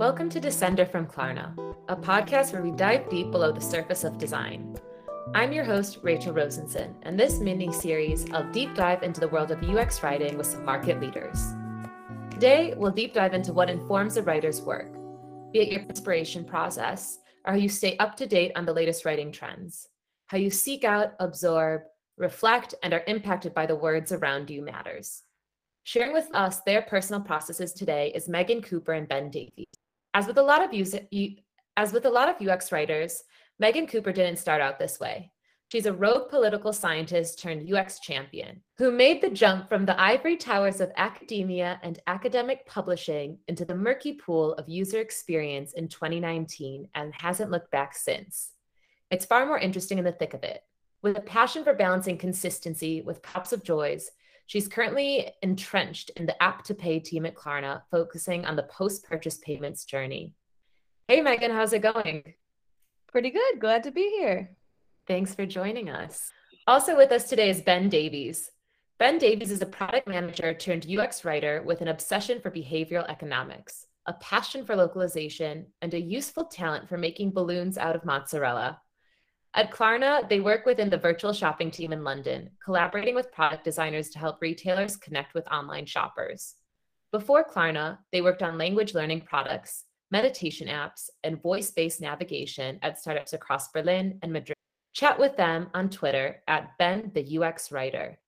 Welcome 0.00 0.30
to 0.30 0.40
Descender 0.40 0.90
from 0.90 1.06
Klarna, 1.06 1.52
a 1.90 1.94
podcast 1.94 2.54
where 2.54 2.62
we 2.62 2.70
dive 2.70 3.10
deep 3.10 3.30
below 3.30 3.52
the 3.52 3.60
surface 3.60 4.02
of 4.02 4.16
design. 4.16 4.78
I'm 5.34 5.52
your 5.52 5.62
host, 5.62 5.98
Rachel 6.00 6.32
Rosenson, 6.32 6.94
and 7.02 7.20
this 7.20 7.38
mini 7.38 7.70
series, 7.70 8.24
I'll 8.32 8.50
deep 8.50 8.74
dive 8.74 9.02
into 9.02 9.20
the 9.20 9.28
world 9.28 9.50
of 9.50 9.62
UX 9.62 10.02
writing 10.02 10.38
with 10.38 10.46
some 10.46 10.64
market 10.64 11.02
leaders. 11.02 11.52
Today, 12.30 12.72
we'll 12.78 12.92
deep 12.92 13.12
dive 13.12 13.34
into 13.34 13.52
what 13.52 13.68
informs 13.68 14.16
a 14.16 14.22
writer's 14.22 14.62
work, 14.62 14.90
be 15.52 15.58
it 15.60 15.68
your 15.68 15.82
inspiration 15.82 16.46
process, 16.46 17.18
or 17.44 17.52
how 17.52 17.58
you 17.58 17.68
stay 17.68 17.98
up 17.98 18.16
to 18.16 18.26
date 18.26 18.52
on 18.56 18.64
the 18.64 18.72
latest 18.72 19.04
writing 19.04 19.30
trends, 19.30 19.86
how 20.28 20.38
you 20.38 20.48
seek 20.48 20.82
out, 20.82 21.12
absorb, 21.20 21.82
reflect, 22.16 22.74
and 22.82 22.94
are 22.94 23.04
impacted 23.06 23.52
by 23.52 23.66
the 23.66 23.76
words 23.76 24.12
around 24.12 24.48
you 24.48 24.62
matters. 24.62 25.24
Sharing 25.82 26.14
with 26.14 26.28
us 26.32 26.60
their 26.60 26.80
personal 26.80 27.20
processes 27.20 27.74
today 27.74 28.12
is 28.14 28.30
Megan 28.30 28.62
Cooper 28.62 28.92
and 28.94 29.06
Ben 29.06 29.30
Davies. 29.30 29.66
As 30.12 30.26
with 30.26 30.38
a 30.38 30.42
lot 30.42 30.62
of 30.62 30.74
as 31.76 31.92
with 31.92 32.04
a 32.04 32.10
lot 32.10 32.28
of 32.28 32.46
UX 32.46 32.72
writers, 32.72 33.22
Megan 33.58 33.86
Cooper 33.86 34.12
didn't 34.12 34.38
start 34.38 34.60
out 34.60 34.78
this 34.78 34.98
way. 34.98 35.30
She's 35.70 35.86
a 35.86 35.92
rogue 35.92 36.28
political 36.30 36.72
scientist 36.72 37.38
turned 37.38 37.72
UX 37.72 38.00
champion 38.00 38.60
who 38.76 38.90
made 38.90 39.22
the 39.22 39.30
jump 39.30 39.68
from 39.68 39.86
the 39.86 40.00
ivory 40.00 40.36
towers 40.36 40.80
of 40.80 40.90
academia 40.96 41.78
and 41.84 42.00
academic 42.08 42.66
publishing 42.66 43.38
into 43.46 43.64
the 43.64 43.76
murky 43.76 44.14
pool 44.14 44.54
of 44.54 44.68
user 44.68 44.98
experience 44.98 45.74
in 45.74 45.86
2019 45.86 46.88
and 46.96 47.14
hasn't 47.14 47.52
looked 47.52 47.70
back 47.70 47.94
since. 47.94 48.50
It's 49.12 49.24
far 49.24 49.46
more 49.46 49.60
interesting 49.60 49.98
in 49.98 50.04
the 50.04 50.10
thick 50.10 50.34
of 50.34 50.42
it. 50.42 50.60
With 51.02 51.16
a 51.16 51.22
passion 51.22 51.62
for 51.62 51.74
balancing 51.74 52.18
consistency 52.18 53.00
with 53.00 53.22
pops 53.22 53.52
of 53.52 53.62
joys, 53.62 54.10
she's 54.50 54.66
currently 54.66 55.30
entrenched 55.42 56.10
in 56.16 56.26
the 56.26 56.42
app 56.42 56.64
to 56.64 56.74
pay 56.74 56.98
team 56.98 57.24
at 57.24 57.36
Klarna, 57.36 57.82
focusing 57.88 58.44
on 58.44 58.56
the 58.56 58.64
post 58.64 59.04
purchase 59.04 59.38
payments 59.38 59.84
journey. 59.84 60.34
Hey, 61.06 61.20
Megan, 61.20 61.52
how's 61.52 61.72
it 61.72 61.82
going? 61.82 62.34
Pretty 63.06 63.30
good. 63.30 63.60
Glad 63.60 63.84
to 63.84 63.92
be 63.92 64.02
here. 64.18 64.50
Thanks 65.06 65.36
for 65.36 65.46
joining 65.46 65.88
us. 65.88 66.32
Also 66.66 66.96
with 66.96 67.12
us 67.12 67.28
today 67.28 67.48
is 67.48 67.60
Ben 67.60 67.88
Davies. 67.88 68.50
Ben 68.98 69.18
Davies 69.18 69.52
is 69.52 69.62
a 69.62 69.66
product 69.66 70.08
manager 70.08 70.52
turned 70.52 70.84
UX 70.90 71.24
writer 71.24 71.62
with 71.64 71.80
an 71.80 71.86
obsession 71.86 72.40
for 72.40 72.50
behavioral 72.50 73.08
economics, 73.08 73.86
a 74.06 74.14
passion 74.14 74.66
for 74.66 74.74
localization, 74.74 75.66
and 75.80 75.94
a 75.94 76.00
useful 76.00 76.46
talent 76.46 76.88
for 76.88 76.98
making 76.98 77.30
balloons 77.30 77.78
out 77.78 77.94
of 77.94 78.04
mozzarella. 78.04 78.80
At 79.52 79.72
Klarna, 79.72 80.28
they 80.28 80.38
work 80.38 80.64
within 80.64 80.90
the 80.90 80.96
virtual 80.96 81.32
shopping 81.32 81.72
team 81.72 81.92
in 81.92 82.04
London, 82.04 82.50
collaborating 82.64 83.16
with 83.16 83.32
product 83.32 83.64
designers 83.64 84.08
to 84.10 84.20
help 84.20 84.40
retailers 84.40 84.96
connect 84.96 85.34
with 85.34 85.50
online 85.50 85.86
shoppers. 85.86 86.54
Before 87.10 87.44
Klarna, 87.44 87.98
they 88.12 88.22
worked 88.22 88.44
on 88.44 88.58
language 88.58 88.94
learning 88.94 89.22
products, 89.22 89.86
meditation 90.12 90.68
apps, 90.68 91.10
and 91.24 91.42
voice 91.42 91.72
based 91.72 92.00
navigation 92.00 92.78
at 92.82 93.00
startups 93.00 93.32
across 93.32 93.72
Berlin 93.72 94.20
and 94.22 94.32
Madrid. 94.32 94.56
Chat 94.92 95.18
with 95.18 95.36
them 95.36 95.68
on 95.74 95.90
Twitter 95.90 96.42
at 96.46 96.78
Ben 96.78 97.10
the 97.12 97.38
UX 97.38 97.72
Writer. 97.72 98.20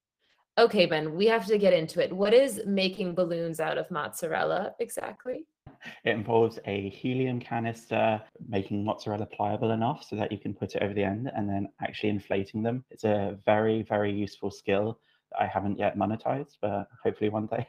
Okay, 0.59 0.87
Ben, 0.87 1.15
we 1.15 1.27
have 1.27 1.47
to 1.47 1.57
get 1.57 1.73
into 1.73 2.03
it. 2.03 2.13
What 2.13 2.35
is 2.35 2.63
making 2.67 3.15
balloons 3.15 3.61
out 3.61 3.79
of 3.79 3.91
mozzarella 3.93 4.75
exactly? 4.81 5.47
It 6.05 6.11
involves 6.11 6.59
a 6.67 6.89
helium 6.91 7.41
canister, 7.41 8.21
making 8.49 8.85
mozzarella 8.85 9.27
pliable 9.27 9.71
enough 9.71 10.05
so 10.09 10.17
that 10.17 10.33
you 10.33 10.39
can 10.39 10.55
put 10.55 10.75
it 10.75 10.83
over 10.83 10.95
the 10.95 11.05
end 11.05 11.31
and 11.35 11.49
then 11.49 11.69
actually 11.81 12.11
inflating 12.11 12.63
them. 12.63 12.85
It's 12.91 13.05
a 13.05 13.39
very, 13.47 13.83
very 13.83 14.13
useful 14.13 14.51
skill 14.51 14.99
that 15.31 15.43
I 15.43 15.47
haven't 15.47 15.79
yet 15.79 15.97
monetized, 15.97 16.57
but 16.61 16.89
hopefully 17.03 17.31
one 17.31 17.47
day. 17.47 17.67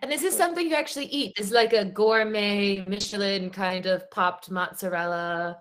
And 0.00 0.10
this 0.10 0.22
is 0.22 0.30
this 0.30 0.36
something 0.36 0.68
you 0.68 0.74
actually 0.74 1.06
eat? 1.06 1.38
Is 1.38 1.50
like 1.50 1.72
a 1.72 1.84
gourmet 1.84 2.84
Michelin 2.86 3.50
kind 3.50 3.86
of 3.86 4.10
popped 4.10 4.50
mozzarella? 4.50 5.58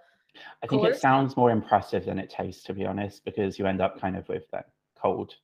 I 0.63 0.67
think 0.67 0.83
course? 0.83 0.97
it 0.97 1.01
sounds 1.01 1.35
more 1.35 1.51
impressive 1.51 2.05
than 2.05 2.19
it 2.19 2.29
tastes, 2.29 2.63
to 2.63 2.73
be 2.73 2.85
honest, 2.85 3.25
because 3.25 3.59
you 3.59 3.65
end 3.67 3.81
up 3.81 3.99
kind 3.99 4.15
of 4.15 4.27
with 4.29 4.49
that 4.51 4.67
cold, 4.95 5.35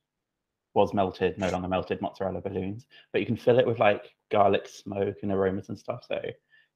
was 0.74 0.94
melted, 0.94 1.38
no 1.38 1.50
longer 1.50 1.68
melted 1.68 2.00
mozzarella 2.00 2.40
balloons. 2.40 2.86
But 3.12 3.20
you 3.20 3.26
can 3.26 3.36
fill 3.36 3.58
it 3.58 3.66
with 3.66 3.78
like 3.78 4.14
garlic 4.30 4.68
smoke 4.68 5.16
and 5.22 5.32
aromas 5.32 5.68
and 5.68 5.78
stuff. 5.78 6.04
So 6.08 6.20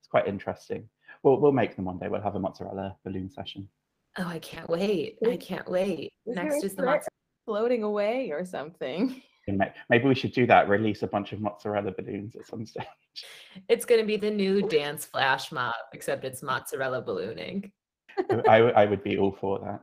it's 0.02 0.08
quite 0.08 0.26
interesting. 0.26 0.88
We'll 1.22 1.40
we'll 1.40 1.52
make 1.52 1.76
them 1.76 1.84
one 1.84 1.98
day. 1.98 2.08
We'll 2.08 2.20
have 2.20 2.34
a 2.34 2.40
mozzarella 2.40 2.96
balloon 3.04 3.30
session. 3.30 3.68
Oh, 4.18 4.26
I 4.26 4.40
can't 4.40 4.68
wait! 4.68 5.16
I 5.24 5.36
can't 5.36 5.68
wait. 5.70 6.12
Is 6.26 6.34
Next 6.34 6.64
is 6.64 6.74
the 6.74 6.82
mozzarella 6.82 7.06
floating 7.44 7.84
away 7.84 8.30
or 8.32 8.44
something. 8.44 9.22
Maybe 9.88 10.08
we 10.08 10.14
should 10.14 10.32
do 10.32 10.44
that. 10.46 10.68
Release 10.68 11.04
a 11.04 11.06
bunch 11.06 11.32
of 11.32 11.40
mozzarella 11.40 11.92
balloons 11.92 12.34
at 12.34 12.46
some 12.46 12.66
stage. 12.66 12.86
It's 13.68 13.84
going 13.84 14.00
to 14.00 14.06
be 14.06 14.16
the 14.16 14.30
new 14.30 14.62
dance 14.68 15.04
flash 15.04 15.52
mob, 15.52 15.74
except 15.92 16.24
it's 16.24 16.42
mozzarella 16.42 17.02
ballooning. 17.02 17.70
I, 18.48 18.58
I 18.58 18.84
would 18.84 19.02
be 19.02 19.18
all 19.18 19.32
for 19.32 19.58
that. 19.60 19.80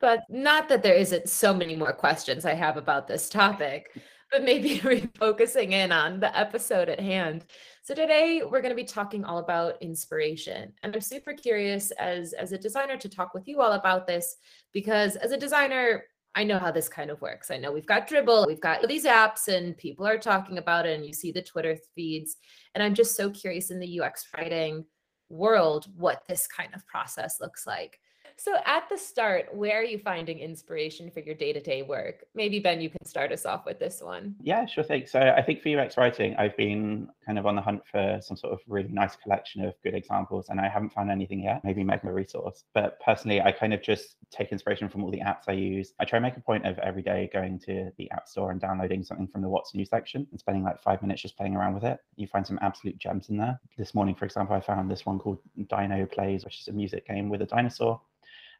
But 0.00 0.20
not 0.28 0.68
that 0.68 0.82
there 0.82 0.94
isn't 0.94 1.28
so 1.28 1.52
many 1.52 1.74
more 1.74 1.92
questions 1.92 2.44
I 2.44 2.54
have 2.54 2.76
about 2.76 3.08
this 3.08 3.28
topic, 3.28 4.00
but 4.30 4.44
maybe 4.44 4.78
refocusing 4.80 5.72
in 5.72 5.92
on 5.92 6.20
the 6.20 6.36
episode 6.38 6.88
at 6.88 7.00
hand. 7.00 7.44
So 7.82 7.94
today 7.94 8.42
we're 8.44 8.60
going 8.60 8.70
to 8.70 8.82
be 8.82 8.84
talking 8.84 9.24
all 9.24 9.38
about 9.38 9.80
inspiration. 9.80 10.72
And 10.82 10.94
I'm 10.94 11.00
super 11.00 11.32
curious 11.32 11.90
as 11.92 12.32
as 12.34 12.52
a 12.52 12.58
designer 12.58 12.96
to 12.98 13.08
talk 13.08 13.34
with 13.34 13.48
you 13.48 13.60
all 13.60 13.72
about 13.72 14.06
this 14.06 14.36
because 14.72 15.16
as 15.16 15.32
a 15.32 15.38
designer, 15.38 16.04
I 16.34 16.44
know 16.44 16.58
how 16.58 16.70
this 16.70 16.88
kind 16.88 17.10
of 17.10 17.20
works. 17.20 17.50
I 17.50 17.56
know 17.56 17.72
we've 17.72 17.86
got 17.86 18.08
Dribbble, 18.08 18.46
we've 18.46 18.60
got 18.60 18.86
these 18.86 19.06
apps, 19.06 19.48
and 19.48 19.76
people 19.76 20.06
are 20.06 20.18
talking 20.18 20.58
about 20.58 20.86
it, 20.86 20.94
and 20.94 21.04
you 21.04 21.12
see 21.12 21.32
the 21.32 21.42
Twitter 21.42 21.76
feeds. 21.94 22.36
And 22.74 22.82
I'm 22.82 22.94
just 22.94 23.16
so 23.16 23.30
curious 23.30 23.70
in 23.70 23.80
the 23.80 24.00
UX 24.00 24.28
writing 24.36 24.84
world 25.30 25.86
what 25.96 26.22
this 26.28 26.46
kind 26.46 26.74
of 26.74 26.86
process 26.86 27.40
looks 27.40 27.66
like. 27.66 27.98
So, 28.40 28.54
at 28.66 28.88
the 28.88 28.96
start, 28.96 29.52
where 29.52 29.80
are 29.80 29.84
you 29.84 29.98
finding 29.98 30.38
inspiration 30.38 31.10
for 31.10 31.18
your 31.18 31.34
day 31.34 31.52
to 31.52 31.60
day 31.60 31.82
work? 31.82 32.24
Maybe, 32.36 32.60
Ben, 32.60 32.80
you 32.80 32.88
can 32.88 33.04
start 33.04 33.32
us 33.32 33.44
off 33.44 33.66
with 33.66 33.80
this 33.80 34.00
one. 34.00 34.36
Yeah, 34.40 34.64
sure 34.64 34.84
thing. 34.84 35.06
So, 35.06 35.18
I 35.18 35.42
think 35.42 35.60
for 35.60 35.76
UX 35.76 35.96
writing, 35.96 36.36
I've 36.36 36.56
been 36.56 37.08
kind 37.26 37.36
of 37.40 37.46
on 37.46 37.56
the 37.56 37.60
hunt 37.60 37.82
for 37.90 38.20
some 38.22 38.36
sort 38.36 38.52
of 38.52 38.60
really 38.68 38.90
nice 38.90 39.16
collection 39.16 39.64
of 39.64 39.74
good 39.82 39.94
examples, 39.94 40.50
and 40.50 40.60
I 40.60 40.68
haven't 40.68 40.90
found 40.90 41.10
anything 41.10 41.42
yet. 41.42 41.62
Maybe 41.64 41.82
mega 41.82 42.12
resource. 42.12 42.62
But 42.74 43.00
personally, 43.00 43.40
I 43.40 43.50
kind 43.50 43.74
of 43.74 43.82
just 43.82 44.14
take 44.30 44.52
inspiration 44.52 44.88
from 44.88 45.02
all 45.02 45.10
the 45.10 45.18
apps 45.18 45.48
I 45.48 45.52
use. 45.54 45.94
I 45.98 46.04
try 46.04 46.18
and 46.18 46.22
make 46.22 46.36
a 46.36 46.40
point 46.40 46.64
of 46.64 46.78
every 46.78 47.02
day 47.02 47.28
going 47.32 47.58
to 47.66 47.90
the 47.98 48.08
App 48.12 48.28
Store 48.28 48.52
and 48.52 48.60
downloading 48.60 49.02
something 49.02 49.26
from 49.26 49.42
the 49.42 49.48
What's 49.48 49.74
New 49.74 49.84
section 49.84 50.28
and 50.30 50.38
spending 50.38 50.62
like 50.62 50.80
five 50.80 51.02
minutes 51.02 51.22
just 51.22 51.36
playing 51.36 51.56
around 51.56 51.74
with 51.74 51.82
it. 51.82 51.98
You 52.14 52.28
find 52.28 52.46
some 52.46 52.60
absolute 52.62 52.98
gems 52.98 53.30
in 53.30 53.36
there. 53.36 53.58
This 53.76 53.96
morning, 53.96 54.14
for 54.14 54.26
example, 54.26 54.54
I 54.54 54.60
found 54.60 54.88
this 54.88 55.04
one 55.04 55.18
called 55.18 55.40
Dino 55.68 56.06
Plays, 56.06 56.44
which 56.44 56.60
is 56.60 56.68
a 56.68 56.72
music 56.72 57.04
game 57.08 57.28
with 57.28 57.42
a 57.42 57.46
dinosaur 57.46 58.00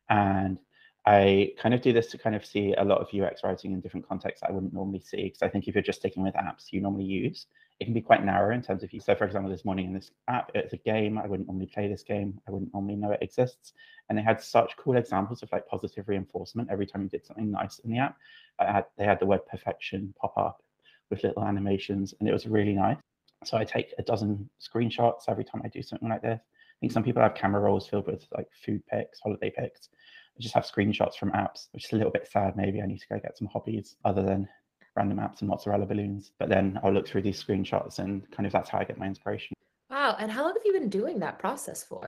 and 0.09 0.59
I 1.07 1.53
kind 1.59 1.75
of 1.75 1.81
do 1.81 1.93
this 1.93 2.09
to 2.09 2.19
kind 2.19 2.37
of 2.37 2.45
see 2.45 2.75
a 2.75 2.85
lot 2.85 3.01
of 3.01 3.09
UX 3.19 3.43
writing 3.43 3.73
in 3.73 3.81
different 3.81 4.07
contexts 4.07 4.43
I 4.47 4.53
wouldn't 4.53 4.75
normally 4.75 5.01
see. 5.01 5.25
Because 5.25 5.43
I 5.43 5.49
think 5.49 5.67
if 5.67 5.75
you're 5.75 5.83
just 5.83 6.01
sticking 6.01 6.23
with 6.23 6.35
apps 6.35 6.71
you 6.71 6.83
normally 6.83 7.05
use, 7.05 7.47
it 7.81 7.85
can 7.85 7.95
be 7.95 8.03
quite 8.03 8.25
narrow 8.25 8.55
in 8.55 8.61
terms 8.61 8.83
of 8.83 8.93
you. 8.93 9.01
So, 9.01 9.15
for 9.15 9.25
example, 9.25 9.51
this 9.51 9.65
morning 9.65 9.87
in 9.87 9.95
this 9.95 10.11
app, 10.29 10.51
it's 10.55 10.75
a 10.75 10.79
game. 10.79 11.17
I 11.17 11.27
wouldn't 11.27 11.49
normally 11.49 11.71
play 11.73 11.89
this 11.89 12.03
game. 12.03 12.39
I 12.47 12.51
wouldn't 12.51 12.75
normally 12.75 12.97
know 12.97 13.13
it 13.13 13.23
exists. 13.23 13.73
And 14.09 14.19
they 14.19 14.23
had 14.23 14.41
such 14.41 14.77
cool 14.77 14.97
examples 14.97 15.43
of 15.43 15.51
like 15.53 15.67
positive 15.67 16.09
reinforcement 16.09 16.69
every 16.71 16.87
time 16.87 17.03
you 17.05 17.09
did 17.09 17.25
something 17.25 17.51
nice 17.51 17.79
in 17.79 17.91
the 17.91 17.99
app. 17.99 18.17
Had, 18.59 18.85
they 18.99 19.05
had 19.05 19.21
the 19.21 19.27
word 19.27 19.47
perfection 19.47 20.13
pop 20.21 20.37
up 20.37 20.63
with 21.09 21.23
little 21.23 21.45
animations, 21.45 22.13
and 22.21 22.29
it 22.29 22.33
was 22.33 22.47
really 22.47 22.75
nice. 22.75 22.99
So 23.45 23.57
I 23.57 23.65
take 23.65 23.95
a 23.99 24.03
dozen 24.03 24.51
screenshots 24.61 25.23
every 25.29 25.45
time 25.45 25.63
I 25.65 25.69
do 25.69 25.83
something 25.83 26.09
like 26.09 26.23
this. 26.23 26.41
I 26.41 26.77
think 26.81 26.93
some 26.93 27.03
people 27.03 27.23
have 27.23 27.35
camera 27.35 27.61
rolls 27.61 27.89
filled 27.89 28.07
with 28.07 28.27
like 28.37 28.49
food 28.65 28.83
pics, 28.87 29.21
holiday 29.21 29.51
pics. 29.51 29.89
I 30.39 30.43
just 30.43 30.55
have 30.55 30.65
screenshots 30.65 31.17
from 31.17 31.33
apps, 31.33 31.69
which 31.73 31.87
is 31.87 31.93
a 31.93 31.97
little 31.97 32.13
bit 32.13 32.29
sad. 32.31 32.57
Maybe 32.57 32.81
I 32.81 32.87
need 32.87 33.01
to 33.01 33.09
go 33.09 33.19
get 33.19 33.37
some 33.37 33.49
hobbies 33.49 33.97
other 34.05 34.23
than 34.23 34.49
random 34.95 35.19
apps 35.19 35.41
and 35.41 35.49
mozzarella 35.49 35.87
balloons. 35.87 36.33
But 36.39 36.49
then 36.49 36.79
I'll 36.83 36.93
look 36.93 37.09
through 37.09 37.23
these 37.23 37.43
screenshots 37.43 37.99
and 37.99 38.31
kind 38.31 38.47
of 38.47 38.53
that's 38.53 38.71
how 38.71 38.79
I 38.79 38.85
get 38.85 38.99
my 38.99 39.07
inspiration. 39.07 39.55
Wow. 39.91 40.17
And 40.19 40.31
how 40.31 40.45
long 40.45 40.55
have 40.55 40.63
you 40.65 40.73
been 40.73 40.89
doing 40.89 41.19
that 41.21 41.39
process 41.39 41.83
for? 41.83 42.07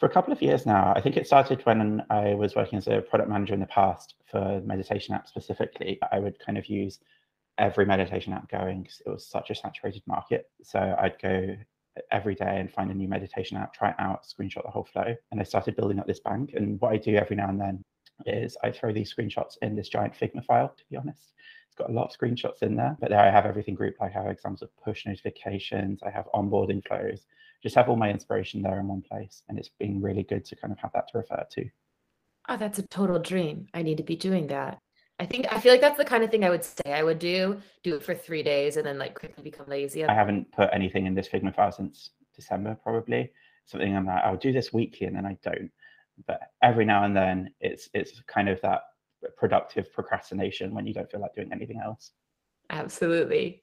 For 0.00 0.06
a 0.06 0.10
couple 0.10 0.32
of 0.32 0.42
years 0.42 0.66
now. 0.66 0.92
I 0.94 1.00
think 1.00 1.16
it 1.16 1.26
started 1.26 1.64
when 1.64 2.02
I 2.10 2.34
was 2.34 2.54
working 2.54 2.76
as 2.76 2.88
a 2.88 3.00
product 3.00 3.30
manager 3.30 3.54
in 3.54 3.60
the 3.60 3.66
past 3.66 4.14
for 4.30 4.60
meditation 4.64 5.14
apps 5.14 5.28
specifically. 5.28 5.98
I 6.12 6.18
would 6.18 6.38
kind 6.38 6.58
of 6.58 6.66
use 6.66 6.98
every 7.56 7.86
meditation 7.86 8.32
app 8.32 8.50
going 8.50 8.82
because 8.82 9.00
it 9.06 9.08
was 9.08 9.26
such 9.26 9.50
a 9.50 9.54
saturated 9.54 10.02
market. 10.06 10.50
So 10.62 10.94
I'd 10.98 11.20
go 11.22 11.56
every 12.10 12.34
day 12.34 12.60
and 12.60 12.72
find 12.72 12.90
a 12.90 12.94
new 12.94 13.08
meditation 13.08 13.56
app, 13.56 13.74
try 13.74 13.90
it 13.90 13.96
out, 13.98 14.24
screenshot 14.24 14.62
the 14.62 14.70
whole 14.70 14.84
flow. 14.84 15.14
And 15.30 15.40
I 15.40 15.44
started 15.44 15.76
building 15.76 15.98
up 15.98 16.06
this 16.06 16.20
bank. 16.20 16.52
And 16.54 16.80
what 16.80 16.92
I 16.92 16.96
do 16.96 17.16
every 17.16 17.36
now 17.36 17.48
and 17.48 17.60
then 17.60 17.82
is 18.26 18.56
I 18.62 18.70
throw 18.70 18.92
these 18.92 19.12
screenshots 19.14 19.56
in 19.62 19.74
this 19.74 19.88
giant 19.88 20.14
Figma 20.14 20.44
file, 20.44 20.74
to 20.76 20.84
be 20.90 20.96
honest. 20.96 21.32
It's 21.66 21.76
got 21.76 21.90
a 21.90 21.92
lot 21.92 22.12
of 22.12 22.16
screenshots 22.16 22.62
in 22.62 22.76
there, 22.76 22.96
but 23.00 23.10
there 23.10 23.20
I 23.20 23.30
have 23.30 23.46
everything 23.46 23.74
grouped. 23.74 24.00
I 24.00 24.08
have 24.08 24.26
examples 24.26 24.62
of 24.62 24.70
push 24.76 25.06
notifications, 25.06 26.02
I 26.04 26.10
have 26.10 26.28
onboarding 26.34 26.86
flows, 26.86 27.26
just 27.62 27.74
have 27.74 27.88
all 27.88 27.96
my 27.96 28.10
inspiration 28.10 28.62
there 28.62 28.78
in 28.78 28.86
one 28.86 29.02
place. 29.02 29.42
And 29.48 29.58
it's 29.58 29.70
been 29.80 30.00
really 30.00 30.22
good 30.22 30.44
to 30.44 30.56
kind 30.56 30.72
of 30.72 30.78
have 30.78 30.92
that 30.94 31.08
to 31.08 31.18
refer 31.18 31.44
to. 31.50 31.64
Oh, 32.48 32.56
that's 32.56 32.78
a 32.78 32.86
total 32.86 33.18
dream. 33.18 33.66
I 33.74 33.82
need 33.82 33.96
to 33.96 34.02
be 34.02 34.16
doing 34.16 34.48
that. 34.48 34.78
I 35.20 35.26
think 35.26 35.46
I 35.52 35.60
feel 35.60 35.72
like 35.72 35.80
that's 35.80 35.96
the 35.96 36.04
kind 36.04 36.24
of 36.24 36.30
thing 36.30 36.44
I 36.44 36.50
would 36.50 36.64
say 36.64 36.92
I 36.92 37.02
would 37.02 37.18
do. 37.18 37.60
Do 37.82 37.96
it 37.96 38.02
for 38.02 38.14
three 38.14 38.42
days 38.42 38.76
and 38.76 38.86
then 38.86 38.98
like 38.98 39.14
quickly 39.14 39.44
become 39.44 39.66
lazy. 39.68 40.04
I 40.04 40.14
haven't 40.14 40.50
put 40.52 40.70
anything 40.72 41.06
in 41.06 41.14
this 41.14 41.28
Figma 41.28 41.54
file 41.54 41.72
since 41.72 42.10
December 42.34 42.76
probably. 42.82 43.30
Something 43.66 43.96
I'm 43.96 44.06
like, 44.06 44.24
I'll 44.24 44.36
do 44.36 44.52
this 44.52 44.72
weekly 44.72 45.06
and 45.06 45.16
then 45.16 45.24
I 45.24 45.38
don't. 45.42 45.70
But 46.26 46.40
every 46.62 46.84
now 46.84 47.04
and 47.04 47.16
then 47.16 47.50
it's 47.60 47.88
it's 47.94 48.20
kind 48.26 48.48
of 48.48 48.60
that 48.62 48.82
productive 49.36 49.92
procrastination 49.92 50.74
when 50.74 50.86
you 50.86 50.94
don't 50.94 51.10
feel 51.10 51.20
like 51.20 51.34
doing 51.34 51.52
anything 51.52 51.80
else. 51.80 52.10
Absolutely. 52.70 53.62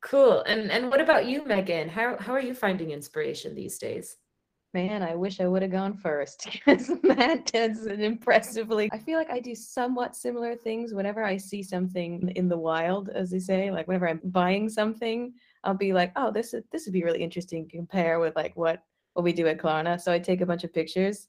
Cool. 0.00 0.42
And 0.42 0.70
and 0.70 0.90
what 0.90 1.00
about 1.00 1.26
you, 1.26 1.44
Megan? 1.44 1.88
How 1.88 2.16
how 2.18 2.32
are 2.32 2.40
you 2.40 2.54
finding 2.54 2.92
inspiration 2.92 3.54
these 3.54 3.78
days? 3.78 4.16
Man, 4.74 5.02
I 5.02 5.14
wish 5.14 5.40
I 5.40 5.46
would 5.46 5.62
have 5.62 5.70
gone 5.70 5.96
first 5.96 6.46
because 6.52 6.90
Matt 7.02 7.52
does 7.52 7.86
it 7.86 8.00
impressively. 8.00 8.90
I 8.92 8.98
feel 8.98 9.18
like 9.18 9.30
I 9.30 9.40
do 9.40 9.54
somewhat 9.54 10.14
similar 10.14 10.54
things 10.56 10.92
whenever 10.92 11.24
I 11.24 11.38
see 11.38 11.62
something 11.62 12.30
in 12.36 12.48
the 12.48 12.58
wild, 12.58 13.08
as 13.08 13.30
they 13.30 13.38
say. 13.38 13.70
Like 13.70 13.88
whenever 13.88 14.08
I'm 14.08 14.20
buying 14.24 14.68
something, 14.68 15.32
I'll 15.64 15.74
be 15.74 15.94
like, 15.94 16.12
"Oh, 16.16 16.30
this 16.30 16.52
is 16.52 16.64
this 16.70 16.84
would 16.84 16.92
be 16.92 17.04
really 17.04 17.22
interesting 17.22 17.66
to 17.66 17.76
compare 17.76 18.20
with 18.20 18.36
like 18.36 18.54
what 18.56 18.82
what 19.14 19.22
we 19.22 19.32
do 19.32 19.46
at 19.46 19.58
Klarna." 19.58 19.98
So 19.98 20.12
I 20.12 20.18
take 20.18 20.42
a 20.42 20.46
bunch 20.46 20.64
of 20.64 20.74
pictures 20.74 21.28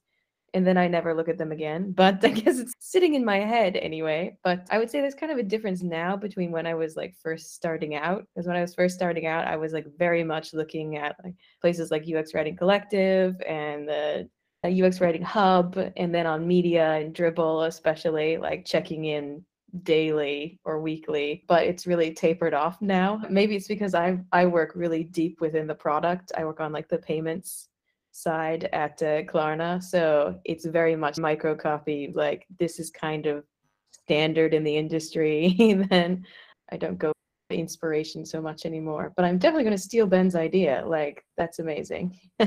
and 0.54 0.66
then 0.66 0.78
I 0.78 0.88
never 0.88 1.14
look 1.14 1.30
at 1.30 1.38
them 1.38 1.52
again. 1.52 1.92
But 1.92 2.24
I 2.24 2.30
guess 2.30 2.60
it's 2.60 2.74
sitting 2.80 3.16
in 3.16 3.26
my 3.26 3.38
head 3.38 3.76
anyway. 3.76 4.38
But 4.44 4.68
I 4.72 4.78
would 4.78 4.90
say 4.90 5.02
there's 5.02 5.16
kind 5.16 5.32
of 5.32 5.38
a 5.38 5.44
difference 5.44 5.84
now 5.84 6.16
between 6.16 6.52
when 6.52 6.68
I 6.68 6.74
was 6.74 6.96
like 6.96 7.16
first 7.22 7.54
starting 7.54 7.96
out. 7.96 8.26
Because 8.34 8.48
when 8.48 8.58
I 8.58 8.62
was 8.62 8.76
first 8.76 8.96
starting 8.96 9.26
out, 9.26 9.48
I 9.48 9.58
was 9.58 9.74
like 9.74 9.86
very 9.98 10.24
much 10.24 10.54
looking 10.54 10.98
at 10.98 11.16
like 11.24 11.36
places 11.62 11.92
like 11.92 12.06
UX 12.08 12.34
Writing 12.34 12.56
Collective 12.56 13.40
and 13.48 13.88
the 13.88 14.30
uh, 14.64 14.68
UX 14.68 15.00
Writing 15.00 15.22
Hub, 15.22 15.78
and 15.96 16.14
then 16.14 16.26
on 16.26 16.48
media 16.48 16.94
and 16.94 17.16
Dribbble, 17.16 17.68
especially 17.68 18.38
like 18.38 18.66
checking 18.66 19.06
in 19.06 19.44
daily 19.84 20.60
or 20.66 20.82
weekly 20.82 21.44
but 21.48 21.64
it's 21.64 21.86
really 21.86 22.14
tapered 22.14 22.54
off 22.54 22.82
now 22.82 23.22
maybe 23.30 23.56
it's 23.56 23.68
because 23.68 23.94
i 23.94 24.18
i 24.32 24.46
work 24.46 24.72
really 24.76 25.04
deep 25.04 25.40
within 25.42 25.68
the 25.68 25.76
product 25.76 26.32
i 26.38 26.44
work 26.44 26.60
on 26.60 26.72
like 26.72 26.88
the 26.90 26.98
payments 26.98 27.69
side 28.12 28.70
at 28.74 29.02
uh, 29.02 29.24
Klarna. 29.24 29.82
So 29.82 30.40
it's 30.46 30.66
very 30.66 30.96
much 30.96 31.18
micro 31.18 31.56
copy. 31.56 32.12
Like 32.14 32.46
this 32.60 32.80
is 32.80 32.90
kind 32.90 33.26
of 33.26 33.44
standard 33.92 34.54
in 34.54 34.64
the 34.64 34.76
industry. 34.76 35.86
then 35.90 36.26
I 36.72 36.78
don't 36.78 36.98
go 36.98 37.12
inspiration 37.50 38.26
so 38.26 38.42
much 38.42 38.66
anymore. 38.66 39.14
But 39.16 39.26
I'm 39.26 39.38
definitely 39.38 39.64
going 39.64 39.78
to 39.78 39.82
steal 39.82 40.08
Ben's 40.08 40.36
idea. 40.36 40.84
Like 40.86 41.24
that's 41.38 41.60
amazing. 41.60 42.20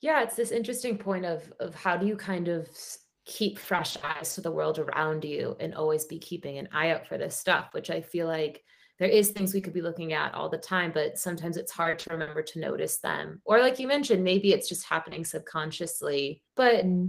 yeah, 0.00 0.22
it's 0.22 0.36
this 0.36 0.50
interesting 0.50 0.98
point 0.98 1.24
of 1.24 1.52
of 1.60 1.74
how 1.74 1.96
do 1.96 2.06
you 2.06 2.16
kind 2.16 2.48
of 2.48 2.68
keep 3.26 3.58
fresh 3.58 3.96
eyes 4.04 4.34
to 4.36 4.40
the 4.40 4.52
world 4.52 4.78
around 4.78 5.24
you 5.24 5.56
and 5.58 5.74
always 5.74 6.04
be 6.04 6.18
keeping 6.18 6.58
an 6.58 6.68
eye 6.72 6.90
out 6.90 7.06
for 7.06 7.18
this 7.18 7.36
stuff, 7.36 7.68
which 7.72 7.90
I 7.90 8.00
feel 8.00 8.28
like 8.28 8.62
there 8.98 9.08
is 9.08 9.30
things 9.30 9.52
we 9.52 9.60
could 9.60 9.72
be 9.72 9.82
looking 9.82 10.12
at 10.12 10.34
all 10.34 10.48
the 10.48 10.58
time 10.58 10.90
but 10.92 11.18
sometimes 11.18 11.56
it's 11.56 11.72
hard 11.72 11.98
to 11.98 12.10
remember 12.10 12.42
to 12.42 12.60
notice 12.60 12.98
them 12.98 13.40
or 13.44 13.60
like 13.60 13.78
you 13.78 13.86
mentioned 13.86 14.22
maybe 14.22 14.52
it's 14.52 14.68
just 14.68 14.86
happening 14.86 15.24
subconsciously 15.24 16.42
but 16.56 16.84
mm-hmm. 16.84 17.08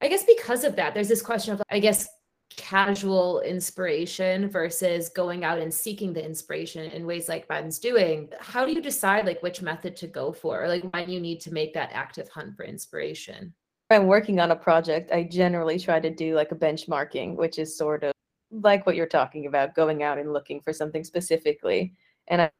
i 0.00 0.08
guess 0.08 0.24
because 0.24 0.64
of 0.64 0.76
that 0.76 0.94
there's 0.94 1.08
this 1.08 1.22
question 1.22 1.54
of 1.54 1.62
i 1.70 1.78
guess 1.78 2.08
casual 2.56 3.40
inspiration 3.40 4.48
versus 4.48 5.08
going 5.10 5.44
out 5.44 5.58
and 5.58 5.72
seeking 5.72 6.12
the 6.12 6.24
inspiration 6.24 6.90
in 6.90 7.06
ways 7.06 7.28
like 7.28 7.48
Ben's 7.48 7.78
doing. 7.78 8.28
How 8.40 8.66
do 8.66 8.72
you 8.72 8.82
decide 8.82 9.24
like 9.24 9.42
which 9.42 9.62
method 9.62 9.96
to 9.96 10.06
go 10.06 10.32
for 10.32 10.64
or 10.64 10.68
like 10.68 10.84
when 10.92 11.08
you 11.08 11.20
need 11.20 11.40
to 11.42 11.54
make 11.54 11.72
that 11.74 11.90
active 11.92 12.28
hunt 12.28 12.56
for 12.56 12.64
inspiration? 12.64 13.54
I'm 13.90 14.06
working 14.06 14.38
on 14.38 14.52
a 14.52 14.56
project, 14.56 15.10
I 15.10 15.24
generally 15.24 15.78
try 15.78 15.98
to 15.98 16.10
do 16.10 16.34
like 16.34 16.52
a 16.52 16.56
benchmarking, 16.56 17.36
which 17.36 17.58
is 17.58 17.76
sort 17.76 18.04
of 18.04 18.12
like 18.50 18.86
what 18.86 18.96
you're 18.96 19.06
talking 19.06 19.46
about, 19.46 19.74
going 19.74 20.02
out 20.02 20.18
and 20.18 20.32
looking 20.32 20.60
for 20.60 20.72
something 20.72 21.04
specifically. 21.04 21.94
And 22.28 22.42
I, 22.42 22.50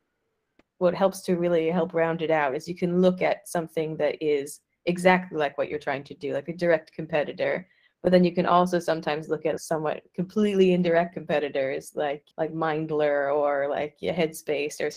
what 0.78 0.94
helps 0.94 1.20
to 1.22 1.36
really 1.36 1.68
help 1.68 1.94
round 1.94 2.22
it 2.22 2.30
out 2.30 2.54
is 2.54 2.68
you 2.68 2.76
can 2.76 3.00
look 3.00 3.22
at 3.22 3.48
something 3.48 3.96
that 3.98 4.16
is 4.22 4.60
exactly 4.86 5.38
like 5.38 5.58
what 5.58 5.68
you're 5.68 5.78
trying 5.78 6.04
to 6.04 6.14
do, 6.14 6.32
like 6.32 6.48
a 6.48 6.56
direct 6.56 6.92
competitor. 6.92 7.68
But 8.02 8.12
then 8.12 8.24
you 8.24 8.34
can 8.34 8.46
also 8.46 8.78
sometimes 8.78 9.28
look 9.28 9.44
at 9.44 9.60
somewhat 9.60 10.02
completely 10.14 10.72
indirect 10.72 11.12
competitors 11.14 11.92
like 11.94 12.24
like 12.38 12.52
Mindler 12.52 13.34
or 13.34 13.68
like 13.68 13.96
yeah, 14.00 14.16
Headspace 14.16 14.80
or 14.80 14.90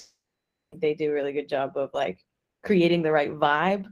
they 0.77 0.93
do 0.93 1.11
a 1.11 1.13
really 1.13 1.33
good 1.33 1.49
job 1.49 1.73
of 1.75 1.89
like 1.93 2.19
creating 2.63 3.01
the 3.01 3.11
right 3.11 3.31
vibe. 3.31 3.85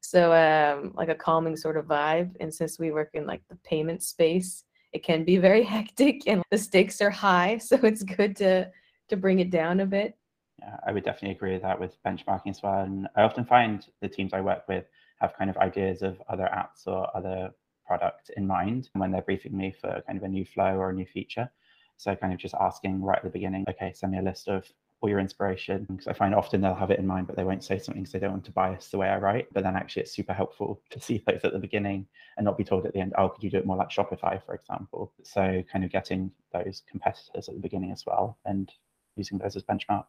So 0.00 0.32
um 0.32 0.92
like 0.96 1.08
a 1.08 1.14
calming 1.14 1.56
sort 1.56 1.76
of 1.76 1.86
vibe. 1.86 2.34
And 2.40 2.52
since 2.52 2.78
we 2.78 2.90
work 2.90 3.10
in 3.14 3.26
like 3.26 3.42
the 3.48 3.56
payment 3.64 4.02
space, 4.02 4.64
it 4.92 5.02
can 5.04 5.24
be 5.24 5.36
very 5.36 5.62
hectic 5.74 6.26
and 6.26 6.42
the 6.50 6.58
stakes 6.58 7.00
are 7.00 7.10
high. 7.10 7.58
So 7.66 7.76
it's 7.82 8.02
good 8.02 8.36
to 8.36 8.70
to 9.08 9.16
bring 9.16 9.38
it 9.40 9.50
down 9.50 9.80
a 9.80 9.86
bit. 9.86 10.16
Yeah, 10.58 10.76
I 10.86 10.92
would 10.92 11.04
definitely 11.04 11.36
agree 11.36 11.52
with 11.52 11.62
that 11.62 11.78
with 11.78 12.02
benchmarking 12.04 12.50
as 12.50 12.62
well. 12.62 12.80
And 12.80 13.08
I 13.14 13.22
often 13.22 13.44
find 13.44 13.86
the 14.00 14.08
teams 14.08 14.32
I 14.32 14.40
work 14.40 14.66
with 14.68 14.84
have 15.20 15.36
kind 15.36 15.50
of 15.50 15.56
ideas 15.58 16.02
of 16.02 16.20
other 16.28 16.48
apps 16.52 16.86
or 16.86 17.14
other 17.16 17.50
product 17.86 18.30
in 18.36 18.46
mind 18.46 18.90
when 18.94 19.12
they're 19.12 19.22
briefing 19.22 19.56
me 19.56 19.72
for 19.80 20.02
kind 20.06 20.18
of 20.18 20.24
a 20.24 20.28
new 20.28 20.44
flow 20.44 20.76
or 20.76 20.90
a 20.90 20.94
new 20.94 21.06
feature. 21.06 21.48
So 21.96 22.14
kind 22.16 22.32
of 22.32 22.38
just 22.38 22.54
asking 22.54 23.00
right 23.00 23.18
at 23.18 23.24
the 23.24 23.30
beginning, 23.30 23.64
okay, 23.68 23.92
send 23.94 24.12
me 24.12 24.18
a 24.18 24.22
list 24.22 24.48
of 24.48 24.64
or 25.00 25.10
your 25.10 25.18
inspiration 25.20 25.86
because 25.88 26.06
I 26.06 26.12
find 26.14 26.34
often 26.34 26.60
they'll 26.60 26.74
have 26.74 26.90
it 26.90 26.98
in 26.98 27.06
mind, 27.06 27.26
but 27.26 27.36
they 27.36 27.44
won't 27.44 27.64
say 27.64 27.78
something 27.78 28.02
because 28.02 28.12
they 28.12 28.18
don't 28.18 28.32
want 28.32 28.44
to 28.46 28.52
bias 28.52 28.88
the 28.88 28.98
way 28.98 29.08
I 29.08 29.18
write. 29.18 29.46
But 29.52 29.62
then 29.62 29.76
actually, 29.76 30.02
it's 30.02 30.12
super 30.12 30.32
helpful 30.32 30.80
to 30.90 31.00
see 31.00 31.22
those 31.26 31.40
at 31.44 31.52
the 31.52 31.58
beginning 31.58 32.06
and 32.36 32.44
not 32.44 32.56
be 32.56 32.64
told 32.64 32.86
at 32.86 32.92
the 32.92 33.00
end, 33.00 33.12
oh, 33.18 33.28
could 33.28 33.42
you 33.42 33.50
do 33.50 33.58
it 33.58 33.66
more 33.66 33.76
like 33.76 33.90
Shopify, 33.90 34.42
for 34.44 34.54
example? 34.54 35.12
So, 35.22 35.62
kind 35.70 35.84
of 35.84 35.90
getting 35.90 36.30
those 36.52 36.82
competitors 36.90 37.48
at 37.48 37.54
the 37.54 37.60
beginning 37.60 37.92
as 37.92 38.04
well 38.06 38.38
and 38.44 38.72
using 39.16 39.38
those 39.38 39.56
as 39.56 39.64
benchmarks. 39.64 40.06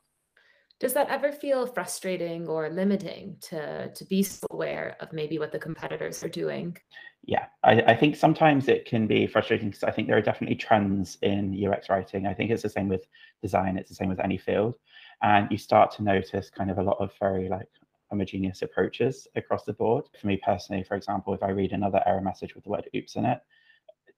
Does 0.80 0.94
that 0.94 1.10
ever 1.10 1.32
feel 1.32 1.66
frustrating 1.66 2.48
or 2.48 2.70
limiting 2.70 3.38
to 3.42 3.92
to 3.92 4.06
be 4.06 4.22
so 4.22 4.46
aware 4.52 4.96
of 5.00 5.12
maybe 5.12 5.40
what 5.40 5.52
the 5.52 5.60
competitors 5.60 6.24
are 6.24 6.30
doing? 6.30 6.78
Yeah, 7.24 7.46
I, 7.64 7.82
I 7.82 7.96
think 7.96 8.16
sometimes 8.16 8.68
it 8.68 8.86
can 8.86 9.08
be 9.08 9.28
frustrating 9.28 9.70
because 9.70 9.84
I 9.84 9.92
think 9.92 10.08
there 10.08 10.18
are 10.18 10.22
definitely 10.22 10.56
trends 10.56 11.18
in 11.24 11.66
UX 11.66 11.90
writing. 11.90 12.28
I 12.28 12.34
think 12.34 12.52
it's 12.52 12.64
the 12.64 12.70
same 12.70 12.88
with 12.88 13.06
design, 13.42 13.78
it's 13.78 13.90
the 13.90 13.96
same 13.96 14.10
with 14.10 14.20
any 14.20 14.38
field. 14.38 14.76
And 15.24 15.50
you 15.52 15.58
start 15.58 15.92
to 15.96 16.04
notice 16.04 16.50
kind 16.50 16.70
of 16.70 16.78
a 16.78 16.84
lot 16.84 16.98
of 17.00 17.12
very 17.20 17.50
like 17.50 17.68
homogeneous 18.10 18.62
approaches 18.62 19.28
across 19.36 19.64
the 19.66 19.74
board. 19.74 20.06
For 20.22 20.28
me 20.28 20.40
personally, 20.44 20.84
for 20.84 20.96
example, 20.96 21.34
if 21.34 21.44
I 21.44 21.50
read 21.50 21.74
another 21.74 22.02
error 22.06 22.22
message 22.22 22.56
with 22.56 22.64
the 22.64 22.70
word 22.70 22.88
oops 22.96 23.16
in 23.16 23.26
it, 23.26 23.40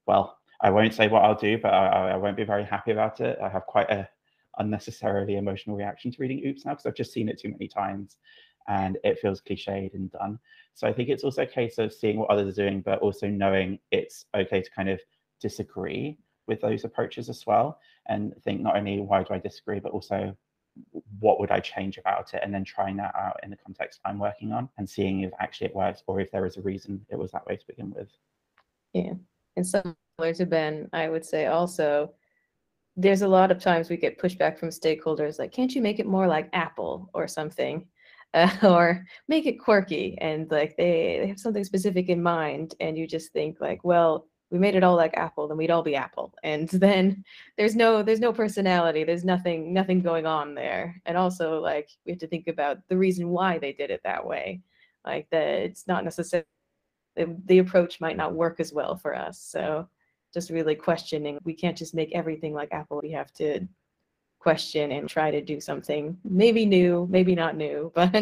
well, 0.06 0.38
I 0.62 0.70
won't 0.70 0.94
say 0.94 1.08
what 1.08 1.24
I'll 1.24 1.36
do, 1.36 1.58
but 1.58 1.74
I, 1.74 2.12
I 2.12 2.18
won't 2.18 2.38
be 2.38 2.44
very 2.44 2.66
happy 2.66 2.92
about 2.92 3.22
it. 3.22 3.40
I 3.42 3.48
have 3.48 3.66
quite 3.66 3.90
a 3.90 4.10
unnecessarily 4.60 5.38
emotional 5.38 5.76
reaction 5.76 6.12
to 6.12 6.22
reading 6.22 6.46
Oops 6.46 6.66
now 6.66 6.72
because 6.72 6.86
I've 6.86 6.96
just 6.96 7.14
seen 7.14 7.30
it 7.30 7.40
too 7.40 7.50
many 7.50 7.68
times 7.68 8.18
and 8.68 8.98
it 9.04 9.20
feels 9.20 9.42
cliched 9.42 9.94
and 9.94 10.12
done. 10.12 10.40
So 10.76 10.88
I 10.88 10.94
think 10.94 11.10
it's 11.10 11.24
also 11.24 11.42
a 11.42 11.48
case 11.48 11.78
of 11.78 11.94
seeing 11.94 12.20
what 12.20 12.30
others 12.30 12.48
are 12.58 12.63
doing, 12.63 12.82
but 12.82 13.00
also 13.00 13.28
knowing 13.28 13.80
it's 13.92 14.25
okay 14.36 14.62
to 14.62 14.72
kind 14.72 14.89
of 14.89 15.01
disagree 15.42 16.18
with 16.48 16.62
those 16.62 16.84
approaches 16.84 17.30
as 17.30 17.46
well 17.46 17.80
and 18.08 18.34
think 18.44 18.62
not 18.62 18.78
only 18.78 19.00
why 19.00 19.24
do 19.24 19.34
I 19.34 19.39
disagree, 19.39 19.80
but 19.80 19.92
also 19.92 20.36
what 21.20 21.39
would 21.39 21.51
I 21.51 21.60
change 21.60 21.98
about 21.98 22.34
it? 22.34 22.42
And 22.44 22.54
then 22.54 22.63
trying 22.63 22.98
that 22.98 23.16
out 23.16 23.39
in 23.44 23.50
the 23.50 23.58
context 23.58 24.00
I'm 24.06 24.20
working 24.20 24.51
on 24.51 24.70
and 24.78 24.89
seeing 24.89 25.22
if 25.22 25.32
actually 25.39 25.68
it 25.68 25.75
works 25.75 26.04
or 26.08 26.20
if 26.20 26.32
there 26.32 26.46
is 26.46 26.58
a 26.58 26.62
reason 26.62 27.06
it 27.10 27.18
was 27.18 27.32
that 27.32 27.46
way 27.46 27.58
to 27.58 27.68
begin 27.68 27.92
with. 27.92 28.10
Yeah. 28.94 29.13
And 29.56 29.68
similar 29.68 30.34
to 30.34 30.46
Ben, 30.46 30.89
I 30.94 31.10
would 31.10 31.25
say 31.25 31.48
also 31.48 32.13
there's 33.00 33.22
a 33.22 33.27
lot 33.27 33.50
of 33.50 33.60
times 33.60 33.89
we 33.89 33.98
get 33.98 34.20
pushback 34.20 34.60
from 34.60 34.70
stakeholders 34.70 35.39
like, 35.39 35.53
can't 35.53 35.74
you 35.74 35.82
make 35.82 36.00
it 36.00 36.06
more 36.06 36.27
like 36.27 36.50
Apple 36.53 37.10
or 37.13 37.27
something? 37.27 37.88
Uh, 38.34 38.50
or 38.63 39.06
make 39.27 39.48
it 39.48 39.60
quirky 39.60 40.15
and 40.22 40.51
like 40.51 40.77
they, 40.77 41.18
they 41.20 41.27
have 41.27 41.39
something 41.39 41.63
specific 41.63 42.10
in 42.10 42.22
mind 42.22 42.75
and 42.79 42.96
you 42.96 43.08
just 43.08 43.34
think 43.34 43.60
like 43.60 43.84
well 43.84 44.27
we 44.51 44.60
made 44.60 44.75
it 44.75 44.84
all 44.84 44.96
like 44.96 45.18
apple 45.18 45.48
then 45.48 45.58
we'd 45.58 45.72
all 45.72 45.82
be 45.82 45.96
apple. 45.96 46.32
And 46.44 46.70
then 46.74 47.24
there's 47.58 47.75
no 47.75 48.03
there's 48.03 48.20
no 48.20 48.32
personality 48.32 49.03
there's 49.03 49.25
nothing 49.25 49.74
nothing 49.74 50.01
going 50.01 50.27
on 50.27 50.53
there. 50.53 51.01
And 51.08 51.18
also 51.18 51.60
like 51.60 51.89
we 52.06 52.12
have 52.12 52.20
to 52.20 52.27
think 52.27 52.48
about 52.48 52.88
the 52.88 52.98
reason 52.98 53.29
why 53.29 53.58
they 53.58 53.74
did 53.74 53.89
it 53.89 54.01
that 54.03 54.24
way 54.24 54.62
like 55.06 55.27
that 55.32 55.48
it's 55.48 55.88
not 55.88 56.03
necessarily 56.03 56.46
the, 57.15 57.36
the 57.46 57.58
approach 57.58 58.00
might 58.00 58.18
not 58.18 58.36
work 58.36 58.60
as 58.60 58.72
well 58.72 58.96
for 58.96 59.15
us. 59.15 59.39
So 59.41 59.89
just 60.33 60.50
really 60.50 60.75
questioning. 60.75 61.39
We 61.43 61.53
can't 61.53 61.77
just 61.77 61.95
make 61.95 62.13
everything 62.13 62.53
like 62.53 62.71
Apple. 62.71 63.00
We 63.01 63.12
have 63.12 63.31
to 63.33 63.67
question 64.39 64.91
and 64.91 65.09
try 65.09 65.31
to 65.31 65.41
do 65.41 65.59
something 65.59 66.17
maybe 66.24 66.65
new, 66.65 67.07
maybe 67.09 67.36
not 67.36 67.57
new, 67.57 67.91
but 67.95 68.13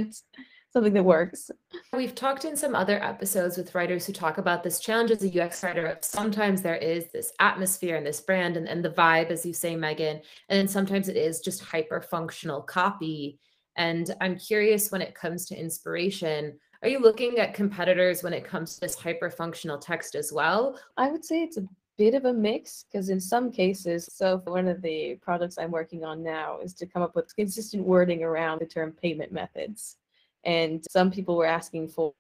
something 0.74 0.94
that 0.94 1.04
works. 1.04 1.50
We've 1.94 2.14
talked 2.14 2.46
in 2.46 2.58
some 2.58 2.76
other 2.76 3.02
episodes 3.04 3.58
with 3.58 3.74
writers 3.74 4.06
who 4.06 4.14
talk 4.14 4.38
about 4.38 4.64
this 4.64 4.80
challenge 4.80 5.12
as 5.12 5.24
a 5.24 5.44
UX 5.44 5.64
writer. 5.64 5.98
Sometimes 6.02 6.62
there 6.62 6.76
is 6.76 7.06
this 7.12 7.32
atmosphere 7.40 7.96
and 7.96 8.06
this 8.06 8.22
brand 8.22 8.58
and, 8.58 8.68
and 8.68 8.84
the 8.84 8.90
vibe, 8.90 9.30
as 9.30 9.46
you 9.46 9.54
say, 9.54 9.76
Megan. 9.76 10.22
And 10.50 10.60
then 10.60 10.68
sometimes 10.68 11.08
it 11.08 11.18
is 11.18 11.40
just 11.40 11.64
hyper 11.64 12.02
functional 12.02 12.62
copy. 12.62 13.40
And 13.76 14.14
I'm 14.22 14.38
curious 14.38 14.92
when 14.92 15.02
it 15.02 15.16
comes 15.16 15.46
to 15.48 15.60
inspiration, 15.60 16.60
are 16.84 16.90
you 16.90 17.00
looking 17.00 17.40
at 17.40 17.56
competitors 17.56 18.22
when 18.22 18.34
it 18.34 18.46
comes 18.46 18.76
to 18.76 18.82
this 18.82 18.96
hyper 18.96 19.32
functional 19.32 19.80
text 19.80 20.16
as 20.16 20.32
well? 20.32 20.80
I 20.96 21.10
would 21.10 21.26
say 21.26 21.42
it's 21.42 21.58
a 21.58 21.68
bit 21.98 22.14
of 22.14 22.26
a 22.26 22.34
mix 22.34 22.86
because 22.86 23.10
in 23.10 23.20
some 23.20 23.52
cases, 23.52 24.08
so 24.12 24.42
one 24.46 24.68
of 24.68 24.82
the 24.82 25.16
projects 25.22 25.58
I'm 25.58 25.72
working 25.72 26.04
on 26.04 26.24
now 26.24 26.60
is 26.60 26.74
to 26.76 26.86
come 26.86 27.02
up 27.02 27.16
with 27.16 27.36
consistent 27.36 27.84
wording 27.84 28.24
around 28.24 28.60
the 28.60 28.66
term 28.66 28.92
payment 28.92 29.32
methods. 29.32 29.98
And 30.44 30.86
some 30.90 31.12
people 31.12 31.36
were 31.36 31.46
asking 31.46 31.90
for 31.90 32.14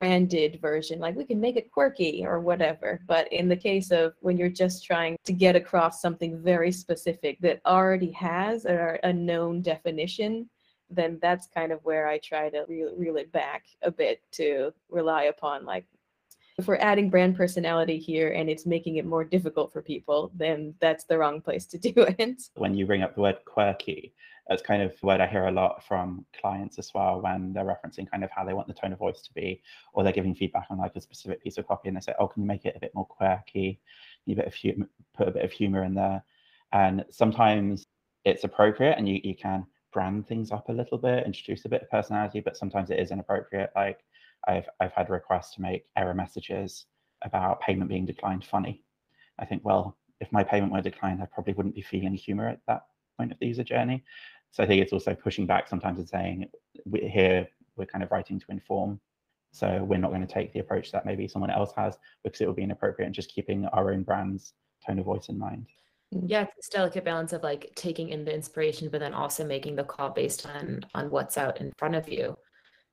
branded 0.00 0.60
version, 0.60 0.98
like 0.98 1.16
we 1.16 1.24
can 1.24 1.40
make 1.40 1.56
it 1.56 1.70
quirky 1.70 2.24
or 2.26 2.40
whatever. 2.40 3.00
But 3.06 3.32
in 3.32 3.48
the 3.48 3.56
case 3.56 3.90
of 3.90 4.14
when 4.20 4.36
you're 4.36 4.48
just 4.48 4.84
trying 4.84 5.16
to 5.24 5.32
get 5.32 5.56
across 5.56 6.02
something 6.02 6.42
very 6.42 6.72
specific 6.72 7.38
that 7.40 7.60
already 7.64 8.10
has 8.10 8.66
a, 8.66 8.98
a 9.02 9.12
known 9.12 9.62
definition, 9.62 10.50
then 10.90 11.18
that's 11.22 11.46
kind 11.46 11.72
of 11.72 11.80
where 11.84 12.06
I 12.06 12.18
try 12.18 12.50
to 12.50 12.64
reel, 12.68 12.94
reel 12.96 13.16
it 13.16 13.32
back 13.32 13.64
a 13.82 13.90
bit 13.90 14.20
to 14.32 14.72
rely 14.90 15.24
upon 15.24 15.64
like 15.64 15.86
if 16.56 16.68
we're 16.68 16.76
adding 16.76 17.10
brand 17.10 17.36
personality 17.36 17.98
here 17.98 18.30
and 18.30 18.48
it's 18.48 18.64
making 18.66 18.96
it 18.96 19.04
more 19.04 19.24
difficult 19.24 19.72
for 19.72 19.82
people, 19.82 20.30
then 20.34 20.74
that's 20.80 21.04
the 21.04 21.18
wrong 21.18 21.40
place 21.40 21.66
to 21.66 21.78
do 21.92 21.92
it. 21.96 22.42
When 22.54 22.74
you 22.74 22.86
bring 22.86 23.02
up 23.02 23.14
the 23.14 23.22
word 23.22 23.38
quirky, 23.44 24.14
that's 24.48 24.62
kind 24.62 24.82
of 24.82 24.92
word 25.02 25.20
I 25.20 25.26
hear 25.26 25.46
a 25.46 25.52
lot 25.52 25.84
from 25.86 26.26
clients 26.38 26.78
as 26.78 26.92
well 26.94 27.20
when 27.20 27.52
they're 27.52 27.64
referencing 27.64 28.10
kind 28.10 28.22
of 28.22 28.30
how 28.30 28.44
they 28.44 28.52
want 28.52 28.68
the 28.68 28.74
tone 28.74 28.92
of 28.92 28.98
voice 28.98 29.22
to 29.22 29.32
be, 29.32 29.62
or 29.94 30.04
they're 30.04 30.12
giving 30.12 30.34
feedback 30.34 30.66
on 30.70 30.78
like 30.78 30.94
a 30.96 31.00
specific 31.00 31.42
piece 31.42 31.56
of 31.56 31.66
copy 31.66 31.88
and 31.88 31.96
they 31.96 32.00
say, 32.00 32.14
oh, 32.18 32.28
can 32.28 32.42
you 32.42 32.46
make 32.46 32.66
it 32.66 32.76
a 32.76 32.80
bit 32.80 32.94
more 32.94 33.06
quirky? 33.06 33.80
You 34.26 34.36
bit 34.36 34.46
of 34.46 34.54
humor, 34.54 34.86
put 35.16 35.28
a 35.28 35.32
bit 35.32 35.44
of 35.44 35.50
humor 35.52 35.82
in 35.82 35.94
there. 35.94 36.22
And 36.72 37.04
sometimes 37.10 37.86
it's 38.24 38.44
appropriate 38.44 38.96
and 38.98 39.08
you, 39.08 39.20
you 39.24 39.34
can 39.34 39.66
brand 39.92 40.26
things 40.26 40.50
up 40.50 40.68
a 40.68 40.72
little 40.72 40.98
bit, 40.98 41.26
introduce 41.26 41.64
a 41.64 41.68
bit 41.68 41.82
of 41.82 41.90
personality, 41.90 42.40
but 42.40 42.56
sometimes 42.56 42.90
it 42.90 42.98
is 42.98 43.12
inappropriate. 43.12 43.70
Like 43.74 44.00
I've 44.46 44.68
I've 44.80 44.92
had 44.92 45.10
requests 45.10 45.54
to 45.54 45.62
make 45.62 45.86
error 45.96 46.14
messages 46.14 46.86
about 47.22 47.60
payment 47.60 47.88
being 47.88 48.06
declined 48.06 48.44
funny. 48.44 48.82
I 49.38 49.44
think, 49.44 49.64
well, 49.64 49.96
if 50.20 50.30
my 50.32 50.44
payment 50.44 50.72
were 50.72 50.80
declined, 50.80 51.22
I 51.22 51.26
probably 51.26 51.54
wouldn't 51.54 51.74
be 51.74 51.82
feeling 51.82 52.14
humor 52.14 52.48
at 52.48 52.60
that 52.68 52.82
point 53.18 53.32
of 53.32 53.38
the 53.38 53.46
user 53.46 53.64
journey. 53.64 54.04
So 54.50 54.62
I 54.62 54.66
think 54.66 54.80
it's 54.80 54.92
also 54.92 55.14
pushing 55.14 55.46
back 55.46 55.68
sometimes 55.68 55.98
and 55.98 56.08
saying, 56.08 56.48
we're 56.84 57.08
here, 57.08 57.48
we're 57.76 57.86
kind 57.86 58.04
of 58.04 58.10
writing 58.12 58.38
to 58.38 58.46
inform. 58.50 59.00
So 59.52 59.84
we're 59.84 59.98
not 59.98 60.10
going 60.10 60.26
to 60.26 60.32
take 60.32 60.52
the 60.52 60.60
approach 60.60 60.92
that 60.92 61.06
maybe 61.06 61.26
someone 61.26 61.50
else 61.50 61.72
has 61.76 61.96
because 62.22 62.40
it 62.40 62.46
would 62.46 62.56
be 62.56 62.62
inappropriate 62.62 63.06
and 63.06 63.14
just 63.14 63.32
keeping 63.32 63.66
our 63.66 63.92
own 63.92 64.02
brand's 64.02 64.52
tone 64.86 64.98
of 64.98 65.06
voice 65.06 65.28
in 65.28 65.38
mind. 65.38 65.66
Mm. 66.14 66.24
Yeah, 66.26 66.42
it's 66.42 66.54
this 66.56 66.68
delicate 66.68 67.04
balance 67.04 67.32
of 67.32 67.42
like 67.42 67.72
taking 67.74 68.10
in 68.10 68.24
the 68.24 68.34
inspiration, 68.34 68.88
but 68.90 69.00
then 69.00 69.14
also 69.14 69.44
making 69.44 69.76
the 69.76 69.84
call 69.84 70.10
based 70.10 70.46
on 70.46 70.84
on 70.94 71.10
what's 71.10 71.38
out 71.38 71.60
in 71.60 71.72
front 71.76 71.94
of 71.94 72.08
you. 72.08 72.36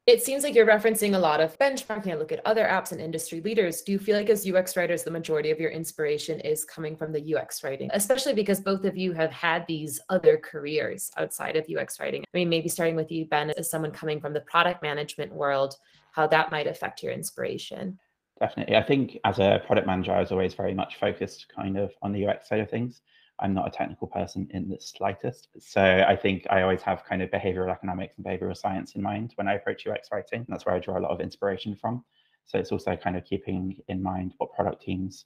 It 0.07 0.23
seems 0.23 0.43
like 0.43 0.55
you're 0.55 0.65
referencing 0.65 1.13
a 1.13 1.19
lot 1.19 1.41
of 1.41 1.57
benchmarking. 1.59 2.11
I 2.11 2.15
look 2.15 2.31
at 2.31 2.43
other 2.43 2.65
apps 2.65 2.91
and 2.91 2.99
industry 2.99 3.39
leaders. 3.39 3.83
Do 3.83 3.91
you 3.91 3.99
feel 3.99 4.17
like, 4.17 4.31
as 4.31 4.49
UX 4.49 4.75
writers, 4.75 5.03
the 5.03 5.11
majority 5.11 5.51
of 5.51 5.59
your 5.59 5.69
inspiration 5.69 6.39
is 6.39 6.65
coming 6.65 6.95
from 6.95 7.11
the 7.11 7.35
UX 7.35 7.63
writing, 7.63 7.87
especially 7.93 8.33
because 8.33 8.59
both 8.59 8.83
of 8.83 8.97
you 8.97 9.13
have 9.13 9.31
had 9.31 9.63
these 9.67 9.99
other 10.09 10.37
careers 10.37 11.11
outside 11.17 11.55
of 11.55 11.67
UX 11.69 11.99
writing? 11.99 12.23
I 12.23 12.37
mean, 12.37 12.49
maybe 12.49 12.67
starting 12.67 12.95
with 12.95 13.11
you, 13.11 13.25
Ben, 13.25 13.51
as 13.51 13.69
someone 13.69 13.91
coming 13.91 14.19
from 14.19 14.33
the 14.33 14.41
product 14.41 14.81
management 14.81 15.31
world, 15.31 15.75
how 16.13 16.25
that 16.27 16.51
might 16.51 16.65
affect 16.65 17.03
your 17.03 17.11
inspiration. 17.11 17.99
Definitely. 18.39 18.77
I 18.77 18.83
think 18.83 19.19
as 19.23 19.37
a 19.37 19.61
product 19.67 19.85
manager, 19.85 20.13
I 20.13 20.19
was 20.19 20.31
always 20.31 20.55
very 20.55 20.73
much 20.73 20.95
focused 20.95 21.45
kind 21.55 21.77
of 21.77 21.91
on 22.01 22.11
the 22.11 22.25
UX 22.25 22.49
side 22.49 22.59
of 22.59 22.71
things. 22.71 23.01
I'm 23.41 23.53
not 23.53 23.67
a 23.67 23.71
technical 23.71 24.07
person 24.07 24.47
in 24.51 24.69
the 24.69 24.77
slightest. 24.79 25.49
So 25.59 26.05
I 26.07 26.15
think 26.15 26.45
I 26.49 26.61
always 26.61 26.81
have 26.83 27.03
kind 27.03 27.21
of 27.21 27.29
behavioral 27.29 27.71
economics 27.71 28.15
and 28.17 28.25
behavioral 28.25 28.55
science 28.55 28.95
in 28.95 29.01
mind 29.01 29.33
when 29.35 29.47
I 29.47 29.55
approach 29.55 29.87
UX 29.87 30.09
writing. 30.11 30.45
That's 30.47 30.65
where 30.65 30.75
I 30.75 30.79
draw 30.79 30.97
a 30.97 31.01
lot 31.01 31.11
of 31.11 31.21
inspiration 31.21 31.75
from. 31.75 32.03
So 32.45 32.57
it's 32.57 32.71
also 32.71 32.95
kind 32.95 33.15
of 33.17 33.25
keeping 33.25 33.77
in 33.87 34.01
mind 34.01 34.33
what 34.37 34.53
product 34.53 34.81
teams 34.81 35.25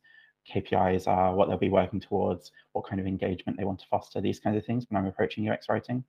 KPIs 0.54 1.08
are, 1.08 1.34
what 1.34 1.50
they'll 1.50 1.58
be 1.58 1.70
working 1.70 2.00
towards, 2.00 2.52
what 2.74 2.88
kind 2.88 3.00
of 3.00 3.08
engagement 3.08 3.58
they 3.58 3.66
want 3.66 3.80
to 3.80 3.88
foster, 3.88 4.22
these 4.22 4.40
kinds 4.40 4.58
of 4.58 4.66
things 4.66 4.86
when 4.90 5.02
I'm 5.02 5.08
approaching 5.08 5.50
UX 5.50 5.68
writing. 5.70 6.04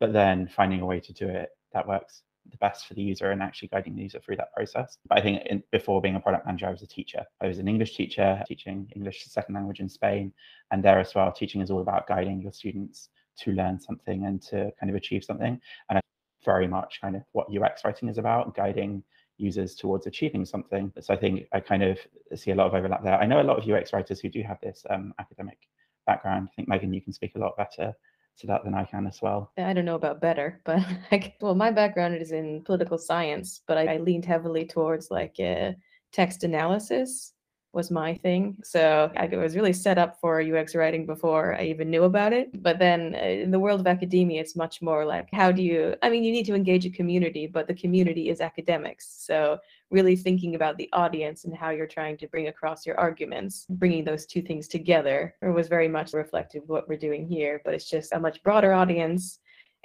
But 0.00 0.12
then 0.12 0.48
finding 0.48 0.80
a 0.80 0.86
way 0.86 1.00
to 1.00 1.12
do 1.12 1.28
it 1.28 1.50
that 1.72 1.86
works 1.86 2.22
the 2.50 2.56
best 2.58 2.86
for 2.86 2.94
the 2.94 3.02
user 3.02 3.30
and 3.30 3.42
actually 3.42 3.68
guiding 3.68 3.94
the 3.94 4.02
user 4.02 4.20
through 4.20 4.36
that 4.36 4.52
process. 4.54 4.98
But 5.08 5.18
I 5.18 5.22
think 5.22 5.42
in, 5.46 5.62
before 5.70 6.00
being 6.00 6.16
a 6.16 6.20
product 6.20 6.46
manager, 6.46 6.66
I 6.66 6.70
was 6.70 6.82
a 6.82 6.86
teacher. 6.86 7.24
I 7.40 7.46
was 7.46 7.58
an 7.58 7.68
English 7.68 7.96
teacher, 7.96 8.42
teaching 8.46 8.90
English 8.96 9.24
second 9.26 9.54
language 9.54 9.80
in 9.80 9.88
Spain. 9.88 10.32
And 10.70 10.82
there 10.82 10.98
as 10.98 11.14
well, 11.14 11.30
teaching 11.32 11.60
is 11.60 11.70
all 11.70 11.80
about 11.80 12.06
guiding 12.06 12.42
your 12.42 12.52
students 12.52 13.10
to 13.40 13.52
learn 13.52 13.80
something 13.80 14.26
and 14.26 14.42
to 14.42 14.70
kind 14.78 14.90
of 14.90 14.96
achieve 14.96 15.24
something. 15.24 15.60
And 15.88 15.98
I 15.98 16.00
very 16.44 16.66
much 16.66 17.00
kind 17.00 17.16
of 17.16 17.22
what 17.32 17.46
UX 17.54 17.84
writing 17.84 18.08
is 18.08 18.18
about, 18.18 18.54
guiding 18.54 19.02
users 19.38 19.74
towards 19.74 20.06
achieving 20.06 20.44
something. 20.44 20.92
So 21.00 21.14
I 21.14 21.16
think 21.16 21.46
I 21.52 21.60
kind 21.60 21.82
of 21.82 21.98
see 22.34 22.50
a 22.50 22.54
lot 22.54 22.66
of 22.66 22.74
overlap 22.74 23.02
there. 23.02 23.18
I 23.18 23.26
know 23.26 23.40
a 23.40 23.44
lot 23.44 23.58
of 23.58 23.68
UX 23.68 23.92
writers 23.92 24.20
who 24.20 24.28
do 24.28 24.42
have 24.42 24.60
this 24.60 24.84
um, 24.90 25.14
academic 25.18 25.58
background. 26.06 26.48
I 26.50 26.54
think 26.56 26.68
Megan, 26.68 26.92
you 26.92 27.00
can 27.00 27.12
speak 27.12 27.34
a 27.36 27.38
lot 27.38 27.56
better 27.56 27.94
to 28.38 28.46
that 28.46 28.64
than 28.64 28.74
I 28.74 28.84
can 28.84 29.06
as 29.06 29.20
well. 29.22 29.52
I 29.56 29.72
don't 29.72 29.84
know 29.84 29.94
about 29.94 30.20
better, 30.20 30.60
but 30.64 30.80
like, 31.12 31.34
well, 31.40 31.54
my 31.54 31.70
background 31.70 32.16
is 32.16 32.32
in 32.32 32.62
political 32.64 32.98
science, 32.98 33.62
but 33.66 33.78
I, 33.78 33.94
I 33.94 33.96
leaned 33.98 34.24
heavily 34.24 34.64
towards 34.64 35.10
like 35.10 35.36
uh, 35.38 35.72
text 36.12 36.44
analysis 36.44 37.31
was 37.72 37.90
my 37.90 38.14
thing. 38.14 38.58
So 38.62 39.10
I 39.16 39.26
was 39.34 39.56
really 39.56 39.72
set 39.72 39.96
up 39.96 40.20
for 40.20 40.42
UX 40.42 40.74
writing 40.74 41.06
before 41.06 41.54
I 41.54 41.64
even 41.64 41.90
knew 41.90 42.04
about 42.04 42.32
it. 42.32 42.62
But 42.62 42.78
then 42.78 43.14
uh, 43.14 43.24
in 43.24 43.50
the 43.50 43.58
world 43.58 43.80
of 43.80 43.86
academia, 43.86 44.40
it's 44.40 44.54
much 44.56 44.82
more 44.82 45.04
like 45.06 45.28
how 45.32 45.50
do 45.50 45.62
you, 45.62 45.94
I 46.02 46.10
mean, 46.10 46.22
you 46.22 46.32
need 46.32 46.46
to 46.46 46.54
engage 46.54 46.84
a 46.84 46.90
community, 46.90 47.46
but 47.46 47.66
the 47.66 47.74
community 47.74 48.28
is 48.28 48.40
academics. 48.40 49.14
So 49.24 49.58
really 49.90 50.16
thinking 50.16 50.54
about 50.54 50.76
the 50.76 50.90
audience 50.92 51.44
and 51.44 51.56
how 51.56 51.70
you're 51.70 51.86
trying 51.86 52.18
to 52.18 52.28
bring 52.28 52.48
across 52.48 52.84
your 52.84 52.98
arguments, 52.98 53.66
bringing 53.70 54.04
those 54.04 54.26
two 54.26 54.42
things 54.42 54.68
together 54.68 55.34
was 55.40 55.68
very 55.68 55.88
much 55.88 56.12
reflective 56.12 56.64
of 56.64 56.68
what 56.68 56.88
we're 56.88 56.98
doing 56.98 57.26
here. 57.26 57.62
But 57.64 57.74
it's 57.74 57.88
just 57.88 58.12
a 58.12 58.20
much 58.20 58.42
broader 58.42 58.72
audience 58.74 59.38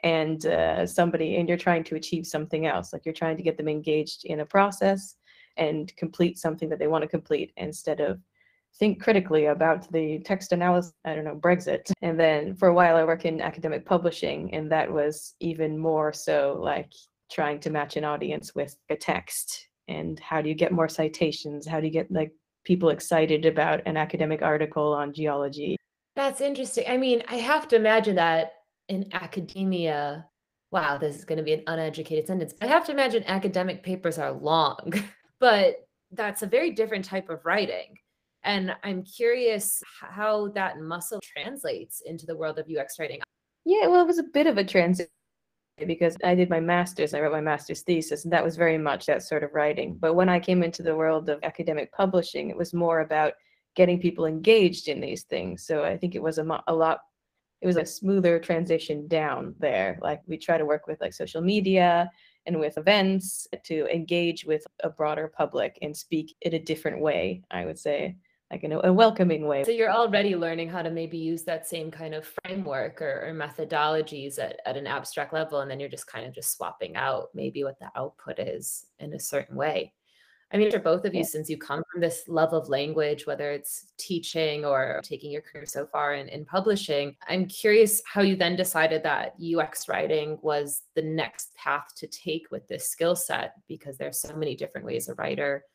and 0.04 0.46
uh, 0.46 0.86
somebody, 0.86 1.38
and 1.38 1.48
you're 1.48 1.58
trying 1.58 1.84
to 1.86 1.96
achieve 1.96 2.28
something 2.28 2.66
else. 2.66 2.94
Like 2.94 3.06
you're 3.06 3.14
trying 3.14 3.38
to 3.38 3.44
get 3.44 3.58
them 3.58 3.68
engaged 3.68 4.26
in 4.26 4.42
a 4.42 4.46
process 4.46 5.16
and 5.58 5.96
complete 5.96 6.38
something 6.38 6.70
that 6.70 6.80
they 6.80 6.88
want 6.88 7.02
to 7.02 7.08
complete 7.08 7.52
instead 7.58 8.00
of 8.00 8.20
think 8.80 9.02
critically 9.02 9.46
about 9.46 9.92
the 9.92 10.20
text 10.20 10.52
analysis 10.52 10.94
i 11.06 11.16
don't 11.16 11.24
know 11.24 11.36
brexit. 11.36 11.92
And 12.02 12.20
then 12.20 12.56
for 12.56 12.68
a 12.68 12.74
while 12.74 12.96
i 12.96 13.04
worked 13.04 13.26
in 13.26 13.42
academic 13.42 13.86
publishing 13.86 14.54
and 14.54 14.72
that 14.72 14.92
was 14.92 15.36
even 15.40 15.78
more 15.78 16.14
so 16.14 16.60
like 16.62 16.92
trying 17.32 17.60
to 17.62 17.70
match 17.70 17.98
an 17.98 18.06
audience 18.06 18.56
with 18.56 18.78
a 18.90 18.96
text. 18.96 19.68
And 19.88 20.20
how 20.20 20.42
do 20.42 20.50
you 20.50 20.56
get 20.56 20.72
more 20.72 20.90
citations? 20.90 21.68
How 21.68 21.80
do 21.80 21.86
you 21.86 21.92
get 21.92 22.12
like 22.12 22.32
people 22.66 22.90
excited 22.90 23.46
about 23.46 23.82
an 23.86 23.98
academic 23.98 24.42
article 24.42 24.94
on 24.94 25.14
geology? 25.14 25.78
That's 26.16 26.42
interesting. 26.42 26.86
I 26.88 26.98
mean 26.98 27.24
i 27.28 27.36
have 27.36 27.68
to 27.70 27.76
imagine 27.76 28.16
that 28.16 28.54
in 28.90 29.10
academia 29.14 30.26
wow 30.72 30.98
this 30.98 31.16
is 31.18 31.26
going 31.26 31.38
to 31.38 31.44
be 31.44 31.54
an 31.54 31.64
uneducated 31.68 32.28
sentence. 32.28 32.54
I 32.62 32.68
have 32.68 32.86
to 32.86 32.92
imagine 32.92 33.24
academic 33.26 33.84
papers 33.84 34.18
are 34.18 34.32
long 34.32 34.94
but 35.40 35.88
that's 36.12 36.42
a 36.42 36.48
very 36.48 36.72
different 36.72 37.06
type 37.06 37.30
of 37.30 37.46
writing. 37.46 37.98
And 38.44 38.76
i'm 38.84 39.04
curious 39.04 39.82
how 40.00 40.50
that 40.50 40.80
muscle 40.80 41.20
translates 41.22 42.02
into 42.06 42.26
the 42.26 42.36
world 42.36 42.60
of 42.60 42.68
ux 42.70 43.00
writing. 43.00 43.20
Yeah 43.66 43.88
well 43.88 44.02
it 44.02 44.08
was 44.08 44.20
a 44.20 44.24
bit 44.24 44.48
of 44.48 44.58
a 44.58 44.64
transition 44.64 45.12
because 45.86 46.18
i 46.24 46.34
did 46.34 46.50
my 46.50 46.60
master's 46.60 47.14
i 47.14 47.20
wrote 47.20 47.32
my 47.32 47.42
master's 47.42 47.82
thesis 47.82 48.24
and 48.24 48.34
that 48.34 48.44
was 48.44 48.56
very 48.56 48.78
much 48.78 49.06
that 49.06 49.24
sort 49.24 49.44
of 49.44 49.54
writing. 49.54 49.98
But 50.00 50.16
when 50.16 50.30
i 50.30 50.40
came 50.40 50.64
into 50.64 50.84
the 50.84 50.96
world 50.96 51.30
of 51.30 51.40
academic 51.44 51.92
publishing 51.92 52.50
it 52.50 52.58
was 52.58 52.74
more 52.74 53.02
about 53.02 53.34
getting 53.76 54.00
people 54.00 54.26
engaged 54.26 54.88
in 54.88 55.02
these 55.02 55.24
things. 55.24 55.66
So 55.66 55.84
i 55.84 55.98
think 55.98 56.16
it 56.16 56.22
was 56.22 56.38
a, 56.38 56.64
a 56.68 56.74
lot 56.74 57.00
it 57.62 57.68
was 57.68 57.78
a 57.78 57.86
smoother 57.86 58.40
transition 58.40 59.08
down 59.08 59.56
there. 59.60 59.98
Like 60.02 60.22
we 60.28 60.38
try 60.38 60.58
to 60.58 60.66
work 60.66 60.88
with 60.88 61.02
like 61.02 61.14
social 61.14 61.42
media 61.42 62.10
and 62.48 62.60
with 62.60 62.78
events 62.78 63.48
to 63.66 63.86
engage 63.94 64.46
with 64.46 64.66
a 64.84 64.90
broader 64.90 65.32
public 65.38 65.78
and 65.82 65.96
speak 65.96 66.36
in 66.42 66.54
a 66.54 66.60
different 66.60 67.00
way, 67.00 67.44
I 67.52 67.66
would 67.66 67.78
say, 67.78 68.16
like 68.50 68.64
in 68.64 68.72
a, 68.72 68.80
a 68.86 68.94
welcoming 68.94 69.46
way. 69.46 69.66
So 69.66 69.72
you're 69.72 69.92
already 69.92 70.36
learning 70.36 70.70
how 70.70 70.82
to 70.82 70.90
maybe 70.90 71.18
use 71.18 71.44
that 71.44 71.68
same 71.68 71.92
kind 71.92 72.16
of 72.16 72.32
framework 72.46 73.02
or, 73.02 73.28
or 73.28 73.34
methodologies 73.34 74.40
at, 74.40 74.62
at 74.66 74.78
an 74.78 74.88
abstract 74.88 75.34
level, 75.34 75.60
and 75.60 75.70
then 75.70 75.80
you're 75.80 75.90
just 75.90 76.08
kind 76.08 76.26
of 76.26 76.34
just 76.34 76.56
swapping 76.56 76.96
out 76.96 77.28
maybe 77.34 77.64
what 77.66 77.78
the 77.80 77.92
output 77.96 78.40
is 78.40 78.86
in 79.00 79.14
a 79.14 79.20
certain 79.20 79.58
way. 79.58 79.94
I 80.52 80.58
mean, 80.58 80.72
for 80.72 80.80
both 80.80 81.04
of 81.04 81.14
you, 81.14 81.26
since 81.26 81.50
you 81.50 81.58
come 81.58 81.84
from 81.92 82.00
this 82.00 82.24
love 82.30 82.54
of 82.54 82.70
language, 82.70 83.28
whether 83.28 83.52
it's 83.52 83.92
teaching 83.98 84.64
or 84.64 85.02
taking 85.04 85.30
your 85.30 85.42
career 85.42 85.66
so 85.66 85.86
far 85.86 86.14
in, 86.14 86.30
in 86.30 86.46
publishing, 86.46 87.18
I'm 87.28 87.48
curious 87.48 88.02
how 88.06 88.22
you 88.22 88.38
then 88.38 88.56
decided 88.56 89.04
that 89.04 89.34
UX 89.42 89.90
writing 89.90 90.38
was 90.42 90.84
the 90.96 91.02
next 91.02 91.54
path 91.56 91.88
to 91.98 92.08
take 92.08 92.48
with 92.50 92.66
this 92.70 92.90
skill 92.90 93.16
set, 93.16 93.56
because 93.68 93.98
there's 93.98 94.22
so 94.22 94.36
many 94.36 94.56
different 94.56 94.88
ways 94.88 95.10
a 95.10 95.16
writer 95.16 95.66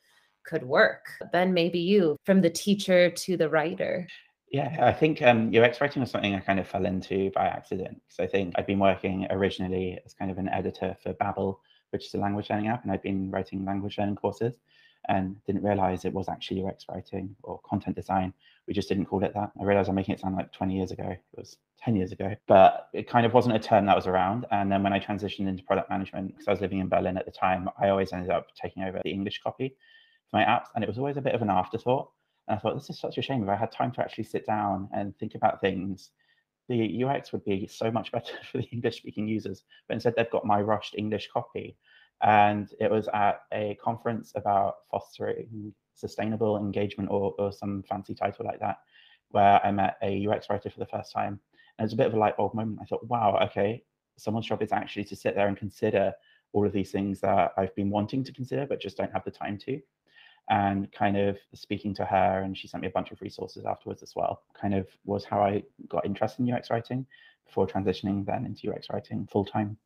could 0.43 0.63
work. 0.63 1.05
Then 1.31 1.53
maybe 1.53 1.79
you, 1.79 2.17
from 2.25 2.41
the 2.41 2.49
teacher 2.49 3.11
to 3.11 3.37
the 3.37 3.49
writer. 3.49 4.07
Yeah, 4.51 4.75
I 4.81 4.91
think 4.91 5.21
um, 5.21 5.51
UX 5.55 5.81
writing 5.81 6.01
was 6.01 6.11
something 6.11 6.33
I 6.33 6.39
kind 6.39 6.59
of 6.59 6.67
fell 6.67 6.85
into 6.85 7.31
by 7.35 7.45
accident. 7.45 8.01
So 8.09 8.23
I 8.23 8.27
think 8.27 8.53
I'd 8.55 8.65
been 8.65 8.79
working 8.79 9.27
originally 9.29 9.99
as 10.03 10.15
kind 10.15 10.31
of 10.31 10.39
an 10.39 10.49
editor 10.49 10.97
for 11.01 11.13
Babbel 11.13 11.57
which 11.93 12.07
is 12.07 12.13
a 12.15 12.17
language 12.17 12.49
learning 12.49 12.67
app, 12.67 12.83
and 12.83 12.91
I've 12.91 13.03
been 13.03 13.31
writing 13.31 13.63
language 13.63 13.97
learning 13.97 14.17
courses. 14.17 14.55
and 15.09 15.35
didn't 15.45 15.63
realize 15.63 16.05
it 16.05 16.13
was 16.13 16.29
actually 16.29 16.63
UX 16.63 16.85
writing 16.89 17.35
or 17.43 17.59
content 17.67 17.95
design. 17.95 18.33
We 18.67 18.73
just 18.73 18.87
didn't 18.87 19.05
call 19.05 19.23
it 19.23 19.33
that. 19.33 19.51
I 19.59 19.63
realized 19.63 19.89
I'm 19.89 19.95
making 19.95 20.15
it 20.15 20.21
sound 20.21 20.35
like 20.35 20.51
20 20.53 20.75
years 20.75 20.91
ago. 20.91 21.09
It 21.09 21.37
was 21.37 21.57
10 21.83 21.95
years 21.95 22.11
ago, 22.11 22.33
but 22.47 22.87
it 22.93 23.09
kind 23.09 23.25
of 23.25 23.33
wasn't 23.33 23.55
a 23.55 23.59
term 23.59 23.85
that 23.87 23.95
was 23.95 24.07
around. 24.07 24.45
And 24.51 24.71
then 24.71 24.83
when 24.83 24.93
I 24.93 24.99
transitioned 24.99 25.47
into 25.47 25.63
product 25.63 25.89
management, 25.89 26.29
because 26.29 26.47
I 26.47 26.51
was 26.51 26.61
living 26.61 26.79
in 26.79 26.87
Berlin 26.87 27.17
at 27.17 27.25
the 27.25 27.31
time, 27.31 27.69
I 27.79 27.89
always 27.89 28.13
ended 28.13 28.29
up 28.29 28.47
taking 28.55 28.83
over 28.83 29.01
the 29.03 29.11
English 29.11 29.41
copy 29.43 29.75
for 30.31 30.37
my 30.37 30.43
apps. 30.45 30.67
And 30.75 30.83
it 30.83 30.87
was 30.87 30.97
always 30.97 31.17
a 31.17 31.21
bit 31.21 31.35
of 31.35 31.41
an 31.41 31.49
afterthought. 31.49 32.09
And 32.47 32.57
I 32.57 32.61
thought, 32.61 32.75
this 32.75 32.89
is 32.89 32.99
such 32.99 33.17
a 33.17 33.21
shame. 33.21 33.43
If 33.43 33.49
I 33.49 33.55
had 33.55 33.71
time 33.71 33.91
to 33.93 34.01
actually 34.01 34.25
sit 34.25 34.45
down 34.45 34.89
and 34.93 35.17
think 35.17 35.35
about 35.35 35.59
things, 35.59 36.11
the 36.69 37.03
UX 37.03 37.31
would 37.31 37.43
be 37.45 37.67
so 37.67 37.91
much 37.91 38.11
better 38.11 38.33
for 38.51 38.59
the 38.59 38.67
English 38.71 38.97
speaking 38.97 39.27
users. 39.27 39.63
But 39.87 39.95
instead, 39.95 40.15
they've 40.15 40.29
got 40.29 40.45
my 40.45 40.61
rushed 40.61 40.95
English 40.97 41.29
copy 41.31 41.77
and 42.21 42.69
it 42.79 42.89
was 42.89 43.09
at 43.13 43.41
a 43.51 43.77
conference 43.83 44.31
about 44.35 44.75
fostering 44.89 45.73
sustainable 45.93 46.57
engagement 46.57 47.09
or, 47.11 47.33
or 47.37 47.51
some 47.51 47.83
fancy 47.83 48.15
title 48.15 48.45
like 48.45 48.59
that, 48.59 48.77
where 49.29 49.63
I 49.63 49.71
met 49.71 49.97
a 50.01 50.27
UX 50.27 50.49
writer 50.49 50.69
for 50.69 50.79
the 50.79 50.85
first 50.85 51.11
time. 51.11 51.39
And 51.77 51.83
it 51.83 51.87
was 51.87 51.93
a 51.93 51.97
bit 51.97 52.07
of 52.07 52.13
a 52.13 52.17
light 52.17 52.37
bulb 52.37 52.53
moment. 52.53 52.79
I 52.81 52.85
thought, 52.85 53.07
wow, 53.07 53.37
okay, 53.43 53.83
someone's 54.17 54.45
job 54.45 54.61
is 54.61 54.71
actually 54.71 55.03
to 55.05 55.15
sit 55.15 55.35
there 55.35 55.47
and 55.47 55.57
consider 55.57 56.13
all 56.53 56.65
of 56.65 56.71
these 56.71 56.91
things 56.91 57.19
that 57.21 57.51
I've 57.57 57.75
been 57.75 57.89
wanting 57.89 58.23
to 58.23 58.33
consider, 58.33 58.65
but 58.65 58.79
just 58.79 58.95
don't 58.95 59.11
have 59.11 59.25
the 59.25 59.31
time 59.31 59.57
to. 59.59 59.81
And 60.49 60.91
kind 60.91 61.17
of 61.17 61.37
speaking 61.53 61.93
to 61.95 62.05
her, 62.05 62.41
and 62.41 62.57
she 62.57 62.67
sent 62.67 62.81
me 62.81 62.87
a 62.87 62.91
bunch 62.91 63.11
of 63.11 63.21
resources 63.21 63.65
afterwards 63.65 64.03
as 64.03 64.13
well, 64.15 64.43
kind 64.59 64.73
of 64.73 64.87
was 65.05 65.23
how 65.23 65.41
I 65.41 65.63
got 65.87 66.05
interested 66.05 66.45
in 66.45 66.53
UX 66.53 66.69
writing 66.69 67.05
before 67.45 67.65
transitioning 67.65 68.25
then 68.25 68.45
into 68.45 68.71
UX 68.71 68.87
writing 68.91 69.27
full 69.31 69.45
time. 69.45 69.77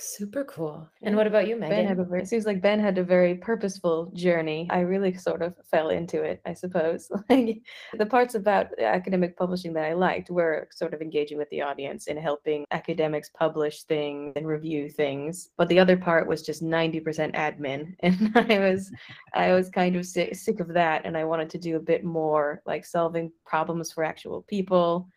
Super 0.00 0.44
cool. 0.44 0.88
And 1.02 1.14
what 1.14 1.26
about 1.26 1.46
you, 1.46 1.56
Megan? 1.56 1.76
Ben 1.76 1.86
had 1.86 1.98
a 1.98 2.04
very, 2.04 2.22
it 2.22 2.28
seems 2.28 2.46
like 2.46 2.62
Ben 2.62 2.80
had 2.80 2.96
a 2.96 3.04
very 3.04 3.34
purposeful 3.34 4.10
journey. 4.14 4.66
I 4.70 4.80
really 4.80 5.12
sort 5.12 5.42
of 5.42 5.54
fell 5.70 5.90
into 5.90 6.22
it, 6.22 6.40
I 6.46 6.54
suppose. 6.54 7.10
Like 7.30 7.62
the 7.96 8.06
parts 8.06 8.34
about 8.34 8.66
academic 8.80 9.36
publishing 9.36 9.72
that 9.74 9.84
I 9.84 9.92
liked 9.92 10.30
were 10.30 10.68
sort 10.72 10.94
of 10.94 11.02
engaging 11.02 11.38
with 11.38 11.48
the 11.50 11.60
audience 11.62 12.08
and 12.08 12.18
helping 12.18 12.64
academics 12.72 13.28
publish 13.28 13.82
things 13.82 14.32
and 14.36 14.46
review 14.46 14.88
things. 14.88 15.50
But 15.56 15.68
the 15.68 15.78
other 15.78 15.96
part 15.96 16.26
was 16.26 16.42
just 16.42 16.62
90% 16.62 17.34
admin. 17.34 17.94
And 18.02 18.32
I 18.36 18.58
was 18.58 18.90
I 19.34 19.52
was 19.52 19.68
kind 19.68 19.96
of 19.96 20.06
sick, 20.06 20.34
sick 20.34 20.60
of 20.60 20.68
that 20.68 21.04
and 21.04 21.16
I 21.16 21.24
wanted 21.24 21.50
to 21.50 21.58
do 21.58 21.76
a 21.76 21.80
bit 21.80 22.02
more 22.04 22.62
like 22.66 22.84
solving 22.84 23.30
problems 23.44 23.92
for 23.92 24.02
actual 24.02 24.42
people 24.48 25.08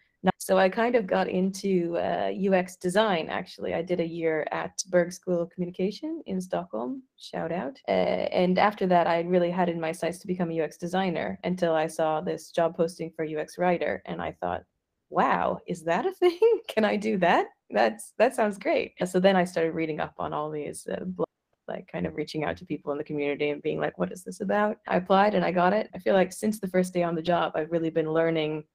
so 0.44 0.58
I 0.58 0.68
kind 0.68 0.96
of 0.96 1.08
got 1.08 1.30
into 1.30 1.96
uh, 1.98 2.30
UX 2.50 2.76
design. 2.76 3.30
Actually, 3.30 3.74
I 3.74 3.82
did 3.82 4.02
a 4.02 4.06
year 4.06 4.46
at 4.52 4.78
Berghs 4.90 5.16
School 5.16 5.42
of 5.42 5.50
Communication 5.52 6.22
in 6.26 6.42
Stockholm. 6.42 7.04
Shout 7.18 7.54
out! 7.54 7.80
Uh, 7.88 8.28
and 8.42 8.60
after 8.60 8.86
that, 8.88 9.08
I 9.08 9.22
really 9.22 9.50
had 9.50 9.70
in 9.70 9.80
my 9.80 9.94
sights 9.94 10.20
to 10.20 10.28
become 10.28 10.52
a 10.52 10.62
UX 10.62 10.76
designer 10.76 11.40
until 11.46 11.74
I 11.74 11.88
saw 11.88 12.20
this 12.20 12.52
job 12.52 12.76
posting 12.76 13.10
for 13.16 13.24
UX 13.24 13.58
writer, 13.58 14.02
and 14.06 14.22
I 14.22 14.34
thought, 14.42 14.64
"Wow, 15.10 15.60
is 15.66 15.84
that 15.86 16.06
a 16.06 16.12
thing? 16.12 16.40
Can 16.68 16.84
I 16.84 16.98
do 16.98 17.18
that? 17.20 17.48
That's 17.70 18.12
that 18.18 18.36
sounds 18.36 18.58
great." 18.58 18.96
So 19.06 19.22
then 19.22 19.38
I 19.38 19.46
started 19.46 19.72
reading 19.72 20.02
up 20.02 20.16
on 20.20 20.34
all 20.34 20.52
these 20.52 20.86
uh, 20.92 21.06
blogs 21.06 21.26
like 21.70 21.88
kind 21.90 22.06
of 22.06 22.16
reaching 22.16 22.44
out 22.44 22.58
to 22.58 22.66
people 22.66 22.92
in 22.92 22.98
the 22.98 23.04
community 23.06 23.50
and 23.50 23.62
being 23.62 23.80
like, 23.80 23.98
what 23.98 24.12
is 24.12 24.24
this 24.24 24.42
about? 24.42 24.78
I 24.88 24.98
applied 24.98 25.34
and 25.34 25.46
I 25.46 25.52
got 25.52 25.72
it. 25.72 25.90
I 25.96 26.00
feel 26.00 26.14
like 26.14 26.34
since 26.34 26.60
the 26.60 26.68
first 26.68 26.94
day 26.94 27.04
on 27.04 27.16
the 27.16 27.22
job, 27.22 27.54
I've 27.56 27.72
really 27.72 27.90
been 27.90 28.12
learning 28.12 28.66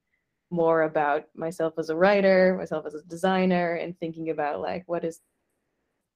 more 0.51 0.83
about 0.83 1.25
myself 1.35 1.75
as 1.79 1.91
a 1.91 1.97
writer, 1.97 2.57
myself 2.59 2.87
as 2.87 2.95
a 2.95 3.03
designer, 3.03 3.75
and 3.75 3.99
thinking 3.99 4.31
about 4.31 4.61
like 4.61 4.85
what 4.87 5.05
is 5.05 5.21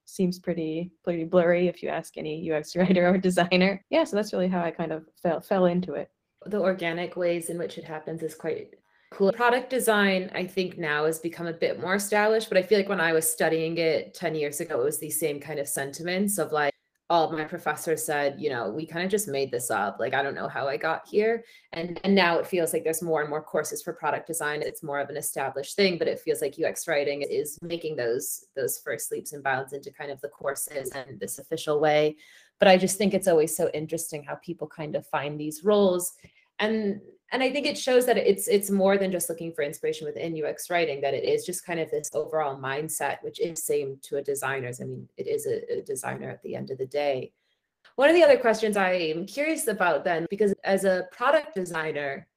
seems 0.04 0.38
pretty 0.38 0.92
pretty 1.04 1.24
blurry 1.24 1.68
if 1.68 1.82
you 1.82 1.88
ask 1.88 2.16
any 2.16 2.50
UX 2.50 2.76
writer 2.76 3.08
or 3.08 3.18
designer. 3.18 3.84
Yeah, 3.90 4.04
so 4.04 4.16
that's 4.16 4.32
really 4.32 4.48
how 4.48 4.62
I 4.62 4.70
kind 4.70 4.92
of 4.92 5.04
fell 5.22 5.40
fell 5.40 5.66
into 5.66 5.94
it. 5.94 6.10
The 6.46 6.60
organic 6.60 7.16
ways 7.16 7.50
in 7.50 7.58
which 7.58 7.78
it 7.78 7.84
happens 7.84 8.22
is 8.22 8.34
quite 8.34 8.74
cool. 9.12 9.32
Product 9.32 9.70
design, 9.70 10.30
I 10.34 10.46
think 10.46 10.78
now 10.78 11.04
has 11.04 11.18
become 11.18 11.46
a 11.46 11.52
bit 11.52 11.80
more 11.80 11.94
established, 11.94 12.48
but 12.48 12.58
I 12.58 12.62
feel 12.62 12.78
like 12.78 12.88
when 12.88 13.00
I 13.00 13.12
was 13.12 13.30
studying 13.30 13.78
it 13.78 14.14
10 14.14 14.34
years 14.34 14.60
ago, 14.60 14.80
it 14.80 14.84
was 14.84 14.98
the 14.98 15.10
same 15.10 15.38
kind 15.38 15.60
of 15.60 15.68
sentiments 15.68 16.38
of 16.38 16.50
like 16.50 16.71
all 17.12 17.30
my 17.30 17.44
professors 17.44 18.02
said, 18.02 18.40
you 18.40 18.48
know, 18.48 18.70
we 18.70 18.86
kind 18.86 19.04
of 19.04 19.10
just 19.10 19.28
made 19.28 19.50
this 19.50 19.70
up. 19.70 20.00
Like, 20.00 20.14
I 20.14 20.22
don't 20.22 20.34
know 20.34 20.48
how 20.48 20.66
I 20.66 20.78
got 20.78 21.06
here. 21.06 21.44
And, 21.74 22.00
and 22.04 22.14
now 22.14 22.38
it 22.38 22.46
feels 22.46 22.72
like 22.72 22.84
there's 22.84 23.02
more 23.02 23.20
and 23.20 23.28
more 23.28 23.42
courses 23.42 23.82
for 23.82 23.92
product 23.92 24.26
design. 24.26 24.62
It's 24.62 24.82
more 24.82 24.98
of 24.98 25.10
an 25.10 25.18
established 25.18 25.76
thing, 25.76 25.98
but 25.98 26.08
it 26.08 26.20
feels 26.20 26.40
like 26.40 26.56
UX 26.58 26.88
writing 26.88 27.20
is 27.20 27.58
making 27.60 27.96
those, 27.96 28.46
those 28.56 28.78
first 28.78 29.12
leaps 29.12 29.34
and 29.34 29.44
bounds 29.44 29.74
into 29.74 29.92
kind 29.92 30.10
of 30.10 30.22
the 30.22 30.28
courses 30.28 30.90
and 30.92 31.20
this 31.20 31.38
official 31.38 31.80
way. 31.80 32.16
But 32.58 32.68
I 32.68 32.78
just 32.78 32.96
think 32.96 33.12
it's 33.12 33.28
always 33.28 33.54
so 33.54 33.68
interesting 33.74 34.24
how 34.24 34.36
people 34.36 34.66
kind 34.66 34.96
of 34.96 35.06
find 35.06 35.38
these 35.38 35.64
roles 35.64 36.14
and 36.60 36.98
and 37.32 37.42
I 37.42 37.50
think 37.50 37.66
it 37.66 37.78
shows 37.78 38.04
that 38.06 38.18
it's 38.18 38.46
it's 38.46 38.70
more 38.70 38.98
than 38.98 39.10
just 39.10 39.30
looking 39.30 39.52
for 39.52 39.62
inspiration 39.62 40.06
within 40.06 40.44
UX 40.44 40.68
writing, 40.68 41.00
that 41.00 41.14
it 41.14 41.24
is 41.24 41.46
just 41.46 41.64
kind 41.64 41.80
of 41.80 41.90
this 41.90 42.10
overall 42.12 42.58
mindset, 42.58 43.22
which 43.22 43.40
is 43.40 43.64
same 43.64 43.98
to 44.02 44.18
a 44.18 44.22
designer's. 44.22 44.82
I 44.82 44.84
mean, 44.84 45.08
it 45.16 45.26
is 45.26 45.46
a, 45.46 45.78
a 45.78 45.82
designer 45.82 46.28
at 46.28 46.42
the 46.42 46.54
end 46.54 46.70
of 46.70 46.76
the 46.76 46.86
day. 46.86 47.32
One 47.96 48.10
of 48.10 48.14
the 48.14 48.22
other 48.22 48.36
questions 48.36 48.76
I 48.76 48.92
am 48.92 49.26
curious 49.26 49.66
about 49.66 50.04
then, 50.04 50.26
because 50.28 50.54
as 50.62 50.84
a 50.84 51.06
product 51.10 51.54
designer, 51.54 52.28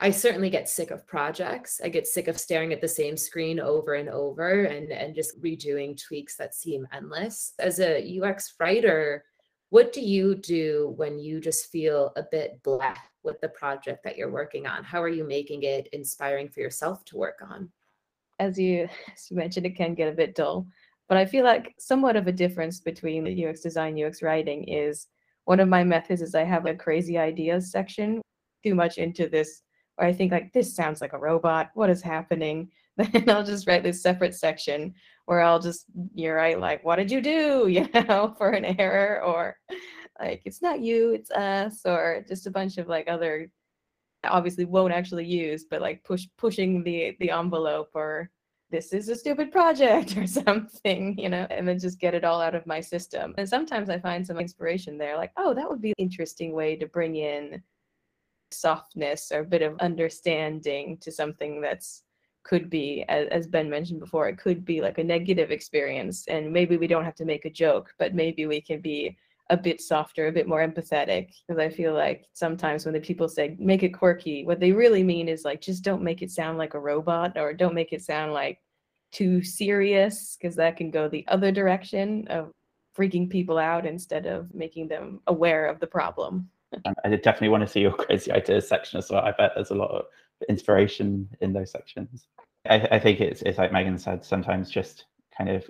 I 0.00 0.10
certainly 0.10 0.48
get 0.48 0.68
sick 0.68 0.90
of 0.90 1.06
projects. 1.06 1.80
I 1.82 1.90
get 1.90 2.06
sick 2.06 2.28
of 2.28 2.38
staring 2.38 2.72
at 2.72 2.80
the 2.80 2.88
same 2.88 3.16
screen 3.16 3.60
over 3.60 3.94
and 3.94 4.08
over 4.08 4.64
and, 4.64 4.90
and 4.92 5.14
just 5.14 5.40
redoing 5.42 6.00
tweaks 6.00 6.36
that 6.36 6.54
seem 6.54 6.86
endless. 6.92 7.52
As 7.58 7.80
a 7.80 8.20
UX 8.20 8.54
writer, 8.58 9.24
what 9.70 9.92
do 9.92 10.00
you 10.00 10.34
do 10.34 10.94
when 10.96 11.18
you 11.18 11.40
just 11.40 11.70
feel 11.70 12.12
a 12.16 12.22
bit 12.22 12.60
black 12.62 13.10
with 13.22 13.40
the 13.40 13.48
project 13.50 14.02
that 14.04 14.16
you're 14.16 14.30
working 14.30 14.66
on? 14.66 14.82
How 14.82 15.02
are 15.02 15.08
you 15.08 15.24
making 15.24 15.62
it 15.64 15.88
inspiring 15.92 16.48
for 16.48 16.60
yourself 16.60 17.04
to 17.06 17.16
work 17.16 17.40
on? 17.42 17.70
As 18.38 18.58
you, 18.58 18.88
as 19.12 19.30
you 19.30 19.36
mentioned, 19.36 19.66
it 19.66 19.76
can 19.76 19.94
get 19.94 20.08
a 20.08 20.16
bit 20.16 20.34
dull, 20.34 20.66
but 21.08 21.18
I 21.18 21.26
feel 21.26 21.44
like 21.44 21.74
somewhat 21.78 22.16
of 22.16 22.26
a 22.26 22.32
difference 22.32 22.80
between 22.80 23.24
the 23.24 23.46
UX 23.46 23.60
design, 23.60 24.02
UX 24.02 24.22
writing 24.22 24.64
is 24.64 25.08
one 25.44 25.60
of 25.60 25.68
my 25.68 25.82
methods 25.84 26.22
is 26.22 26.34
I 26.34 26.44
have 26.44 26.66
a 26.66 26.74
crazy 26.74 27.18
ideas 27.18 27.70
section, 27.70 28.22
too 28.64 28.74
much 28.74 28.98
into 28.98 29.28
this, 29.28 29.62
or 29.98 30.06
I 30.06 30.12
think 30.12 30.32
like 30.32 30.52
this 30.52 30.74
sounds 30.74 31.00
like 31.00 31.14
a 31.14 31.18
robot. 31.18 31.70
What 31.74 31.90
is 31.90 32.02
happening? 32.02 32.70
Then 32.98 33.30
I'll 33.30 33.44
just 33.44 33.68
write 33.68 33.84
this 33.84 34.02
separate 34.02 34.34
section 34.34 34.92
where 35.28 35.42
I'll 35.42 35.60
just 35.60 35.84
you 36.14 36.32
write 36.32 36.58
like, 36.58 36.82
what 36.84 36.96
did 36.96 37.10
you 37.10 37.20
do? 37.20 37.68
You 37.68 37.86
know, 37.92 38.34
for 38.38 38.50
an 38.52 38.64
error 38.64 39.22
or 39.22 39.58
like 40.18 40.40
it's 40.46 40.62
not 40.62 40.80
you, 40.80 41.12
it's 41.12 41.30
us, 41.30 41.82
or 41.84 42.24
just 42.26 42.46
a 42.46 42.50
bunch 42.50 42.78
of 42.78 42.88
like 42.88 43.08
other 43.08 43.50
obviously 44.24 44.64
won't 44.64 44.94
actually 44.94 45.26
use, 45.26 45.66
but 45.70 45.82
like 45.82 46.02
push 46.02 46.26
pushing 46.38 46.82
the 46.82 47.14
the 47.20 47.30
envelope 47.30 47.90
or 47.92 48.30
this 48.70 48.94
is 48.94 49.10
a 49.10 49.16
stupid 49.16 49.52
project 49.52 50.16
or 50.20 50.26
something, 50.26 51.18
you 51.18 51.28
know, 51.28 51.46
and 51.50 51.68
then 51.68 51.78
just 51.78 52.00
get 52.00 52.14
it 52.14 52.24
all 52.24 52.40
out 52.40 52.54
of 52.54 52.66
my 52.66 52.80
system. 52.80 53.34
And 53.36 53.46
sometimes 53.46 53.90
I 53.90 53.98
find 53.98 54.26
some 54.26 54.38
inspiration 54.38 54.96
there, 54.96 55.16
like, 55.18 55.32
oh, 55.36 55.52
that 55.52 55.68
would 55.68 55.82
be 55.82 55.90
an 55.90 56.04
interesting 56.04 56.52
way 56.54 56.74
to 56.76 56.86
bring 56.86 57.16
in 57.16 57.62
softness 58.50 59.30
or 59.30 59.40
a 59.40 59.44
bit 59.44 59.60
of 59.60 59.78
understanding 59.80 60.96
to 61.02 61.12
something 61.12 61.60
that's 61.60 62.04
could 62.44 62.70
be 62.70 63.04
as, 63.08 63.46
ben 63.46 63.68
mentioned 63.68 64.00
before 64.00 64.28
it 64.28 64.38
could 64.38 64.64
be 64.64 64.80
like 64.80 64.98
a 64.98 65.04
negative 65.04 65.50
experience 65.50 66.26
and 66.28 66.52
maybe 66.52 66.76
we 66.76 66.86
don't 66.86 67.04
have 67.04 67.14
to 67.14 67.24
make 67.24 67.44
a 67.44 67.50
joke 67.50 67.92
but 67.98 68.14
maybe 68.14 68.46
we 68.46 68.60
can 68.60 68.80
be 68.80 69.16
a 69.50 69.56
bit 69.56 69.80
softer, 69.80 70.26
a 70.26 70.32
bit 70.32 70.48
more 70.48 70.66
empathetic. 70.66 71.32
Because 71.46 71.58
I 71.58 71.68
feel 71.70 71.94
like 71.94 72.26
sometimes 72.32 72.84
when 72.84 72.94
the 72.94 73.00
people 73.00 73.28
say 73.28 73.56
make 73.58 73.82
it 73.82 73.90
quirky, 73.90 74.44
what 74.44 74.60
they 74.60 74.72
really 74.72 75.02
mean 75.02 75.28
is 75.28 75.44
like 75.44 75.60
just 75.60 75.82
don't 75.82 76.02
make 76.02 76.22
it 76.22 76.30
sound 76.30 76.58
like 76.58 76.74
a 76.74 76.80
robot 76.80 77.36
or 77.36 77.52
don't 77.52 77.74
make 77.74 77.92
it 77.92 78.02
sound 78.02 78.32
like 78.32 78.60
too 79.10 79.42
serious, 79.42 80.36
because 80.36 80.54
that 80.56 80.76
can 80.76 80.90
go 80.90 81.08
the 81.08 81.26
other 81.28 81.50
direction 81.50 82.26
of 82.28 82.52
freaking 82.96 83.30
people 83.30 83.58
out 83.58 83.86
instead 83.86 84.26
of 84.26 84.52
making 84.54 84.88
them 84.88 85.20
aware 85.28 85.66
of 85.66 85.80
the 85.80 85.86
problem. 85.86 86.50
Um, 86.84 86.94
I 87.04 87.08
definitely 87.08 87.48
want 87.48 87.62
to 87.62 87.68
see 87.68 87.80
your 87.80 87.92
crazy 87.92 88.30
ideas 88.30 88.68
section 88.68 88.98
as 88.98 89.08
well. 89.08 89.22
I 89.22 89.32
bet 89.32 89.52
there's 89.54 89.70
a 89.70 89.74
lot 89.74 89.90
of 89.90 90.04
inspiration 90.48 91.28
in 91.40 91.52
those 91.52 91.70
sections. 91.70 92.28
I, 92.68 92.88
I 92.92 92.98
think 92.98 93.20
it's 93.20 93.42
it's 93.42 93.58
like 93.58 93.72
Megan 93.72 93.98
said, 93.98 94.24
sometimes 94.24 94.70
just 94.70 95.06
kind 95.36 95.50
of 95.50 95.68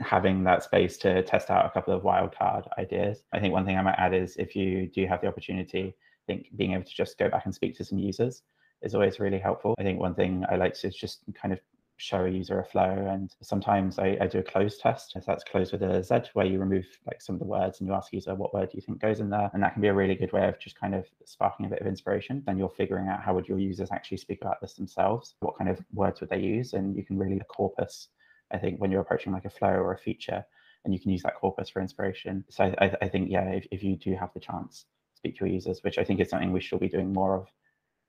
having 0.00 0.42
that 0.44 0.62
space 0.64 0.96
to 0.98 1.22
test 1.22 1.50
out 1.50 1.64
a 1.64 1.70
couple 1.70 1.94
of 1.94 2.02
wildcard 2.02 2.66
ideas. 2.78 3.22
I 3.32 3.40
think 3.40 3.52
one 3.52 3.64
thing 3.64 3.76
I 3.76 3.82
might 3.82 3.98
add 3.98 4.14
is 4.14 4.36
if 4.36 4.56
you 4.56 4.88
do 4.88 5.06
have 5.06 5.20
the 5.20 5.28
opportunity, 5.28 5.94
I 5.96 6.32
think 6.32 6.48
being 6.56 6.72
able 6.72 6.84
to 6.84 6.94
just 6.94 7.18
go 7.18 7.28
back 7.28 7.44
and 7.44 7.54
speak 7.54 7.76
to 7.76 7.84
some 7.84 7.98
users 7.98 8.42
is 8.82 8.94
always 8.94 9.20
really 9.20 9.38
helpful. 9.38 9.74
I 9.78 9.82
think 9.82 10.00
one 10.00 10.14
thing 10.14 10.44
I 10.50 10.56
like 10.56 10.74
to 10.74 10.90
just 10.90 11.20
kind 11.40 11.52
of 11.52 11.60
show 11.98 12.24
a 12.24 12.28
user 12.28 12.60
a 12.60 12.64
flow 12.64 13.06
and 13.10 13.34
sometimes 13.42 13.98
I, 13.98 14.18
I 14.20 14.26
do 14.26 14.38
a 14.38 14.42
cloze 14.42 14.76
test 14.76 15.12
so 15.12 15.20
that's 15.26 15.44
closed 15.44 15.72
with 15.72 15.82
a 15.82 16.02
z 16.02 16.16
where 16.34 16.44
you 16.44 16.58
remove 16.58 16.84
like 17.06 17.22
some 17.22 17.34
of 17.34 17.38
the 17.38 17.46
words 17.46 17.80
and 17.80 17.88
you 17.88 17.94
ask 17.94 18.12
user 18.12 18.34
what 18.34 18.52
word 18.52 18.70
do 18.70 18.76
you 18.76 18.82
think 18.82 19.00
goes 19.00 19.20
in 19.20 19.30
there 19.30 19.50
and 19.54 19.62
that 19.62 19.72
can 19.72 19.82
be 19.82 19.88
a 19.88 19.94
really 19.94 20.14
good 20.14 20.32
way 20.32 20.46
of 20.46 20.58
just 20.58 20.78
kind 20.78 20.94
of 20.94 21.06
sparking 21.24 21.64
a 21.64 21.68
bit 21.68 21.80
of 21.80 21.86
inspiration 21.86 22.42
then 22.46 22.58
you're 22.58 22.68
figuring 22.68 23.08
out 23.08 23.22
how 23.22 23.34
would 23.34 23.48
your 23.48 23.58
users 23.58 23.90
actually 23.92 24.18
speak 24.18 24.42
about 24.42 24.60
this 24.60 24.74
themselves 24.74 25.34
what 25.40 25.56
kind 25.56 25.70
of 25.70 25.80
words 25.94 26.20
would 26.20 26.28
they 26.28 26.40
use 26.40 26.74
and 26.74 26.96
you 26.96 27.04
can 27.04 27.16
really 27.16 27.38
the 27.38 27.44
corpus 27.44 28.08
I 28.52 28.58
think 28.58 28.80
when 28.80 28.90
you're 28.90 29.00
approaching 29.00 29.32
like 29.32 29.44
a 29.44 29.50
flow 29.50 29.68
or 29.68 29.92
a 29.92 29.98
feature, 29.98 30.44
and 30.84 30.94
you 30.94 31.00
can 31.00 31.10
use 31.10 31.22
that 31.22 31.34
corpus 31.34 31.68
for 31.68 31.82
inspiration. 31.82 32.44
So 32.48 32.72
I, 32.78 32.92
I 33.02 33.08
think 33.08 33.30
yeah, 33.30 33.50
if, 33.50 33.66
if 33.72 33.82
you 33.82 33.96
do 33.96 34.14
have 34.14 34.32
the 34.34 34.40
chance 34.40 34.84
speak 35.14 35.36
to 35.38 35.46
your 35.46 35.54
users, 35.54 35.82
which 35.82 35.98
I 35.98 36.04
think 36.04 36.20
is 36.20 36.30
something 36.30 36.52
we 36.52 36.60
should 36.60 36.80
be 36.80 36.88
doing 36.88 37.12
more 37.12 37.36
of 37.36 37.44
mm. 37.44 37.48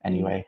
anyway. 0.05 0.45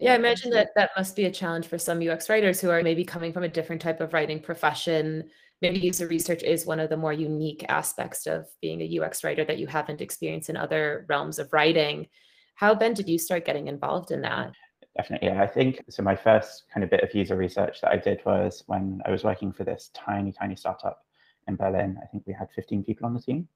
Yeah, 0.00 0.14
I 0.14 0.16
imagine 0.16 0.50
that 0.52 0.70
that 0.76 0.90
must 0.96 1.14
be 1.14 1.26
a 1.26 1.30
challenge 1.30 1.66
for 1.66 1.76
some 1.76 2.00
UX 2.00 2.30
writers 2.30 2.58
who 2.58 2.70
are 2.70 2.82
maybe 2.82 3.04
coming 3.04 3.34
from 3.34 3.42
a 3.42 3.48
different 3.48 3.82
type 3.82 4.00
of 4.00 4.14
writing 4.14 4.40
profession. 4.40 5.28
Maybe 5.60 5.78
user 5.78 6.06
research 6.06 6.42
is 6.42 6.64
one 6.64 6.80
of 6.80 6.88
the 6.88 6.96
more 6.96 7.12
unique 7.12 7.66
aspects 7.68 8.26
of 8.26 8.46
being 8.62 8.80
a 8.80 8.98
UX 8.98 9.22
writer 9.22 9.44
that 9.44 9.58
you 9.58 9.66
haven't 9.66 10.00
experienced 10.00 10.48
in 10.48 10.56
other 10.56 11.04
realms 11.10 11.38
of 11.38 11.52
writing. 11.52 12.06
How, 12.54 12.74
Ben, 12.74 12.94
did 12.94 13.10
you 13.10 13.18
start 13.18 13.44
getting 13.44 13.68
involved 13.68 14.10
in 14.10 14.22
that? 14.22 14.52
Definitely. 14.96 15.28
Yeah, 15.28 15.42
I 15.42 15.46
think 15.46 15.82
so. 15.90 16.02
My 16.02 16.16
first 16.16 16.64
kind 16.72 16.82
of 16.82 16.88
bit 16.88 17.02
of 17.02 17.14
user 17.14 17.36
research 17.36 17.82
that 17.82 17.92
I 17.92 17.98
did 17.98 18.22
was 18.24 18.64
when 18.68 19.02
I 19.04 19.10
was 19.10 19.22
working 19.22 19.52
for 19.52 19.64
this 19.64 19.90
tiny, 19.94 20.32
tiny 20.32 20.56
startup 20.56 21.04
in 21.46 21.56
Berlin. 21.56 21.98
I 22.02 22.06
think 22.06 22.24
we 22.26 22.32
had 22.32 22.48
15 22.56 22.84
people 22.84 23.04
on 23.04 23.12
the 23.12 23.20
team 23.20 23.46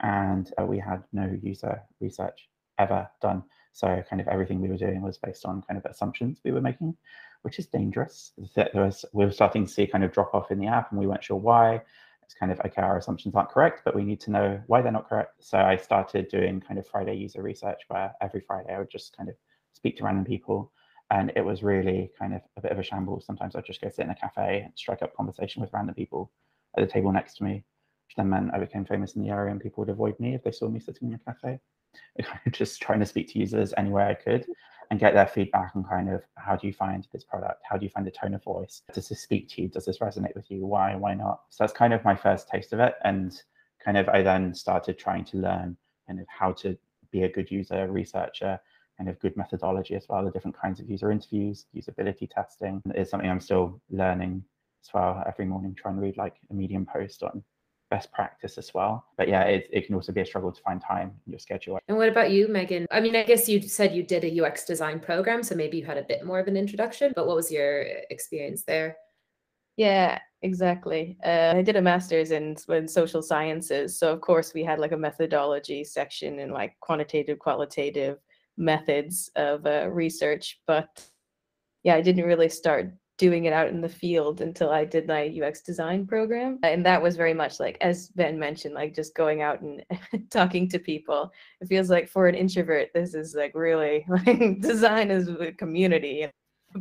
and 0.00 0.52
uh, 0.60 0.66
we 0.66 0.78
had 0.78 1.02
no 1.14 1.38
user 1.42 1.82
research 2.00 2.48
ever 2.78 3.08
done. 3.22 3.42
So 3.76 4.02
kind 4.08 4.22
of 4.22 4.28
everything 4.28 4.62
we 4.62 4.70
were 4.70 4.78
doing 4.78 5.02
was 5.02 5.18
based 5.18 5.44
on 5.44 5.60
kind 5.60 5.76
of 5.76 5.84
assumptions 5.84 6.40
we 6.42 6.50
were 6.50 6.62
making, 6.62 6.96
which 7.42 7.58
is 7.58 7.66
dangerous. 7.66 8.32
There 8.54 8.70
was 8.72 9.04
we 9.12 9.26
were 9.26 9.30
starting 9.30 9.66
to 9.66 9.70
see 9.70 9.86
kind 9.86 10.02
of 10.02 10.12
drop 10.12 10.34
off 10.34 10.50
in 10.50 10.58
the 10.58 10.66
app, 10.66 10.90
and 10.90 10.98
we 10.98 11.06
weren't 11.06 11.22
sure 11.22 11.36
why. 11.36 11.82
It's 12.22 12.32
kind 12.32 12.50
of 12.50 12.58
okay, 12.60 12.80
our 12.80 12.96
assumptions 12.96 13.34
aren't 13.34 13.50
correct, 13.50 13.82
but 13.84 13.94
we 13.94 14.02
need 14.02 14.18
to 14.20 14.30
know 14.30 14.62
why 14.66 14.80
they're 14.80 14.90
not 14.90 15.10
correct. 15.10 15.44
So 15.44 15.58
I 15.58 15.76
started 15.76 16.28
doing 16.28 16.58
kind 16.58 16.78
of 16.80 16.86
Friday 16.86 17.16
user 17.16 17.42
research, 17.42 17.82
where 17.88 18.14
every 18.22 18.40
Friday 18.40 18.74
I 18.74 18.78
would 18.78 18.90
just 18.90 19.14
kind 19.14 19.28
of 19.28 19.34
speak 19.74 19.98
to 19.98 20.04
random 20.04 20.24
people, 20.24 20.72
and 21.10 21.30
it 21.36 21.44
was 21.44 21.62
really 21.62 22.10
kind 22.18 22.32
of 22.34 22.40
a 22.56 22.62
bit 22.62 22.72
of 22.72 22.78
a 22.78 22.82
shambles. 22.82 23.26
Sometimes 23.26 23.54
I'd 23.54 23.66
just 23.66 23.82
go 23.82 23.90
sit 23.90 24.06
in 24.06 24.10
a 24.10 24.14
cafe 24.14 24.62
and 24.64 24.72
strike 24.74 25.02
up 25.02 25.14
conversation 25.14 25.60
with 25.60 25.74
random 25.74 25.94
people 25.94 26.32
at 26.78 26.80
the 26.82 26.90
table 26.90 27.12
next 27.12 27.36
to 27.36 27.44
me, 27.44 27.62
which 28.08 28.16
then 28.16 28.30
meant 28.30 28.54
I 28.54 28.58
became 28.58 28.86
famous 28.86 29.16
in 29.16 29.22
the 29.22 29.28
area, 29.28 29.52
and 29.52 29.60
people 29.60 29.82
would 29.82 29.90
avoid 29.90 30.18
me 30.18 30.34
if 30.34 30.42
they 30.42 30.50
saw 30.50 30.66
me 30.66 30.80
sitting 30.80 31.08
in 31.08 31.14
a 31.14 31.18
cafe. 31.18 31.60
just 32.52 32.80
trying 32.80 33.00
to 33.00 33.06
speak 33.06 33.32
to 33.32 33.38
users 33.38 33.74
anywhere 33.76 34.06
I 34.06 34.14
could 34.14 34.46
and 34.90 35.00
get 35.00 35.14
their 35.14 35.26
feedback 35.26 35.72
on 35.74 35.84
kind 35.84 36.08
of 36.08 36.22
how 36.36 36.56
do 36.56 36.66
you 36.66 36.72
find 36.72 37.06
this 37.12 37.24
product? 37.24 37.62
How 37.68 37.76
do 37.76 37.84
you 37.84 37.90
find 37.90 38.06
the 38.06 38.10
tone 38.10 38.34
of 38.34 38.44
voice? 38.44 38.82
Does 38.92 39.08
this 39.08 39.20
speak 39.20 39.48
to 39.50 39.62
you? 39.62 39.68
Does 39.68 39.84
this 39.84 39.98
resonate 39.98 40.34
with 40.34 40.50
you? 40.50 40.64
Why? 40.64 40.94
Why 40.94 41.14
not? 41.14 41.40
So 41.50 41.64
that's 41.64 41.72
kind 41.72 41.92
of 41.92 42.04
my 42.04 42.14
first 42.14 42.48
taste 42.48 42.72
of 42.72 42.80
it. 42.80 42.94
And 43.04 43.40
kind 43.84 43.98
of 43.98 44.08
I 44.08 44.22
then 44.22 44.54
started 44.54 44.98
trying 44.98 45.24
to 45.26 45.38
learn 45.38 45.76
kind 46.06 46.20
of 46.20 46.26
how 46.28 46.52
to 46.52 46.76
be 47.10 47.24
a 47.24 47.28
good 47.28 47.50
user 47.50 47.90
researcher, 47.90 48.60
kind 48.96 49.10
of 49.10 49.18
good 49.18 49.36
methodology 49.36 49.94
as 49.94 50.06
well, 50.08 50.24
the 50.24 50.30
different 50.30 50.58
kinds 50.58 50.80
of 50.80 50.88
user 50.88 51.10
interviews, 51.10 51.66
usability 51.74 52.28
testing 52.30 52.82
is 52.94 53.10
something 53.10 53.28
I'm 53.28 53.40
still 53.40 53.80
learning 53.90 54.44
as 54.84 54.92
well 54.94 55.22
every 55.26 55.46
morning, 55.46 55.74
trying 55.74 55.96
to 55.96 56.00
read 56.00 56.16
like 56.16 56.36
a 56.50 56.54
medium 56.54 56.86
post 56.86 57.22
on 57.22 57.42
best 57.90 58.12
practice 58.12 58.58
as 58.58 58.72
well. 58.74 59.06
But 59.16 59.28
yeah, 59.28 59.42
it, 59.42 59.68
it 59.72 59.86
can 59.86 59.94
also 59.94 60.12
be 60.12 60.20
a 60.20 60.26
struggle 60.26 60.52
to 60.52 60.60
find 60.62 60.80
time 60.80 61.12
in 61.26 61.32
your 61.32 61.38
schedule. 61.38 61.78
And 61.88 61.96
what 61.96 62.08
about 62.08 62.30
you, 62.30 62.48
Megan? 62.48 62.86
I 62.90 63.00
mean, 63.00 63.16
I 63.16 63.24
guess 63.24 63.48
you 63.48 63.60
said 63.62 63.94
you 63.94 64.02
did 64.02 64.24
a 64.24 64.44
UX 64.44 64.64
design 64.64 65.00
program, 65.00 65.42
so 65.42 65.54
maybe 65.54 65.78
you 65.78 65.84
had 65.84 65.98
a 65.98 66.02
bit 66.02 66.24
more 66.24 66.38
of 66.38 66.48
an 66.48 66.56
introduction, 66.56 67.12
but 67.14 67.26
what 67.26 67.36
was 67.36 67.50
your 67.50 67.82
experience 68.10 68.64
there? 68.64 68.96
Yeah, 69.76 70.18
exactly. 70.42 71.18
Uh, 71.24 71.52
I 71.56 71.62
did 71.62 71.76
a 71.76 71.82
master's 71.82 72.30
in, 72.30 72.56
in 72.68 72.88
social 72.88 73.22
sciences. 73.22 73.98
So, 73.98 74.12
of 74.12 74.20
course, 74.20 74.54
we 74.54 74.64
had 74.64 74.78
like 74.78 74.92
a 74.92 74.96
methodology 74.96 75.84
section 75.84 76.38
and 76.38 76.52
like 76.52 76.76
quantitative, 76.80 77.38
qualitative 77.38 78.18
methods 78.56 79.30
of 79.36 79.66
uh, 79.66 79.88
research. 79.90 80.60
But 80.66 80.88
yeah, 81.82 81.94
I 81.94 82.00
didn't 82.00 82.24
really 82.24 82.48
start 82.48 82.90
doing 83.18 83.46
it 83.46 83.52
out 83.52 83.68
in 83.68 83.80
the 83.80 83.88
field 83.88 84.40
until 84.40 84.70
I 84.70 84.84
did 84.84 85.06
my 85.06 85.32
UX 85.42 85.62
design 85.62 86.06
program. 86.06 86.58
And 86.62 86.84
that 86.84 87.02
was 87.02 87.16
very 87.16 87.32
much 87.32 87.58
like, 87.58 87.78
as 87.80 88.08
Ben 88.08 88.38
mentioned, 88.38 88.74
like 88.74 88.94
just 88.94 89.14
going 89.14 89.40
out 89.40 89.62
and 89.62 89.82
talking 90.30 90.68
to 90.68 90.78
people. 90.78 91.32
It 91.60 91.68
feels 91.68 91.88
like 91.88 92.08
for 92.08 92.28
an 92.28 92.34
introvert, 92.34 92.90
this 92.92 93.14
is 93.14 93.34
like 93.34 93.54
really 93.54 94.04
like 94.08 94.60
design 94.60 95.10
is 95.10 95.28
a 95.28 95.52
community 95.52 96.22
of 96.22 96.30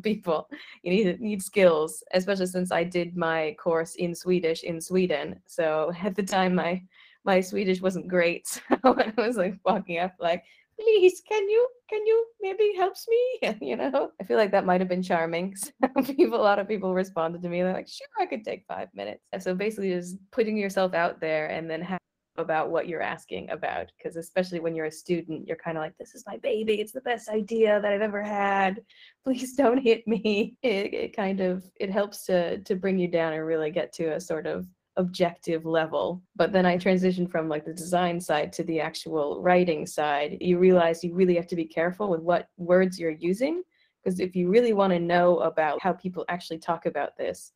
people. 0.04 0.50
You 0.84 0.92
need 0.92 1.22
need 1.22 1.42
skills, 1.42 2.04
especially 2.14 2.48
since 2.48 2.72
I 2.72 2.84
did 2.84 3.16
my 3.16 3.56
course 3.60 3.96
in 3.96 4.14
Swedish 4.14 4.64
in 4.64 4.82
Sweden. 4.82 5.40
So 5.46 5.94
at 6.04 6.16
the 6.16 6.24
time 6.24 6.56
my 6.56 6.82
my 7.24 7.42
Swedish 7.42 7.82
wasn't 7.82 8.08
great. 8.08 8.48
So 8.48 8.66
I 8.84 9.14
was 9.18 9.38
like 9.38 9.58
walking 9.66 10.00
up 10.00 10.14
like, 10.20 10.44
please 10.80 11.22
can 11.28 11.48
you 11.50 11.68
can 11.90 12.06
you 12.06 12.26
maybe 12.42 12.74
helps 12.78 13.08
me? 13.08 13.56
You 13.62 13.76
know 13.76 14.12
i 14.20 14.24
feel 14.24 14.38
like 14.38 14.52
that 14.52 14.66
might 14.66 14.82
have 14.82 14.90
been 14.90 15.04
charming. 15.04 15.56
People 16.06 16.40
a 16.40 16.50
lot 16.50 16.60
of 16.60 16.68
people 16.68 16.94
responded 16.94 17.42
to 17.42 17.50
me 17.50 17.62
they're 17.62 17.74
like 17.74 17.88
sure 17.88 18.08
i 18.20 18.26
could 18.26 18.44
take 18.44 18.66
five 18.68 18.90
minutes. 18.94 19.22
So 19.40 19.56
basically 19.56 19.92
just 19.92 20.18
putting 20.32 20.58
yourself 20.58 20.94
out 20.94 21.20
there 21.20 21.48
and 21.48 21.70
then 21.70 21.82
have 21.82 22.00
about 22.38 22.70
what 22.70 22.88
you're 22.88 23.02
asking 23.02 23.50
about 23.50 23.92
because 23.98 24.18
especially 24.18 24.60
when 24.60 24.76
you're 24.76 24.88
a 24.88 24.92
student 24.92 25.48
you're 25.48 25.56
kind 25.58 25.78
of 25.78 25.82
like 25.82 25.98
this 25.98 26.16
is 26.16 26.24
my 26.28 26.38
baby 26.38 26.82
it's 26.82 26.92
the 26.92 27.02
best 27.02 27.30
idea 27.30 27.80
that 27.82 27.94
i've 27.94 28.02
ever 28.02 28.22
had. 28.22 28.82
Please 29.24 29.54
don't 29.54 29.78
hit 29.78 30.08
me. 30.08 30.58
It, 30.64 30.94
it 30.94 31.16
kind 31.16 31.42
of 31.42 31.64
it 31.80 31.92
helps 31.92 32.26
to 32.26 32.60
to 32.60 32.76
bring 32.76 32.98
you 33.00 33.08
down 33.08 33.34
and 33.34 33.46
really 33.46 33.72
get 33.72 33.94
to 33.94 34.16
a 34.16 34.20
sort 34.20 34.48
of 34.48 34.68
objective 34.98 35.66
level. 35.66 36.22
But 36.36 36.52
then 36.52 36.66
I 36.66 36.78
transitioned 36.78 37.30
from 37.30 37.50
like 37.50 37.66
the 37.66 37.74
design 37.74 38.20
side 38.20 38.54
to 38.54 38.64
the 38.64 38.80
actual 38.80 39.42
writing 39.42 39.86
side. 39.86 40.38
You 40.42 40.58
realize 40.58 41.04
you 41.04 41.14
really 41.14 41.36
have 41.36 41.48
to 41.48 41.56
be 41.56 41.66
careful 41.66 42.10
with 42.10 42.22
what 42.22 42.50
words 42.58 43.00
you're 43.00 43.12
using. 43.12 43.64
Because 44.04 44.20
if 44.20 44.36
you 44.36 44.50
really 44.50 44.74
want 44.74 44.94
to 44.94 45.00
know 45.00 45.40
about 45.40 45.82
how 45.82 45.94
people 45.94 46.26
actually 46.30 46.60
talk 46.60 46.86
about 46.86 47.18
this, 47.18 47.54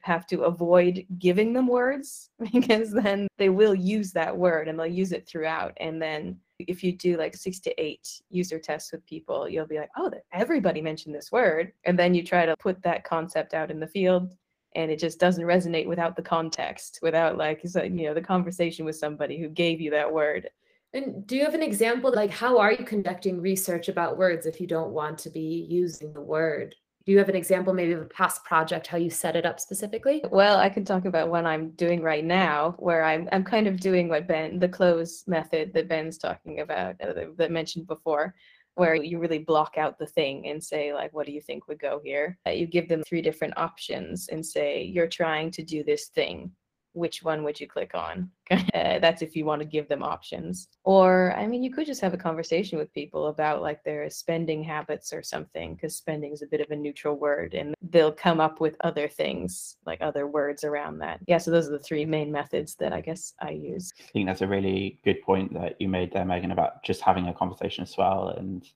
have 0.00 0.26
to 0.26 0.42
avoid 0.42 1.06
giving 1.18 1.54
them 1.54 1.66
words 1.66 2.30
because 2.52 2.92
then 2.92 3.26
they 3.38 3.48
will 3.48 3.74
use 3.74 4.12
that 4.12 4.36
word 4.36 4.68
and 4.68 4.78
they'll 4.78 4.86
use 4.86 5.12
it 5.12 5.26
throughout. 5.26 5.72
And 5.78 6.00
then 6.00 6.38
if 6.58 6.84
you 6.84 6.92
do 6.92 7.16
like 7.16 7.34
six 7.34 7.58
to 7.60 7.82
eight 7.82 8.20
user 8.30 8.58
tests 8.58 8.92
with 8.92 9.04
people, 9.06 9.48
you'll 9.48 9.66
be 9.66 9.78
like, 9.78 9.90
oh, 9.96 10.10
everybody 10.32 10.80
mentioned 10.80 11.14
this 11.14 11.32
word. 11.32 11.72
And 11.84 11.98
then 11.98 12.14
you 12.14 12.22
try 12.22 12.46
to 12.46 12.56
put 12.56 12.82
that 12.82 13.04
concept 13.04 13.54
out 13.54 13.70
in 13.70 13.80
the 13.80 13.86
field 13.86 14.34
and 14.74 14.90
it 14.90 14.98
just 14.98 15.18
doesn't 15.18 15.44
resonate 15.44 15.86
without 15.86 16.16
the 16.16 16.22
context 16.22 16.98
without 17.02 17.36
like 17.36 17.62
you 17.64 18.06
know 18.06 18.14
the 18.14 18.20
conversation 18.20 18.84
with 18.84 18.96
somebody 18.96 19.38
who 19.38 19.48
gave 19.48 19.80
you 19.80 19.90
that 19.90 20.12
word. 20.12 20.48
And 20.92 21.26
do 21.26 21.36
you 21.36 21.44
have 21.44 21.54
an 21.54 21.62
example 21.62 22.12
like 22.14 22.30
how 22.30 22.58
are 22.58 22.72
you 22.72 22.84
conducting 22.84 23.40
research 23.40 23.88
about 23.88 24.16
words 24.16 24.46
if 24.46 24.60
you 24.60 24.66
don't 24.66 24.92
want 24.92 25.18
to 25.18 25.30
be 25.30 25.66
using 25.68 26.12
the 26.12 26.20
word? 26.20 26.74
Do 27.04 27.12
you 27.12 27.18
have 27.18 27.28
an 27.28 27.36
example 27.36 27.74
maybe 27.74 27.92
of 27.92 28.00
a 28.00 28.06
past 28.06 28.44
project 28.44 28.86
how 28.86 28.96
you 28.96 29.10
set 29.10 29.36
it 29.36 29.44
up 29.44 29.60
specifically? 29.60 30.22
Well 30.30 30.58
i 30.58 30.68
can 30.68 30.84
talk 30.84 31.04
about 31.04 31.28
what 31.28 31.46
i'm 31.46 31.70
doing 31.70 32.02
right 32.02 32.24
now 32.24 32.76
where 32.78 33.04
i'm, 33.04 33.28
I'm 33.32 33.44
kind 33.44 33.66
of 33.66 33.80
doing 33.80 34.08
what 34.08 34.26
ben 34.26 34.58
the 34.58 34.68
cloze 34.68 35.24
method 35.26 35.74
that 35.74 35.88
ben's 35.88 36.18
talking 36.18 36.60
about 36.60 37.00
uh, 37.00 37.12
that, 37.12 37.36
that 37.36 37.50
mentioned 37.50 37.86
before 37.86 38.34
where 38.76 38.94
you 38.94 39.18
really 39.18 39.38
block 39.38 39.76
out 39.78 39.98
the 39.98 40.06
thing 40.06 40.48
and 40.48 40.62
say 40.62 40.92
like 40.92 41.12
what 41.12 41.26
do 41.26 41.32
you 41.32 41.40
think 41.40 41.68
would 41.68 41.78
go 41.78 42.00
here? 42.04 42.38
Uh, 42.46 42.50
you 42.50 42.66
give 42.66 42.88
them 42.88 43.02
three 43.04 43.22
different 43.22 43.56
options 43.56 44.28
and 44.28 44.44
say 44.44 44.82
you're 44.82 45.06
trying 45.06 45.50
to 45.52 45.62
do 45.62 45.84
this 45.84 46.08
thing 46.08 46.50
which 46.94 47.22
one 47.22 47.44
would 47.44 47.60
you 47.60 47.66
click 47.66 47.94
on? 47.94 48.30
uh, 48.50 48.60
that's 48.72 49.22
if 49.22 49.36
you 49.36 49.44
want 49.44 49.60
to 49.60 49.66
give 49.66 49.88
them 49.88 50.02
options. 50.02 50.68
Or, 50.84 51.34
I 51.36 51.46
mean, 51.46 51.62
you 51.62 51.72
could 51.72 51.86
just 51.86 52.00
have 52.00 52.14
a 52.14 52.18
conversation 52.18 52.78
with 52.78 52.92
people 52.92 53.26
about 53.26 53.62
like 53.62 53.82
their 53.84 54.08
spending 54.10 54.62
habits 54.62 55.12
or 55.12 55.22
something, 55.22 55.74
because 55.74 55.96
spending 55.96 56.32
is 56.32 56.42
a 56.42 56.46
bit 56.46 56.60
of 56.60 56.70
a 56.70 56.76
neutral 56.76 57.16
word 57.16 57.54
and 57.54 57.74
they'll 57.90 58.12
come 58.12 58.40
up 58.40 58.60
with 58.60 58.76
other 58.82 59.08
things, 59.08 59.76
like 59.86 60.00
other 60.00 60.26
words 60.26 60.64
around 60.64 60.98
that. 60.98 61.20
Yeah, 61.26 61.38
so 61.38 61.50
those 61.50 61.68
are 61.68 61.72
the 61.72 61.78
three 61.78 62.04
main 62.04 62.32
methods 62.32 62.74
that 62.76 62.92
I 62.92 63.00
guess 63.00 63.34
I 63.40 63.50
use. 63.50 63.92
I 64.00 64.10
think 64.12 64.26
that's 64.26 64.42
a 64.42 64.46
really 64.46 65.00
good 65.04 65.20
point 65.22 65.52
that 65.54 65.80
you 65.80 65.88
made 65.88 66.12
there, 66.12 66.24
Megan, 66.24 66.52
about 66.52 66.82
just 66.84 67.00
having 67.02 67.28
a 67.28 67.34
conversation 67.34 67.82
as 67.82 67.96
well 67.96 68.28
and 68.28 68.66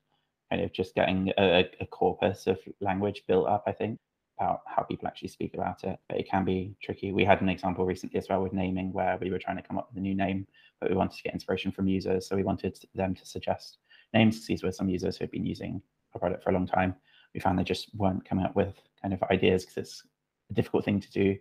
kind 0.51 0.63
of 0.63 0.73
just 0.73 0.95
getting 0.95 1.33
a, 1.39 1.69
a 1.81 1.87
corpus 1.87 2.47
of 2.47 2.59
language 2.81 3.23
built 3.27 3.47
up, 3.49 3.65
I 3.67 3.73
think 3.73 3.99
about 4.39 4.63
how 4.67 4.83
people 4.83 5.09
actually 5.09 5.29
speak 5.29 5.55
about 5.55 5.85
it. 5.85 5.99
But 6.09 6.19
it 6.19 6.29
can 6.29 6.45
be 6.45 6.77
tricky. 6.83 7.13
We 7.13 7.25
had 7.25 7.41
an 7.41 7.49
example 7.49 7.85
recently 7.85 8.19
as 8.19 8.29
well 8.29 8.43
with 8.43 8.53
naming 8.53 8.93
where 8.93 9.19
we 9.21 9.31
were 9.31 9.39
trying 9.39 9.57
to 9.57 9.63
come 9.63 9.79
up 9.79 9.89
with 9.91 9.99
a 9.99 10.01
new 10.01 10.15
name, 10.15 10.47
but 10.81 10.91
we 10.91 10.97
wanted 10.97 11.17
to 11.17 11.23
get 11.23 11.35
inspiration 11.35 11.73
from 11.73 11.89
users. 11.89 12.29
So 12.29 12.37
we 12.37 12.45
wanted 12.45 12.79
them 12.95 13.15
to 13.15 13.27
suggest 13.27 13.79
names. 14.15 14.47
These 14.47 14.63
were 14.63 14.73
some 14.73 14.89
users 14.89 15.17
who 15.17 15.25
had 15.25 15.31
been 15.31 15.47
using 15.47 15.83
our 16.15 16.21
product 16.21 16.45
for 16.45 16.51
a 16.51 16.53
long 16.53 16.67
time. 16.67 16.95
We 17.35 17.41
found 17.41 17.59
they 17.59 17.65
just 17.65 17.95
weren't 17.95 18.25
coming 18.25 18.45
up 18.45 18.55
with 18.55 18.75
kind 19.03 19.13
of 19.13 19.23
ideas 19.25 19.65
because 19.65 19.77
it's 19.77 20.03
a 20.51 20.55
difficult 20.55 20.85
thing 20.85 21.01
to 21.01 21.11
do. 21.11 21.37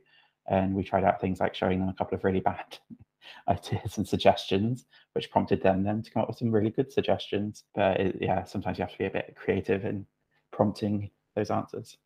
And 0.50 0.74
we 0.74 0.84
tried 0.84 1.04
out 1.04 1.22
things 1.22 1.40
like 1.40 1.54
showing 1.54 1.80
them 1.80 1.90
a 1.90 1.94
couple 1.94 2.18
of 2.18 2.24
really 2.24 2.40
bad 2.40 2.78
ideas 3.48 3.98
and 3.98 4.08
suggestions, 4.08 4.86
which 5.14 5.32
prompted 5.32 5.62
them 5.62 5.84
then 5.84 6.02
to 6.02 6.12
come 6.12 6.22
up 6.24 6.30
with 6.30 6.38
some 6.38 6.52
really 6.52 6.72
good 6.72 6.92
suggestions. 6.92 7.64
But 7.76 8.00
it, 8.00 8.18
yeah, 8.22 8.44
sometimes 8.44 8.78
you 8.78 8.84
have 8.84 8.92
to 8.94 8.98
be 8.98 9.06
a 9.06 9.12
bit 9.12 9.36
creative 9.36 9.86
in 9.86 10.06
prompting 10.52 11.12
those 11.36 11.52
answers. 11.52 11.98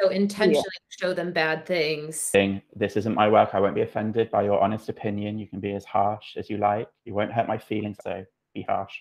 So 0.00 0.08
intentionally 0.08 0.64
yeah. 0.64 0.96
show 1.06 1.14
them 1.14 1.32
bad 1.32 1.66
things. 1.66 2.18
Saying, 2.18 2.62
this 2.74 2.96
isn't 2.96 3.14
my 3.14 3.28
work. 3.28 3.50
I 3.52 3.60
won't 3.60 3.74
be 3.74 3.82
offended 3.82 4.30
by 4.30 4.42
your 4.42 4.58
honest 4.58 4.88
opinion. 4.88 5.38
You 5.38 5.46
can 5.46 5.60
be 5.60 5.72
as 5.74 5.84
harsh 5.84 6.36
as 6.36 6.48
you 6.48 6.56
like. 6.56 6.88
You 7.04 7.12
won't 7.12 7.32
hurt 7.32 7.46
my 7.46 7.58
feelings. 7.58 7.98
So 8.02 8.24
be 8.54 8.62
harsh. 8.62 8.94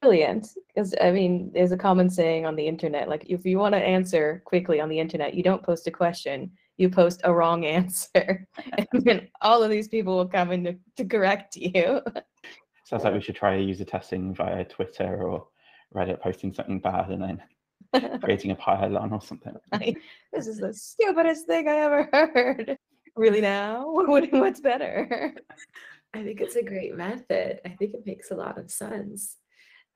Brilliant. 0.00 0.48
Because 0.68 0.94
I 1.00 1.10
mean, 1.10 1.50
there's 1.52 1.72
a 1.72 1.76
common 1.76 2.08
saying 2.08 2.46
on 2.46 2.56
the 2.56 2.66
internet, 2.66 3.08
like 3.08 3.26
if 3.28 3.44
you 3.44 3.58
want 3.58 3.74
to 3.74 3.80
answer 3.80 4.42
quickly 4.46 4.80
on 4.80 4.88
the 4.88 4.98
internet, 4.98 5.34
you 5.34 5.42
don't 5.42 5.62
post 5.62 5.86
a 5.86 5.90
question, 5.90 6.52
you 6.78 6.88
post 6.88 7.20
a 7.24 7.34
wrong 7.34 7.64
answer. 7.66 8.46
and 8.78 9.04
then 9.04 9.28
all 9.42 9.62
of 9.62 9.70
these 9.70 9.88
people 9.88 10.16
will 10.16 10.28
come 10.28 10.52
in 10.52 10.64
to, 10.64 10.76
to 10.96 11.04
correct 11.04 11.56
you. 11.56 12.00
Sounds 12.84 13.04
like 13.04 13.12
we 13.12 13.20
should 13.20 13.36
try 13.36 13.56
user 13.56 13.84
testing 13.84 14.34
via 14.34 14.64
Twitter 14.64 15.28
or 15.28 15.48
Reddit 15.94 16.20
posting 16.20 16.54
something 16.54 16.80
bad 16.80 17.10
and 17.10 17.22
then 17.22 17.42
creating 18.22 18.50
a 18.50 18.54
pylon 18.54 19.12
or 19.12 19.20
something. 19.20 19.54
this 20.32 20.46
is 20.46 20.58
the 20.58 20.72
stupidest 20.74 21.46
thing 21.46 21.68
I 21.68 21.76
ever 21.76 22.08
heard. 22.12 22.78
Really 23.16 23.40
now? 23.40 23.90
What, 23.90 24.32
what's 24.32 24.60
better? 24.60 25.34
I 26.14 26.22
think 26.22 26.40
it's 26.40 26.56
a 26.56 26.62
great 26.62 26.96
method. 26.96 27.60
I 27.64 27.70
think 27.70 27.94
it 27.94 28.06
makes 28.06 28.30
a 28.30 28.36
lot 28.36 28.58
of 28.58 28.70
sense. 28.70 29.36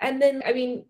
And 0.01 0.21
then, 0.21 0.43
I 0.45 0.53
mean, 0.53 0.85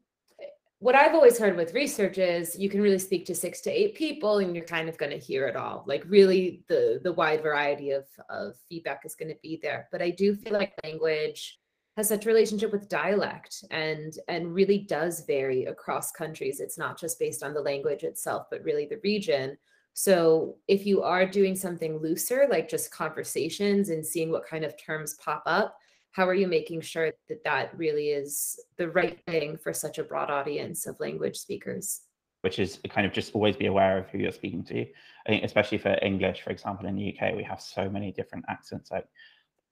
what 0.82 0.96
I've 0.96 1.14
always 1.14 1.38
heard 1.38 1.56
with 1.56 1.74
research 1.74 2.18
is 2.18 2.58
you 2.58 2.68
can 2.68 2.80
really 2.80 2.98
speak 2.98 3.24
to 3.26 3.36
six 3.36 3.60
to 3.60 3.70
eight 3.70 3.94
people 3.94 4.38
and 4.38 4.56
you're 4.56 4.64
kind 4.64 4.88
of 4.88 4.98
going 4.98 5.12
to 5.12 5.18
hear 5.18 5.46
it 5.46 5.54
all. 5.54 5.84
Like 5.86 6.02
really 6.08 6.64
the 6.68 7.00
the 7.04 7.12
wide 7.12 7.40
variety 7.40 7.90
of, 7.92 8.04
of 8.28 8.54
feedback 8.68 9.02
is 9.04 9.14
going 9.14 9.28
to 9.28 9.38
be 9.44 9.60
there. 9.62 9.88
But 9.92 10.02
I 10.02 10.10
do 10.10 10.34
feel 10.34 10.54
like 10.54 10.72
language 10.82 11.60
has 11.96 12.08
such 12.08 12.24
a 12.24 12.28
relationship 12.28 12.72
with 12.72 12.88
dialect 12.88 13.64
and 13.70 14.14
and 14.28 14.54
really 14.54 14.78
does 14.78 15.24
vary 15.26 15.64
across 15.66 16.10
countries. 16.10 16.60
It's 16.60 16.78
not 16.78 16.98
just 16.98 17.18
based 17.18 17.42
on 17.42 17.54
the 17.54 17.60
language 17.60 18.02
itself, 18.02 18.46
but 18.50 18.64
really 18.64 18.86
the 18.86 19.00
region. 19.02 19.56
So 19.94 20.56
if 20.68 20.86
you 20.86 21.02
are 21.02 21.26
doing 21.26 21.54
something 21.54 21.98
looser, 21.98 22.46
like 22.50 22.68
just 22.68 22.90
conversations 22.90 23.90
and 23.90 24.04
seeing 24.04 24.30
what 24.30 24.46
kind 24.46 24.64
of 24.64 24.74
terms 24.82 25.14
pop 25.22 25.42
up, 25.44 25.76
how 26.12 26.26
are 26.26 26.34
you 26.34 26.46
making 26.46 26.80
sure 26.80 27.12
that 27.28 27.44
that 27.44 27.76
really 27.76 28.08
is 28.08 28.58
the 28.76 28.88
right 28.88 29.18
thing 29.26 29.58
for 29.58 29.72
such 29.72 29.98
a 29.98 30.04
broad 30.04 30.30
audience 30.30 30.86
of 30.86 30.98
language 31.00 31.36
speakers? 31.36 32.02
Which 32.40 32.58
is 32.58 32.80
kind 32.88 33.06
of 33.06 33.12
just 33.12 33.34
always 33.34 33.56
be 33.56 33.66
aware 33.66 33.98
of 33.98 34.08
who 34.08 34.18
you're 34.18 34.32
speaking 34.32 34.64
to. 34.64 34.82
I 35.26 35.28
think, 35.28 35.44
especially 35.44 35.78
for 35.78 35.96
English, 36.02 36.42
for 36.42 36.50
example, 36.50 36.86
in 36.86 36.96
the 36.96 37.16
UK, 37.16 37.36
we 37.36 37.44
have 37.44 37.60
so 37.60 37.88
many 37.88 38.12
different 38.12 38.44
accents. 38.48 38.90
Like 38.90 39.06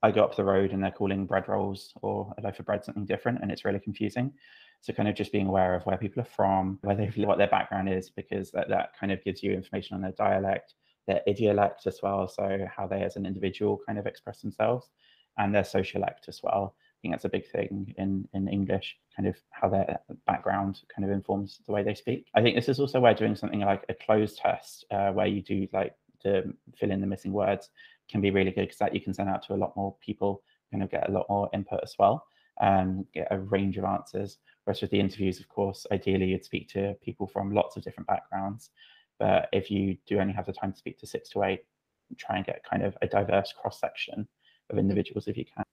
I 0.03 0.11
go 0.11 0.25
up 0.25 0.37
the 0.37 0.45
road 0.45 0.73
and 0.73 0.83
they're 0.83 0.91
calling 0.91 1.27
bread 1.27 1.49
rolls 1.49 1.93
or 2.03 2.33
a 2.39 2.43
loaf 2.43 2.59
of 2.59 2.67
bread 2.67 2.85
something 2.85 3.05
different, 3.05 3.41
and 3.43 3.51
it's 3.51 3.65
really 3.65 3.81
confusing. 3.81 4.33
So 4.81 4.93
kind 4.93 5.09
of 5.09 5.15
just 5.15 5.33
being 5.33 5.47
aware 5.47 5.75
of 5.75 5.85
where 5.85 5.99
people 5.99 6.23
are 6.23 6.27
from, 6.37 6.79
where 6.83 6.97
they 6.97 7.07
what 7.25 7.39
their 7.39 7.49
background 7.49 7.89
is, 7.89 8.11
because 8.11 8.51
that, 8.53 8.69
that 8.69 8.93
kind 8.99 9.13
of 9.13 9.23
gives 9.23 9.43
you 9.43 9.53
information 9.53 9.95
on 9.95 10.03
their 10.03 10.13
dialect, 10.13 10.75
their 11.07 11.21
idiolect 11.29 11.87
as 11.87 12.01
well. 12.03 12.29
So 12.29 12.67
how 12.75 12.87
they 12.87 13.03
as 13.03 13.17
an 13.17 13.27
individual 13.27 13.81
kind 13.87 13.99
of 13.99 14.07
express 14.07 14.41
themselves 14.41 14.89
and 15.39 15.55
their 15.55 15.63
sociolect 15.63 16.29
as 16.29 16.41
well. 16.43 16.75
I 16.79 17.01
think 17.03 17.15
that's 17.15 17.25
a 17.25 17.31
big 17.31 17.51
thing 17.51 17.95
in, 17.97 18.29
in 18.35 18.47
English, 18.49 18.99
kind 19.17 19.27
of 19.27 19.37
how 19.51 19.71
their 19.71 20.01
background 20.27 20.81
kind 20.95 21.09
of 21.09 21.15
informs 21.15 21.61
the 21.67 21.73
way 21.73 21.83
they 21.83 21.95
speak. 21.95 22.27
I 22.35 22.43
think 22.43 22.57
this 22.57 22.69
is 22.69 22.79
also 22.79 23.01
where 23.01 23.15
doing 23.15 23.37
something 23.37 23.61
like 23.61 23.85
a 23.89 23.95
closed 23.95 24.37
test, 24.39 24.85
uh, 24.91 25.11
where 25.11 25.27
you 25.27 25.41
do 25.41 25.67
like 25.73 25.95
to 26.23 26.53
fill 26.77 26.91
in 26.91 27.01
the 27.01 27.07
missing 27.07 27.33
words, 27.33 27.71
can 28.11 28.21
be 28.21 28.31
really 28.31 28.51
good 28.51 28.63
because 28.63 28.79
that 28.79 28.95
you 28.95 29.01
can 29.01 29.15
send 29.15 29.29
out 29.29 29.43
to 29.45 29.55
a 29.55 29.57
lot 29.57 29.77
more 29.77 29.97
people, 30.01 30.43
kind 30.71 30.83
of 30.83 30.91
get 30.91 31.09
a 31.09 31.13
lot 31.13 31.27
more 31.29 31.49
input 31.53 31.81
as 31.83 31.95
well, 31.99 32.27
and 32.61 33.05
get 33.13 33.29
a 33.31 33.39
range 33.39 33.79
of 33.79 33.85
answers. 33.85 34.39
Whereas 34.65 34.83
with 34.83 34.91
the 34.91 35.01
interviews, 35.01 35.41
of 35.41 35.49
course, 35.49 35.87
ideally 35.93 36.27
you'd 36.27 36.45
speak 36.45 36.69
to 36.71 36.95
people 37.03 37.27
from 37.27 37.53
lots 37.53 37.77
of 37.77 37.83
different 37.83 38.07
backgrounds. 38.07 38.71
But 39.19 39.49
if 39.53 39.71
you 39.71 39.97
do 40.07 40.19
only 40.19 40.33
have 40.33 40.47
the 40.47 40.53
time 40.53 40.73
to 40.73 40.79
speak 40.79 40.99
to 40.99 41.07
six 41.07 41.29
to 41.31 41.43
eight, 41.45 41.61
try 42.17 42.37
and 42.37 42.47
get 42.47 42.65
kind 42.69 42.83
of 42.83 42.97
a 43.03 43.07
diverse 43.07 43.53
cross 43.53 43.79
section 43.79 44.21
of 44.21 44.27
mm-hmm. 44.71 44.79
individuals 44.79 45.29
if 45.29 45.37
you 45.37 45.45
can. 45.45 45.65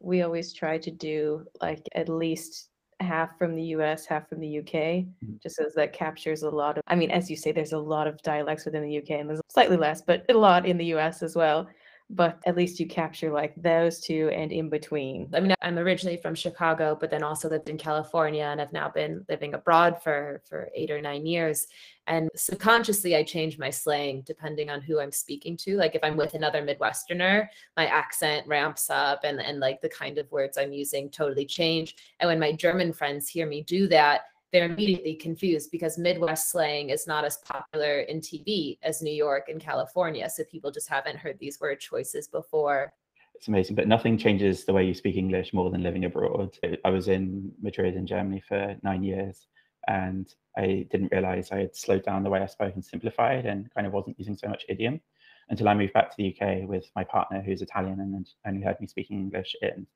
We 0.00 0.22
always 0.22 0.52
try 0.54 0.78
to 0.78 0.90
do 0.90 1.44
like 1.60 1.86
at 1.94 2.08
least 2.08 2.70
half 3.00 3.36
from 3.38 3.54
the 3.54 3.62
US, 3.62 4.06
half 4.06 4.28
from 4.28 4.40
the 4.40 4.58
UK, 4.58 4.72
mm-hmm. 4.72 5.34
just 5.42 5.58
as 5.58 5.74
that 5.74 5.92
captures 5.92 6.42
a 6.42 6.50
lot 6.50 6.78
of, 6.78 6.82
I 6.86 6.94
mean, 6.94 7.10
as 7.10 7.30
you 7.30 7.36
say, 7.36 7.52
there's 7.52 7.72
a 7.72 7.78
lot 7.78 8.06
of 8.06 8.20
dialects 8.22 8.64
within 8.64 8.82
the 8.82 8.98
UK 8.98 9.10
and 9.20 9.28
there's 9.28 9.40
slightly 9.48 9.76
less, 9.76 10.02
but 10.02 10.24
a 10.28 10.34
lot 10.34 10.66
in 10.66 10.78
the 10.78 10.86
US 10.94 11.22
as 11.22 11.36
well 11.36 11.68
but 12.08 12.38
at 12.46 12.56
least 12.56 12.78
you 12.78 12.86
capture 12.86 13.32
like 13.32 13.52
those 13.56 13.98
two 14.00 14.30
and 14.32 14.52
in 14.52 14.68
between. 14.68 15.28
I 15.34 15.40
mean, 15.40 15.54
I'm 15.60 15.76
originally 15.76 16.16
from 16.16 16.36
Chicago, 16.36 16.96
but 16.98 17.10
then 17.10 17.24
also 17.24 17.48
lived 17.48 17.68
in 17.68 17.76
California 17.76 18.44
and 18.44 18.60
I've 18.60 18.72
now 18.72 18.88
been 18.88 19.24
living 19.28 19.54
abroad 19.54 20.00
for 20.02 20.40
for 20.48 20.70
8 20.74 20.90
or 20.92 21.02
9 21.02 21.26
years. 21.26 21.66
And 22.06 22.30
subconsciously 22.36 23.16
I 23.16 23.24
change 23.24 23.58
my 23.58 23.70
slang 23.70 24.22
depending 24.24 24.70
on 24.70 24.80
who 24.80 25.00
I'm 25.00 25.10
speaking 25.10 25.56
to. 25.58 25.76
Like 25.76 25.96
if 25.96 26.04
I'm 26.04 26.16
with 26.16 26.34
another 26.34 26.62
Midwesterner, 26.62 27.48
my 27.76 27.86
accent 27.86 28.46
ramps 28.46 28.88
up 28.88 29.20
and 29.24 29.40
and 29.40 29.58
like 29.58 29.80
the 29.80 29.88
kind 29.88 30.18
of 30.18 30.30
words 30.30 30.56
I'm 30.56 30.72
using 30.72 31.10
totally 31.10 31.46
change. 31.46 31.96
And 32.20 32.28
when 32.28 32.38
my 32.38 32.52
German 32.52 32.92
friends 32.92 33.28
hear 33.28 33.46
me 33.48 33.62
do 33.62 33.88
that, 33.88 34.26
they're 34.56 34.64
immediately 34.64 35.14
confused 35.14 35.70
because 35.70 35.98
Midwest 35.98 36.50
slang 36.50 36.88
is 36.88 37.06
not 37.06 37.26
as 37.26 37.36
popular 37.36 38.00
in 38.00 38.22
TV 38.22 38.78
as 38.82 39.02
New 39.02 39.12
York 39.12 39.50
and 39.50 39.60
California. 39.60 40.30
So 40.30 40.44
people 40.44 40.70
just 40.70 40.88
haven't 40.88 41.18
heard 41.18 41.38
these 41.38 41.60
word 41.60 41.78
choices 41.78 42.26
before. 42.26 42.90
It's 43.34 43.48
amazing, 43.48 43.76
but 43.76 43.86
nothing 43.86 44.16
changes 44.16 44.64
the 44.64 44.72
way 44.72 44.84
you 44.84 44.94
speak 44.94 45.16
English 45.16 45.52
more 45.52 45.70
than 45.70 45.82
living 45.82 46.06
abroad. 46.06 46.56
I 46.86 46.88
was 46.88 47.08
in 47.08 47.52
Madrid 47.60 47.96
in 47.96 48.06
Germany 48.06 48.42
for 48.48 48.76
nine 48.82 49.02
years 49.02 49.46
and 49.88 50.26
I 50.56 50.86
didn't 50.90 51.12
realize 51.12 51.52
I 51.52 51.58
had 51.58 51.76
slowed 51.76 52.06
down 52.06 52.22
the 52.22 52.30
way 52.30 52.40
I 52.40 52.46
spoke 52.46 52.74
and 52.74 52.82
simplified 52.82 53.44
and 53.44 53.70
kind 53.74 53.86
of 53.86 53.92
wasn't 53.92 54.18
using 54.18 54.38
so 54.38 54.48
much 54.48 54.64
idiom 54.70 55.02
until 55.50 55.68
I 55.68 55.74
moved 55.74 55.92
back 55.92 56.08
to 56.08 56.16
the 56.16 56.34
UK 56.34 56.66
with 56.66 56.86
my 56.96 57.04
partner 57.04 57.42
who's 57.42 57.60
Italian 57.60 58.00
and 58.00 58.26
only 58.46 58.62
heard 58.62 58.80
me 58.80 58.86
speaking 58.86 59.18
English 59.18 59.54
in 59.60 59.86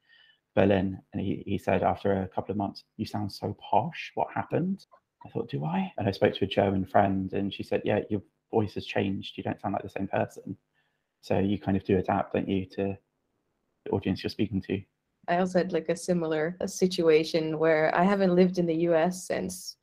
Berlin, 0.54 1.00
and 1.12 1.22
he, 1.22 1.42
he 1.46 1.58
said 1.58 1.82
after 1.82 2.22
a 2.22 2.28
couple 2.28 2.52
of 2.52 2.58
months, 2.58 2.84
"You 2.96 3.06
sound 3.06 3.32
so 3.32 3.56
posh. 3.60 4.12
What 4.14 4.28
happened?" 4.34 4.86
I 5.24 5.28
thought, 5.30 5.50
"Do 5.50 5.64
I?" 5.64 5.92
And 5.98 6.08
I 6.08 6.10
spoke 6.10 6.34
to 6.34 6.44
a 6.44 6.48
German 6.48 6.84
friend, 6.84 7.32
and 7.32 7.52
she 7.52 7.62
said, 7.62 7.82
"Yeah, 7.84 8.00
your 8.10 8.22
voice 8.50 8.74
has 8.74 8.86
changed. 8.86 9.36
You 9.36 9.44
don't 9.44 9.60
sound 9.60 9.74
like 9.74 9.82
the 9.82 9.88
same 9.88 10.08
person." 10.08 10.56
So 11.22 11.38
you 11.38 11.58
kind 11.58 11.76
of 11.76 11.84
do 11.84 11.98
adapt, 11.98 12.34
don't 12.34 12.48
you, 12.48 12.66
to 12.76 12.96
the 13.84 13.90
audience 13.90 14.22
you're 14.22 14.30
speaking 14.30 14.60
to. 14.62 14.80
I 15.28 15.38
also 15.38 15.58
had 15.58 15.72
like 15.72 15.88
a 15.88 15.96
similar 15.96 16.56
situation 16.66 17.58
where 17.58 17.94
I 17.94 18.04
haven't 18.04 18.34
lived 18.34 18.58
in 18.58 18.66
the 18.66 18.74
U.S. 18.88 19.26
since 19.26 19.76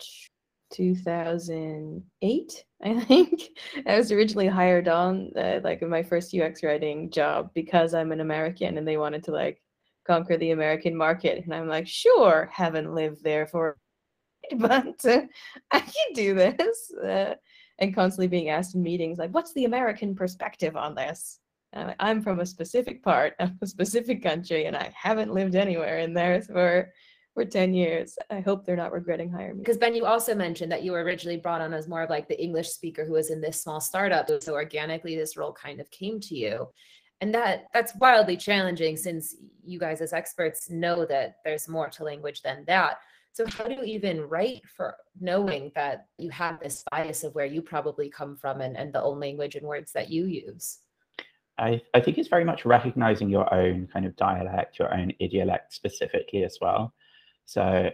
2008 0.71 2.65
i 2.84 2.99
think 2.99 3.43
i 3.88 3.97
was 3.97 4.12
originally 4.12 4.47
hired 4.47 4.88
on 4.88 5.32
uh, 5.38 5.60
like 5.63 5.82
in 5.82 5.89
my 5.89 6.03
first 6.03 6.34
ux 6.34 6.62
writing 6.62 7.10
job 7.10 7.49
because 7.53 7.93
i'm 7.93 8.12
an 8.12 8.19
american 8.19 8.77
and 8.77 8.86
they 8.88 8.97
wanted 8.97 9.23
to 9.23 9.32
like 9.32 9.62
conquer 10.08 10.38
the 10.38 10.52
American 10.52 10.96
market. 10.96 11.43
And 11.43 11.54
I'm 11.54 11.67
like, 11.67 11.88
sure, 11.88 12.50
haven't 12.52 12.96
lived 12.96 13.24
there 13.24 13.46
for, 13.46 13.78
but 14.58 15.06
uh, 15.06 15.22
I 15.72 15.80
can 15.80 16.13
do 16.13 16.34
this. 16.34 16.91
Uh, 16.93 17.36
and 17.80 17.93
constantly 17.93 18.28
being 18.28 18.50
asked 18.50 18.74
in 18.74 18.82
meetings, 18.82 19.20
like, 19.20 19.32
what's 19.32 19.54
the 19.54 19.65
American 19.65 20.15
perspective 20.15 20.76
on 20.76 20.96
this? 20.96 21.39
Like, 21.76 21.96
I'm 22.00 22.24
from 22.24 22.39
a 22.39 22.46
specific 22.46 23.04
part 23.04 23.36
of 23.39 23.52
a 23.62 23.67
specific 23.67 24.24
country, 24.24 24.65
and 24.65 24.76
I 24.76 24.91
haven't 24.96 25.34
lived 25.34 25.54
anywhere 25.54 26.00
in 26.00 26.13
there 26.13 26.41
for 26.41 26.91
for 27.38 27.46
10 27.46 27.76
years. 27.76 28.17
I 28.32 28.39
hope 28.39 28.65
they're 28.65 28.76
not 28.76 28.91
regretting 28.91 29.30
hiring 29.30 29.58
me. 29.58 29.60
Because 29.60 29.78
Ben, 29.78 29.93
you 29.93 30.08
also 30.08 30.34
mentioned 30.34 30.72
that 30.72 30.82
you 30.82 30.91
were 30.91 31.04
originally 31.04 31.38
brought 31.38 31.62
on 31.62 31.72
as 31.72 31.88
more 31.88 32.02
of 32.02 32.10
like 32.10 32.28
the 32.28 32.41
English 32.41 32.70
speaker 32.70 33.06
who 33.06 33.13
was 33.13 33.30
in 33.30 33.41
this 33.41 33.62
small 33.62 33.80
startup. 33.80 34.28
So 34.41 34.54
organically 34.54 35.15
this 35.15 35.38
role 35.38 35.54
kind 35.54 35.80
of 35.80 35.88
came 35.91 36.20
to 36.22 36.36
you 36.36 36.67
and 37.21 37.34
that 37.34 37.65
that's 37.73 37.95
wildly 37.95 38.38
challenging 38.38 38.97
since 38.97 39.36
you 39.63 39.80
guys 39.80 40.01
as 40.01 40.13
experts 40.13 40.69
know 40.69 41.06
that 41.06 41.38
there's 41.43 41.67
more 41.67 41.89
to 41.89 42.03
language 42.03 42.41
than 42.41 42.63
that. 42.67 42.99
So 43.34 43.45
how 43.45 43.65
do 43.65 43.73
you 43.73 43.84
even 43.84 44.21
write 44.21 44.62
for 44.75 44.95
knowing 45.19 45.71
that 45.75 46.08
you 46.17 46.30
have 46.32 46.60
this 46.60 46.84
bias 46.89 47.23
of 47.23 47.36
where 47.36 47.45
you 47.45 47.62
probably 47.62 48.10
come 48.10 48.36
from 48.36 48.62
and, 48.62 48.75
and 48.75 48.91
the 48.91 49.01
own 49.01 49.19
language 49.19 49.56
and 49.56 49.65
words 49.65 49.91
that 49.93 50.10
you 50.10 50.25
use? 50.25 50.80
I, 51.60 51.82
I 51.93 52.01
think 52.01 52.17
it's 52.17 52.30
very 52.30 52.43
much 52.43 52.65
recognizing 52.65 53.30
your 53.30 53.51
own 53.53 53.88
kind 53.91 54.06
of 54.06 54.15
dialect 54.15 54.80
your 54.80 54.93
own 54.93 55.12
idiolect 55.21 55.71
specifically 55.71 56.43
as 56.43 56.58
well. 56.62 56.93
So 57.45 57.91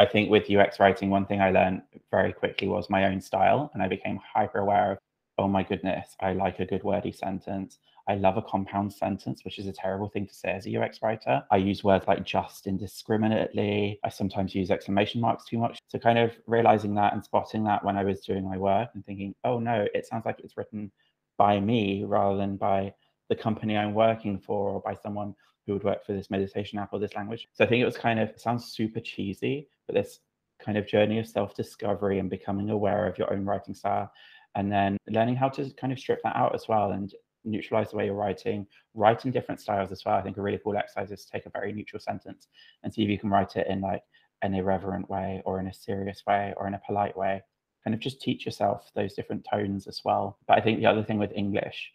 i 0.00 0.06
think 0.06 0.30
with 0.30 0.50
ux 0.50 0.80
writing 0.80 1.10
one 1.10 1.26
thing 1.26 1.40
i 1.40 1.50
learned 1.50 1.82
very 2.10 2.32
quickly 2.32 2.66
was 2.68 2.88
my 2.88 3.04
own 3.04 3.20
style 3.20 3.70
and 3.74 3.82
i 3.82 3.88
became 3.88 4.18
hyper 4.34 4.58
aware 4.58 4.92
of 4.92 4.98
oh 5.40 5.48
my 5.48 5.62
goodness 5.62 6.16
i 6.20 6.32
like 6.32 6.60
a 6.60 6.66
good 6.66 6.84
wordy 6.84 7.12
sentence 7.12 7.78
I 8.10 8.14
love 8.14 8.36
a 8.36 8.42
compound 8.42 8.92
sentence, 8.92 9.44
which 9.44 9.60
is 9.60 9.68
a 9.68 9.72
terrible 9.72 10.08
thing 10.08 10.26
to 10.26 10.34
say 10.34 10.50
as 10.50 10.66
a 10.66 10.76
UX 10.76 11.00
writer. 11.00 11.44
I 11.52 11.58
use 11.58 11.84
words 11.84 12.08
like 12.08 12.24
just 12.24 12.66
indiscriminately. 12.66 14.00
I 14.02 14.08
sometimes 14.08 14.52
use 14.52 14.72
exclamation 14.72 15.20
marks 15.20 15.44
too 15.44 15.58
much. 15.58 15.78
So, 15.86 15.98
kind 16.00 16.18
of 16.18 16.32
realizing 16.48 16.94
that 16.96 17.12
and 17.12 17.24
spotting 17.24 17.62
that 17.64 17.84
when 17.84 17.96
I 17.96 18.02
was 18.02 18.20
doing 18.20 18.44
my 18.44 18.56
work 18.56 18.90
and 18.94 19.06
thinking, 19.06 19.36
oh 19.44 19.60
no, 19.60 19.86
it 19.94 20.06
sounds 20.06 20.26
like 20.26 20.40
it's 20.40 20.56
written 20.56 20.90
by 21.38 21.60
me 21.60 22.02
rather 22.04 22.36
than 22.36 22.56
by 22.56 22.92
the 23.28 23.36
company 23.36 23.76
I'm 23.76 23.94
working 23.94 24.40
for 24.40 24.70
or 24.70 24.80
by 24.80 24.94
someone 24.94 25.36
who 25.66 25.74
would 25.74 25.84
work 25.84 26.04
for 26.04 26.12
this 26.12 26.30
meditation 26.30 26.80
app 26.80 26.92
or 26.92 26.98
this 26.98 27.14
language. 27.14 27.46
So, 27.52 27.64
I 27.64 27.68
think 27.68 27.80
it 27.80 27.86
was 27.86 27.96
kind 27.96 28.18
of, 28.18 28.32
sounds 28.36 28.72
super 28.72 28.98
cheesy, 28.98 29.68
but 29.86 29.94
this 29.94 30.18
kind 30.58 30.76
of 30.76 30.88
journey 30.88 31.20
of 31.20 31.28
self 31.28 31.54
discovery 31.54 32.18
and 32.18 32.28
becoming 32.28 32.70
aware 32.70 33.06
of 33.06 33.18
your 33.18 33.32
own 33.32 33.44
writing 33.44 33.74
style 33.74 34.10
and 34.54 34.70
then 34.70 34.96
learning 35.08 35.36
how 35.36 35.48
to 35.48 35.70
kind 35.80 35.92
of 35.92 35.98
strip 35.98 36.22
that 36.22 36.36
out 36.36 36.54
as 36.54 36.66
well 36.68 36.92
and 36.92 37.14
neutralize 37.44 37.90
the 37.90 37.96
way 37.96 38.06
you're 38.06 38.14
writing, 38.14 38.66
writing 38.94 39.30
different 39.30 39.60
styles 39.60 39.92
as 39.92 40.04
well. 40.04 40.16
I 40.16 40.22
think 40.22 40.36
a 40.36 40.42
really 40.42 40.60
cool 40.62 40.76
exercise 40.76 41.10
is 41.10 41.24
to 41.24 41.30
take 41.30 41.46
a 41.46 41.50
very 41.50 41.72
neutral 41.72 42.00
sentence 42.00 42.48
and 42.82 42.92
see 42.92 43.02
if 43.02 43.08
you 43.08 43.18
can 43.18 43.30
write 43.30 43.56
it 43.56 43.66
in 43.68 43.80
like 43.80 44.02
an 44.42 44.54
irreverent 44.54 45.08
way 45.08 45.42
or 45.44 45.60
in 45.60 45.68
a 45.68 45.74
serious 45.74 46.22
way 46.26 46.54
or 46.56 46.66
in 46.66 46.74
a 46.74 46.80
polite 46.86 47.16
way. 47.16 47.42
Kind 47.84 47.94
of 47.94 48.00
just 48.00 48.20
teach 48.20 48.44
yourself 48.44 48.90
those 48.94 49.14
different 49.14 49.46
tones 49.50 49.86
as 49.86 50.02
well. 50.04 50.38
But 50.46 50.58
I 50.58 50.60
think 50.60 50.80
the 50.80 50.86
other 50.86 51.02
thing 51.02 51.18
with 51.18 51.32
English, 51.32 51.92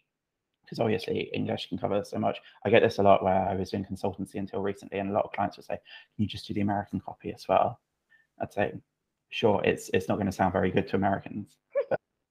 because 0.64 0.80
obviously 0.80 1.30
English 1.32 1.68
can 1.68 1.78
cover 1.78 2.02
so 2.04 2.18
much. 2.18 2.40
I 2.64 2.70
get 2.70 2.82
this 2.82 2.98
a 2.98 3.02
lot 3.02 3.22
where 3.22 3.48
I 3.48 3.54
was 3.54 3.70
doing 3.70 3.84
consultancy 3.84 4.34
until 4.34 4.62
recently, 4.62 4.98
and 4.98 5.10
a 5.10 5.12
lot 5.12 5.24
of 5.24 5.32
clients 5.32 5.56
would 5.56 5.66
say, 5.66 5.74
"Can 5.76 6.22
you 6.22 6.26
just 6.26 6.48
do 6.48 6.54
the 6.54 6.60
American 6.60 6.98
copy 6.98 7.32
as 7.32 7.46
well?" 7.48 7.80
I'd 8.40 8.52
say, 8.52 8.74
"Sure, 9.28 9.62
it's 9.64 9.90
it's 9.94 10.08
not 10.08 10.16
going 10.16 10.26
to 10.26 10.32
sound 10.32 10.52
very 10.52 10.72
good 10.72 10.88
to 10.88 10.96
Americans." 10.96 11.56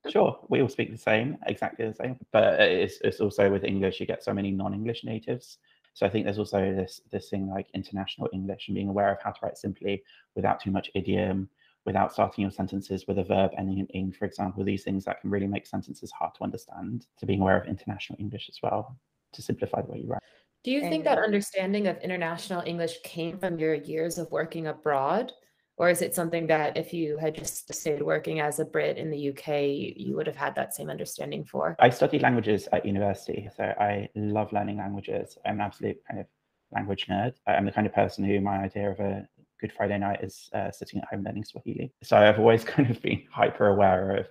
But 0.06 0.12
sure, 0.14 0.40
we 0.50 0.62
all 0.62 0.70
speak 0.70 0.92
the 0.92 0.98
same, 1.00 1.38
exactly 1.48 1.88
the 1.88 1.94
same. 1.94 2.20
But 2.32 2.62
it's 2.62 3.00
it's 3.02 3.20
also 3.20 3.50
with 3.50 3.64
English, 3.64 4.00
you 4.00 4.06
get 4.06 4.24
so 4.24 4.34
many 4.34 4.52
non-English 4.52 5.04
natives. 5.04 5.58
So 5.96 6.06
I 6.06 6.10
think 6.10 6.26
there's 6.26 6.38
also 6.38 6.60
this 6.76 7.02
this 7.12 7.30
thing 7.30 7.50
like 7.50 7.68
international 7.74 8.30
English 8.32 8.68
and 8.68 8.76
being 8.76 8.90
aware 8.90 9.12
of 9.12 9.18
how 9.24 9.32
to 9.32 9.40
write 9.42 9.58
simply 9.58 10.04
without 10.36 10.60
too 10.60 10.70
much 10.70 10.92
idiom, 10.94 11.50
without 11.86 12.14
starting 12.14 12.44
your 12.44 12.52
sentences 12.52 13.08
with 13.08 13.18
a 13.18 13.24
verb 13.24 13.52
ending 13.58 13.80
in 13.80 13.88
ing, 13.88 14.12
for 14.12 14.26
example, 14.26 14.64
these 14.64 14.84
things 14.84 15.06
that 15.06 15.22
can 15.22 15.32
really 15.32 15.48
make 15.48 15.66
sentences 15.66 16.12
hard 16.12 16.36
to 16.36 16.44
understand, 16.44 17.08
to 17.18 17.26
being 17.26 17.42
aware 17.42 17.60
of 17.60 17.68
international 17.68 18.20
English 18.20 18.48
as 18.48 18.60
well, 18.62 19.00
to 19.34 19.42
simplify 19.42 19.82
the 19.82 19.92
way 19.92 20.00
you 20.02 20.08
write. 20.08 20.22
Do 20.64 20.70
you 20.70 20.82
think 20.82 21.04
that 21.06 21.18
understanding 21.18 21.88
of 21.88 21.98
international 21.98 22.62
English 22.66 23.00
came 23.04 23.40
from 23.40 23.58
your 23.58 23.74
years 23.74 24.20
of 24.20 24.32
working 24.32 24.68
abroad? 24.68 25.32
Or 25.78 25.90
is 25.90 26.02
it 26.02 26.16
something 26.16 26.48
that 26.48 26.78
if 26.78 26.94
you 26.94 27.18
had 27.18 27.36
just 27.36 27.74
stayed 27.74 28.02
working 28.02 28.40
as 28.40 28.60
a 28.60 28.66
Brit 28.66 28.98
in 28.98 29.12
the 29.12 29.30
UK, 29.30 29.98
you 29.98 30.16
would 30.16 30.28
have 30.28 30.36
had 30.36 30.56
that 30.56 30.74
same 30.74 30.90
understanding 30.90 31.44
for? 31.44 31.76
I 31.80 31.90
studied 31.90 32.22
languages 32.22 32.70
at 32.72 32.86
university, 32.86 33.50
so 33.56 33.64
I 33.64 34.08
love 34.16 34.54
learning 34.54 34.78
languages. 34.78 35.38
I'm 35.46 35.56
an 35.56 35.62
absolute 35.62 35.98
kind 36.08 36.22
of 36.22 36.28
language 36.72 37.08
nerd. 37.08 37.34
I'm 37.46 37.66
the 37.66 37.74
kind 37.74 37.88
of 37.88 37.94
person 37.94 38.24
who 38.24 38.40
my 38.40 38.64
idea 38.64 38.92
of 38.92 39.00
a 39.00 39.28
Good 39.60 39.74
Friday 39.74 39.98
night 39.98 40.24
is 40.24 40.50
uh, 40.54 40.72
sitting 40.72 41.02
at 41.02 41.08
home 41.10 41.24
learning 41.24 41.46
Swahili. 41.46 41.92
So 42.04 42.18
I've 42.18 42.40
always 42.40 42.64
kind 42.74 42.90
of 42.90 43.02
been 43.02 43.24
hyper 43.32 43.68
aware 43.68 44.18
of 44.18 44.28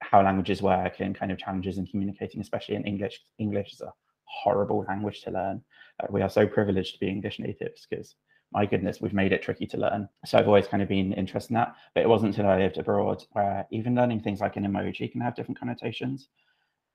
how 0.00 0.22
languages 0.22 0.62
work 0.62 1.00
and 1.00 1.14
kind 1.14 1.32
of 1.32 1.38
challenges 1.38 1.78
in 1.78 1.86
communicating, 1.86 2.40
especially 2.40 2.76
in 2.76 2.84
English. 2.84 3.20
English 3.38 3.72
is 3.72 3.80
a 3.80 3.92
horrible 4.24 4.84
language 4.88 5.22
to 5.22 5.30
learn. 5.30 5.62
Uh, 6.00 6.06
we 6.10 6.22
are 6.22 6.28
so 6.28 6.46
privileged 6.46 6.94
to 6.94 7.00
be 7.00 7.08
English 7.08 7.38
natives 7.38 7.86
because 7.88 8.14
my 8.54 8.64
goodness, 8.64 9.00
we've 9.00 9.12
made 9.12 9.32
it 9.32 9.42
tricky 9.42 9.66
to 9.66 9.76
learn. 9.76 10.08
So 10.24 10.38
I've 10.38 10.46
always 10.46 10.68
kind 10.68 10.82
of 10.82 10.88
been 10.88 11.12
interested 11.12 11.50
in 11.50 11.56
that. 11.56 11.74
But 11.94 12.04
it 12.04 12.08
wasn't 12.08 12.36
until 12.36 12.50
I 12.50 12.58
lived 12.58 12.78
abroad 12.78 13.24
where 13.32 13.66
even 13.72 13.96
learning 13.96 14.20
things 14.20 14.40
like 14.40 14.56
an 14.56 14.64
emoji 14.64 15.10
can 15.10 15.20
have 15.20 15.34
different 15.34 15.58
connotations. 15.58 16.28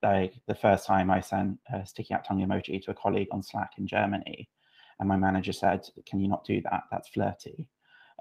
Like 0.02 0.34
the 0.48 0.56
first 0.56 0.86
time 0.86 1.12
I 1.12 1.20
sent 1.20 1.60
a 1.74 1.86
sticky 1.86 2.14
out 2.14 2.26
tongue 2.26 2.40
emoji 2.40 2.82
to 2.84 2.92
a 2.92 2.94
colleague 2.96 3.28
on 3.32 3.44
Slack 3.44 3.72
in 3.78 3.86
Germany, 3.86 4.50
and 5.00 5.10
my 5.10 5.18
manager 5.18 5.52
said, 5.52 5.86
"Can 6.06 6.22
you 6.22 6.30
not 6.30 6.46
do 6.46 6.62
that? 6.62 6.84
That's 6.90 7.10
flirty." 7.10 7.68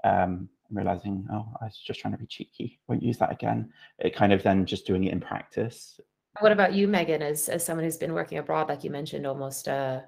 Um, 0.03 0.49
realizing, 0.69 1.25
oh, 1.31 1.47
I 1.61 1.65
was 1.65 1.77
just 1.77 2.01
trying 2.01 2.13
to 2.13 2.19
be 2.19 2.27
cheeky. 2.27 2.79
Won't 2.87 3.03
use 3.03 3.17
that 3.19 3.31
again. 3.31 3.71
It 3.97 4.15
kind 4.15 4.33
of 4.33 4.43
then 4.43 4.65
just 4.65 4.85
doing 4.85 5.05
it 5.05 5.13
in 5.13 5.21
practice. 5.21 5.99
What 6.41 6.51
about 6.51 6.73
you, 6.73 6.89
Megan? 6.89 7.21
As 7.21 7.47
as 7.47 7.65
someone 7.65 7.85
who's 7.85 7.97
been 7.97 8.13
working 8.13 8.37
abroad, 8.37 8.67
like 8.67 8.83
you 8.83 8.89
mentioned, 8.89 9.25
almost 9.25 9.69
uh, 9.69 10.01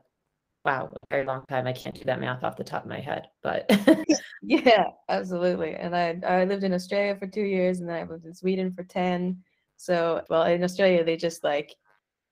wow, 0.65 0.89
a 0.91 0.97
very 1.09 1.25
long 1.25 1.43
time. 1.49 1.67
I 1.67 1.73
can't 1.73 1.95
do 1.95 2.03
that 2.05 2.19
math 2.19 2.43
off 2.43 2.57
the 2.57 2.63
top 2.63 2.83
of 2.83 2.89
my 2.89 2.99
head, 2.99 3.27
but 3.41 3.69
yeah, 4.41 4.85
absolutely. 5.09 5.75
And 5.75 5.95
I 5.95 6.19
I 6.27 6.45
lived 6.45 6.63
in 6.63 6.73
Australia 6.73 7.15
for 7.15 7.27
two 7.27 7.41
years, 7.41 7.79
and 7.79 7.89
then 7.89 7.97
I 7.97 8.03
lived 8.03 8.25
in 8.25 8.33
Sweden 8.33 8.71
for 8.71 8.83
ten. 8.83 9.43
So, 9.77 10.21
well, 10.29 10.43
in 10.43 10.63
Australia, 10.63 11.03
they 11.03 11.17
just 11.17 11.43
like 11.43 11.75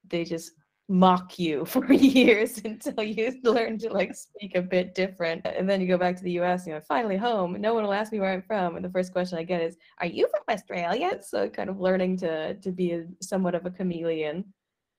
they 0.08 0.24
just 0.24 0.52
mock 0.89 1.38
you 1.38 1.63
for 1.65 1.94
years 1.94 2.60
until 2.65 3.04
you 3.04 3.32
learn 3.44 3.78
to 3.78 3.94
like 3.94 4.15
speak 4.15 4.56
a 4.56 4.62
bit 4.62 4.96
different. 4.96 5.46
And 5.46 5.70
then 5.70 5.80
you 5.80 5.88
go 5.88 5.98
back 5.98 6.18
to 6.18 6.24
the 6.24 6.39
US, 6.39 6.65
you 6.65 6.74
know, 6.74 6.82
finally 6.82 7.18
home. 7.18 7.60
No 7.62 7.74
one 7.74 7.84
will 7.84 7.94
ask 7.94 8.12
me 8.12 8.20
where 8.20 8.34
I'm 8.34 8.42
from. 8.42 8.76
And 8.76 8.84
the 8.84 8.89
first 8.89 9.13
question 9.13 9.38
I 9.38 9.44
get 9.44 9.62
is, 9.62 9.78
Are 10.00 10.08
you 10.08 10.28
from 10.28 10.54
Australia? 10.54 11.20
So 11.22 11.48
kind 11.48 11.70
of 11.70 11.80
learning 11.80 12.18
to 12.18 12.56
to 12.56 12.72
be 12.72 12.92
a, 12.94 13.06
somewhat 13.22 13.56
of 13.56 13.65
a 13.65 13.72
chameleon. 13.72 14.46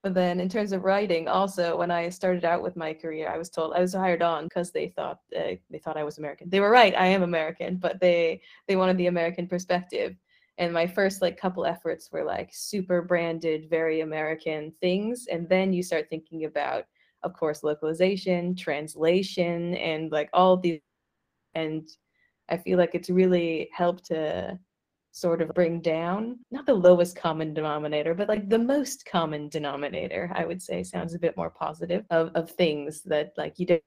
But 0.03 0.15
then 0.15 0.41
in 0.41 0.49
terms 0.49 0.73
of 0.73 0.85
writing, 0.85 1.29
also 1.29 1.77
when 1.77 1.91
I 1.91 2.09
started 2.09 2.45
out 2.45 2.63
with 2.63 2.75
my 2.75 2.95
career, 2.95 3.29
I 3.29 3.37
was 3.37 3.51
told 3.51 3.75
I 3.75 3.81
was 3.81 3.95
hired 3.95 4.23
on 4.23 4.45
because 4.45 4.71
they 4.71 4.89
thought 4.89 5.21
uh, 5.37 5.57
they 5.71 5.79
thought 5.79 5.99
I 5.99 6.05
was 6.05 6.19
American. 6.19 6.49
They 6.49 6.61
were 6.61 6.71
right, 6.71 6.95
I 6.97 7.07
am 7.07 7.23
American, 7.23 7.77
but 7.77 8.01
they 8.01 8.41
they 8.67 8.77
wanted 8.77 8.97
the 8.97 9.09
American 9.09 9.47
perspective 9.47 10.17
and 10.61 10.75
my 10.75 10.87
first 10.87 11.23
like 11.23 11.41
couple 11.41 11.65
efforts 11.65 12.13
were 12.13 12.23
like 12.23 12.51
super 12.53 13.03
branded 13.03 13.69
very 13.69 14.03
american 14.03 14.73
things 14.81 15.27
and 15.31 15.49
then 15.49 15.73
you 15.73 15.83
start 15.83 16.07
thinking 16.09 16.45
about 16.45 16.85
of 17.23 17.33
course 17.33 17.65
localization 17.65 18.55
translation 18.55 19.75
and 19.77 20.13
like 20.13 20.29
all 20.33 20.57
these 20.57 20.81
and 21.55 21.89
i 22.49 22.57
feel 22.57 22.79
like 22.79 22.95
it's 22.95 23.11
really 23.11 23.69
helped 23.73 24.05
to 24.05 24.57
sort 25.13 25.43
of 25.43 25.49
bring 25.55 25.81
down 25.81 26.39
not 26.51 26.67
the 26.67 26.75
lowest 26.75 27.17
common 27.17 27.53
denominator 27.53 28.15
but 28.15 28.29
like 28.29 28.49
the 28.49 28.59
most 28.59 29.05
common 29.05 29.49
denominator 29.49 30.31
i 30.35 30.45
would 30.45 30.63
say 30.63 30.83
sounds 30.83 31.15
a 31.15 31.19
bit 31.19 31.37
more 31.37 31.51
positive 31.51 32.05
of, 32.11 32.31
of 32.35 32.51
things 32.51 33.03
that 33.03 33.33
like 33.37 33.59
you 33.59 33.67
don't 33.67 33.83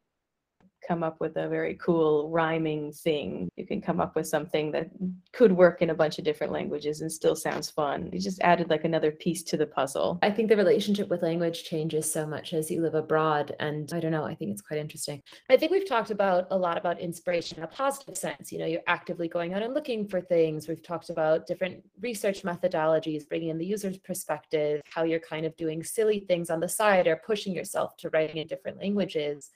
come 0.87 1.03
up 1.03 1.19
with 1.19 1.37
a 1.37 1.47
very 1.47 1.75
cool 1.75 2.29
rhyming 2.29 2.91
thing. 2.91 3.49
You 3.55 3.65
can 3.65 3.81
come 3.81 3.99
up 3.99 4.15
with 4.15 4.27
something 4.27 4.71
that 4.71 4.89
could 5.31 5.51
work 5.51 5.81
in 5.81 5.89
a 5.89 5.95
bunch 5.95 6.17
of 6.17 6.25
different 6.25 6.53
languages 6.53 7.01
and 7.01 7.11
still 7.11 7.35
sounds 7.35 7.69
fun. 7.69 8.09
You 8.11 8.19
just 8.19 8.41
added 8.41 8.69
like 8.69 8.83
another 8.83 9.11
piece 9.11 9.43
to 9.43 9.57
the 9.57 9.65
puzzle. 9.65 10.19
I 10.21 10.31
think 10.31 10.49
the 10.49 10.57
relationship 10.57 11.09
with 11.09 11.23
language 11.23 11.63
changes 11.63 12.11
so 12.11 12.25
much 12.25 12.53
as 12.53 12.69
you 12.69 12.81
live 12.81 12.95
abroad. 12.95 13.55
And 13.59 13.91
I 13.93 13.99
don't 13.99 14.11
know, 14.11 14.25
I 14.25 14.35
think 14.35 14.51
it's 14.51 14.61
quite 14.61 14.79
interesting. 14.79 15.21
I 15.49 15.57
think 15.57 15.71
we've 15.71 15.87
talked 15.87 16.11
about 16.11 16.47
a 16.51 16.57
lot 16.57 16.77
about 16.77 16.99
inspiration 16.99 17.57
in 17.57 17.63
a 17.63 17.67
positive 17.67 18.17
sense. 18.17 18.51
You 18.51 18.59
know, 18.59 18.65
you're 18.65 18.81
actively 18.87 19.27
going 19.27 19.53
out 19.53 19.63
and 19.63 19.73
looking 19.73 20.07
for 20.07 20.21
things. 20.21 20.67
We've 20.67 20.83
talked 20.83 21.09
about 21.09 21.47
different 21.47 21.83
research 22.01 22.43
methodologies, 22.43 23.27
bringing 23.27 23.49
in 23.49 23.57
the 23.57 23.65
user's 23.65 23.97
perspective, 23.97 24.81
how 24.85 25.03
you're 25.03 25.19
kind 25.19 25.45
of 25.45 25.55
doing 25.55 25.83
silly 25.83 26.19
things 26.21 26.49
on 26.49 26.59
the 26.59 26.69
side 26.69 27.07
or 27.07 27.21
pushing 27.25 27.53
yourself 27.53 27.97
to 27.97 28.09
writing 28.09 28.37
in 28.37 28.47
different 28.47 28.79
languages 28.79 29.51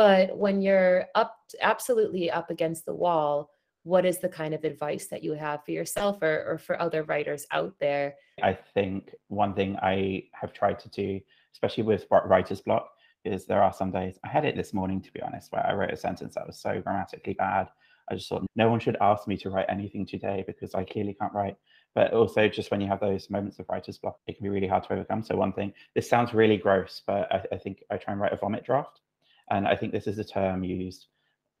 but 0.00 0.34
when 0.34 0.62
you're 0.62 1.08
up 1.14 1.36
absolutely 1.60 2.30
up 2.30 2.48
against 2.48 2.86
the 2.86 2.94
wall, 2.94 3.50
what 3.82 4.06
is 4.06 4.16
the 4.16 4.30
kind 4.30 4.54
of 4.54 4.64
advice 4.64 5.08
that 5.08 5.22
you 5.22 5.34
have 5.34 5.62
for 5.62 5.72
yourself 5.72 6.22
or, 6.22 6.42
or 6.48 6.56
for 6.56 6.80
other 6.80 7.02
writers 7.02 7.46
out 7.50 7.74
there? 7.80 8.14
I 8.42 8.54
think 8.54 9.14
one 9.28 9.52
thing 9.52 9.76
I 9.82 10.22
have 10.32 10.54
tried 10.54 10.78
to 10.78 10.88
do, 10.88 11.20
especially 11.52 11.82
with 11.82 12.06
writer's 12.10 12.62
block, 12.62 12.88
is 13.26 13.44
there 13.44 13.62
are 13.62 13.74
some 13.74 13.90
days 13.90 14.18
I 14.24 14.28
had 14.28 14.46
it 14.46 14.56
this 14.56 14.72
morning 14.72 15.02
to 15.02 15.12
be 15.12 15.20
honest, 15.20 15.52
where 15.52 15.66
I 15.66 15.74
wrote 15.74 15.92
a 15.92 15.98
sentence 15.98 16.34
that 16.34 16.46
was 16.46 16.58
so 16.58 16.80
grammatically 16.80 17.34
bad. 17.34 17.68
I 18.10 18.14
just 18.14 18.30
thought 18.30 18.46
no 18.56 18.70
one 18.70 18.80
should 18.80 18.96
ask 19.02 19.28
me 19.28 19.36
to 19.36 19.50
write 19.50 19.66
anything 19.68 20.06
today 20.06 20.44
because 20.46 20.74
I 20.74 20.84
clearly 20.84 21.12
can't 21.12 21.34
write. 21.34 21.58
But 21.94 22.14
also, 22.14 22.48
just 22.48 22.70
when 22.70 22.80
you 22.80 22.86
have 22.86 23.00
those 23.00 23.28
moments 23.28 23.58
of 23.58 23.66
writer's 23.68 23.98
block, 23.98 24.16
it 24.26 24.38
can 24.38 24.44
be 24.44 24.48
really 24.48 24.66
hard 24.66 24.84
to 24.84 24.94
overcome. 24.94 25.22
So, 25.22 25.36
one 25.36 25.52
thing, 25.52 25.74
this 25.94 26.08
sounds 26.08 26.32
really 26.32 26.56
gross, 26.56 27.02
but 27.06 27.30
I, 27.30 27.44
I 27.52 27.58
think 27.58 27.82
I 27.90 27.98
try 27.98 28.12
and 28.12 28.20
write 28.22 28.32
a 28.32 28.36
vomit 28.36 28.64
draft. 28.64 29.00
And 29.50 29.66
I 29.66 29.76
think 29.76 29.92
this 29.92 30.06
is 30.06 30.18
a 30.18 30.24
term 30.24 30.64
used 30.64 31.06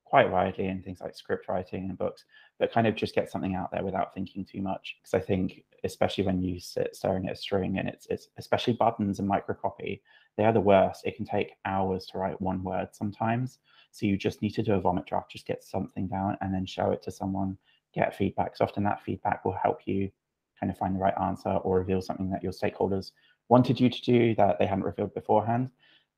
quite 0.04 0.30
widely 0.30 0.66
in 0.66 0.82
things 0.82 1.00
like 1.00 1.14
script 1.14 1.48
writing 1.48 1.88
and 1.88 1.96
books, 1.96 2.24
but 2.58 2.72
kind 2.72 2.88
of 2.88 2.96
just 2.96 3.14
get 3.14 3.30
something 3.30 3.54
out 3.54 3.70
there 3.70 3.84
without 3.84 4.12
thinking 4.12 4.44
too 4.44 4.60
much. 4.60 4.96
Because 5.00 5.14
I 5.14 5.24
think, 5.24 5.64
especially 5.84 6.24
when 6.24 6.42
you 6.42 6.58
sit 6.58 6.96
staring 6.96 7.26
at 7.26 7.34
a 7.34 7.36
string 7.36 7.78
and 7.78 7.88
it's, 7.88 8.06
it's 8.10 8.28
especially 8.36 8.72
buttons 8.72 9.20
and 9.20 9.30
microcopy, 9.30 10.00
they 10.36 10.44
are 10.44 10.52
the 10.52 10.60
worst. 10.60 11.06
It 11.06 11.16
can 11.16 11.24
take 11.24 11.52
hours 11.64 12.06
to 12.06 12.18
write 12.18 12.40
one 12.40 12.64
word 12.64 12.88
sometimes. 12.90 13.58
So 13.92 14.06
you 14.06 14.16
just 14.16 14.42
need 14.42 14.54
to 14.54 14.64
do 14.64 14.74
a 14.74 14.80
vomit 14.80 15.06
draft, 15.06 15.30
just 15.30 15.46
get 15.46 15.62
something 15.62 16.08
down 16.08 16.36
and 16.40 16.52
then 16.52 16.66
show 16.66 16.90
it 16.90 17.02
to 17.04 17.12
someone, 17.12 17.56
get 17.94 18.16
feedback. 18.16 18.56
So 18.56 18.64
often 18.64 18.82
that 18.84 19.02
feedback 19.04 19.44
will 19.44 19.56
help 19.62 19.80
you 19.84 20.10
kind 20.58 20.72
of 20.72 20.78
find 20.78 20.96
the 20.96 21.00
right 21.00 21.18
answer 21.20 21.50
or 21.50 21.78
reveal 21.78 22.02
something 22.02 22.30
that 22.30 22.42
your 22.42 22.52
stakeholders 22.52 23.12
wanted 23.48 23.80
you 23.80 23.88
to 23.88 24.02
do 24.02 24.34
that 24.34 24.58
they 24.58 24.66
hadn't 24.66 24.84
revealed 24.84 25.14
beforehand. 25.14 25.70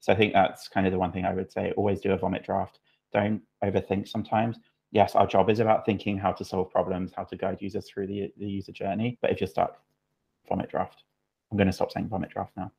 So 0.02 0.12
I 0.12 0.16
think 0.16 0.32
that's 0.32 0.66
kind 0.66 0.84
of 0.84 0.92
the 0.92 0.98
one 0.98 1.12
thing 1.12 1.24
I 1.24 1.32
would 1.32 1.52
say. 1.52 1.72
Always 1.76 2.00
do 2.00 2.10
a 2.10 2.18
vomit 2.18 2.44
draft. 2.44 2.80
Don't 3.12 3.40
overthink 3.62 4.08
sometimes. 4.08 4.58
Yes, 4.90 5.14
our 5.14 5.28
job 5.28 5.48
is 5.48 5.60
about 5.60 5.86
thinking 5.86 6.18
how 6.18 6.32
to 6.32 6.44
solve 6.44 6.72
problems, 6.72 7.12
how 7.16 7.22
to 7.22 7.36
guide 7.36 7.58
users 7.60 7.88
through 7.88 8.08
the, 8.08 8.32
the 8.36 8.46
user 8.46 8.72
journey. 8.72 9.16
But 9.22 9.30
if 9.30 9.40
you're 9.40 9.46
stuck, 9.46 9.80
vomit 10.48 10.68
draft. 10.68 11.04
I'm 11.50 11.56
going 11.56 11.68
to 11.68 11.72
stop 11.72 11.92
saying 11.92 12.08
vomit 12.08 12.30
draft 12.30 12.50
now. 12.56 12.72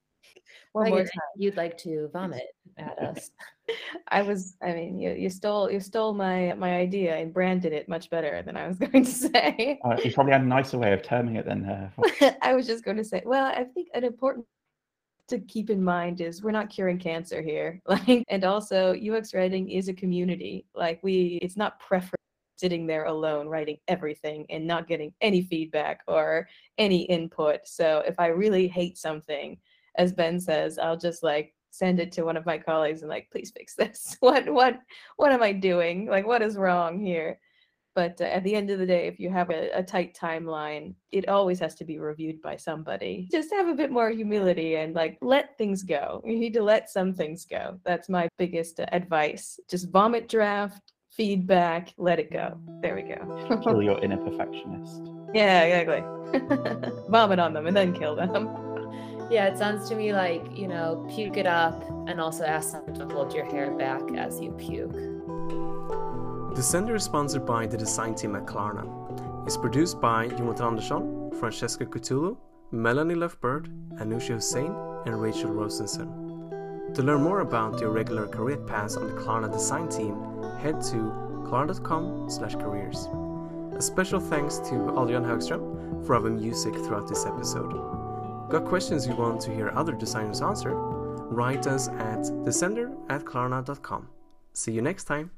One 0.73 0.89
more 0.89 0.99
time. 0.99 1.09
You'd 1.38 1.55
like 1.55 1.77
to 1.79 2.09
vomit 2.12 2.47
at 2.77 2.99
us. 2.99 3.31
I 4.09 4.21
was, 4.21 4.57
I 4.62 4.73
mean, 4.73 4.99
you, 4.99 5.12
you 5.12 5.29
stole 5.29 5.71
you 5.71 5.79
stole 5.79 6.13
my 6.13 6.53
my 6.53 6.75
idea 6.75 7.15
and 7.15 7.33
branded 7.33 7.71
it 7.71 7.88
much 7.88 8.09
better 8.09 8.41
than 8.41 8.57
I 8.57 8.67
was 8.67 8.77
going 8.79 9.05
to 9.05 9.12
say. 9.12 9.79
Uh, 9.86 9.95
you 10.03 10.12
probably 10.12 10.33
had 10.33 10.41
a 10.41 10.45
nicer 10.45 10.77
way 10.77 10.91
of 10.91 11.03
terming 11.03 11.38
it 11.38 11.45
than. 11.45 11.65
Uh, 11.65 11.89
I 12.41 12.53
was 12.53 12.67
just 12.67 12.83
going 12.83 12.97
to 12.97 13.03
say, 13.03 13.21
well, 13.25 13.45
I 13.45 13.63
think 13.63 13.89
an 13.93 14.03
important 14.03 14.45
to 15.30 15.39
keep 15.39 15.69
in 15.69 15.84
mind 15.84 16.21
is 16.21 16.43
we're 16.43 16.51
not 16.51 16.69
curing 16.69 16.99
cancer 16.99 17.41
here 17.41 17.82
like 17.88 18.24
and 18.30 18.43
also 18.43 18.93
ux 18.93 19.34
writing 19.34 19.69
is 19.69 19.88
a 19.88 19.93
community. 19.93 20.65
Like 20.76 20.99
we 21.03 21.39
it's 21.41 21.57
not 21.57 21.80
preference 21.80 22.15
sitting 22.57 22.86
there 22.86 23.05
alone 23.05 23.47
writing 23.47 23.78
everything 23.88 24.45
and 24.49 24.65
not 24.65 24.88
getting 24.88 25.13
any 25.21 25.41
feedback 25.41 26.01
or 26.07 26.47
any 26.78 27.03
input. 27.03 27.61
So 27.65 28.03
if 28.05 28.19
i 28.19 28.28
really 28.28 28.67
hate 28.67 28.97
something 28.97 29.57
as 29.95 30.11
ben 30.11 30.39
says 30.39 30.80
i'll 30.80 30.97
just 30.97 31.21
like 31.21 31.53
send 31.69 31.99
it 31.99 32.11
to 32.11 32.24
one 32.24 32.38
of 32.38 32.45
my 32.45 32.57
colleagues 32.57 33.01
and 33.01 33.09
like 33.09 33.28
please 33.32 33.51
fix 33.55 33.76
this. 33.76 34.15
What 34.21 34.47
what 34.47 34.80
what 35.17 35.32
am 35.32 35.43
i 35.43 35.51
doing? 35.51 36.07
Like 36.07 36.28
what 36.28 36.41
is 36.41 36.55
wrong 36.57 36.99
here 36.99 37.39
But 37.95 38.19
uh, 38.21 38.25
at 38.25 38.43
the 38.43 38.55
end 38.55 38.69
of 38.69 38.79
the 38.79 38.85
day, 38.85 39.07
if 39.07 39.19
you 39.19 39.29
have 39.29 39.49
a, 39.49 39.69
a 39.73 39.83
tight 39.83 40.17
timeline, 40.19 40.95
it 41.11 41.29
always 41.29 41.59
has 41.59 41.75
to 41.75 41.85
be 41.85 41.99
reviewed 41.99 42.41
by 42.41 42.55
somebody. 42.55 43.27
Just 43.31 43.51
have 43.53 43.67
a 43.67 43.75
bit 43.75 43.91
more 43.91 44.09
humility 44.09 44.75
and 44.75 44.95
like 44.95 45.17
let 45.21 45.57
things 45.57 45.83
go. 45.83 46.21
You 46.25 46.37
need 46.39 46.53
to 46.53 46.63
let 46.63 46.89
some 46.89 47.13
things 47.13 47.45
go. 47.45 47.79
That's 47.85 48.09
my 48.09 48.27
biggest 48.37 48.79
uh, 48.79 48.85
advice. 48.91 49.59
Just 49.69 49.89
vomit 49.91 50.27
draft, 50.27 50.91
feedback, 51.11 51.93
let 51.97 52.19
it 52.19 52.31
go. 52.31 52.57
There 52.81 52.95
we 52.95 53.03
go. 53.03 53.61
Kill 53.63 53.81
your 53.89 54.03
inner 54.03 54.17
perfectionist. 54.17 55.01
Yeah, 55.33 55.61
exactly. 55.63 56.03
vomit 57.09 57.39
on 57.39 57.53
them 57.53 57.67
and 57.67 57.77
then 57.77 57.93
kill 57.93 58.15
them. 58.15 58.49
Yeah, 59.31 59.47
it 59.47 59.57
sounds 59.57 59.89
to 59.89 59.95
me 59.95 60.13
like, 60.13 60.55
you 60.55 60.67
know, 60.67 61.07
puke 61.09 61.37
it 61.37 61.47
up 61.47 61.81
and 62.07 62.21
also 62.21 62.43
ask 62.43 62.73
them 62.73 62.93
to 62.93 63.05
hold 63.07 63.33
your 63.33 63.45
hair 63.45 63.71
back 63.71 64.01
as 64.15 64.39
you 64.39 64.51
puke. 64.51 65.12
Descender 66.56 66.95
is 66.95 67.04
sponsored 67.04 67.47
by 67.47 67.66
the 67.66 67.76
design 67.76 68.14
team 68.14 68.36
at 68.36 68.45
Klarna. 68.45 68.86
It's 69.47 69.58
produced 69.58 69.99
by 69.99 70.28
Jonathan 70.28 70.68
Andersson, 70.68 71.32
Francesca 71.39 71.84
Cthulhu, 71.84 72.38
Melanie 72.72 73.16
Lefbird, 73.16 73.68
Anusha 73.99 74.36
Hussein, 74.36 74.72
and 75.08 75.20
Rachel 75.20 75.49
Rosenson. 75.49 76.93
To 76.93 77.01
learn 77.01 77.24
more 77.24 77.39
about 77.39 77.80
the 77.80 77.86
irregular 77.86 78.28
career 78.28 78.58
paths 78.58 78.97
on 78.97 79.08
the 79.08 79.14
Klarna 79.14 79.51
design 79.51 79.89
team, 79.89 80.16
head 80.62 80.80
to 80.91 81.12
klarna.com 81.47 82.30
slash 82.30 82.54
careers. 82.54 83.08
A 83.76 83.82
special 83.82 84.20
thanks 84.20 84.60
to 84.60 84.76
Adrian 85.01 85.24
Högström 85.24 86.06
for 86.06 86.16
our 86.16 86.30
music 86.30 86.76
throughout 86.76 87.08
this 87.08 87.26
episode. 87.26 87.72
Got 88.49 88.66
questions 88.66 89.08
you 89.08 89.16
want 89.16 89.41
to 89.41 89.51
hear 89.51 89.72
other 89.76 89.93
designers 89.93 90.41
answer? 90.43 90.76
Write 90.76 91.66
us 91.66 91.88
at 91.88 92.22
descender 92.45 92.95
at 93.10 93.24
klarna.com. 93.26 94.08
See 94.54 94.72
you 94.72 94.84
next 94.84 95.06
time. 95.06 95.32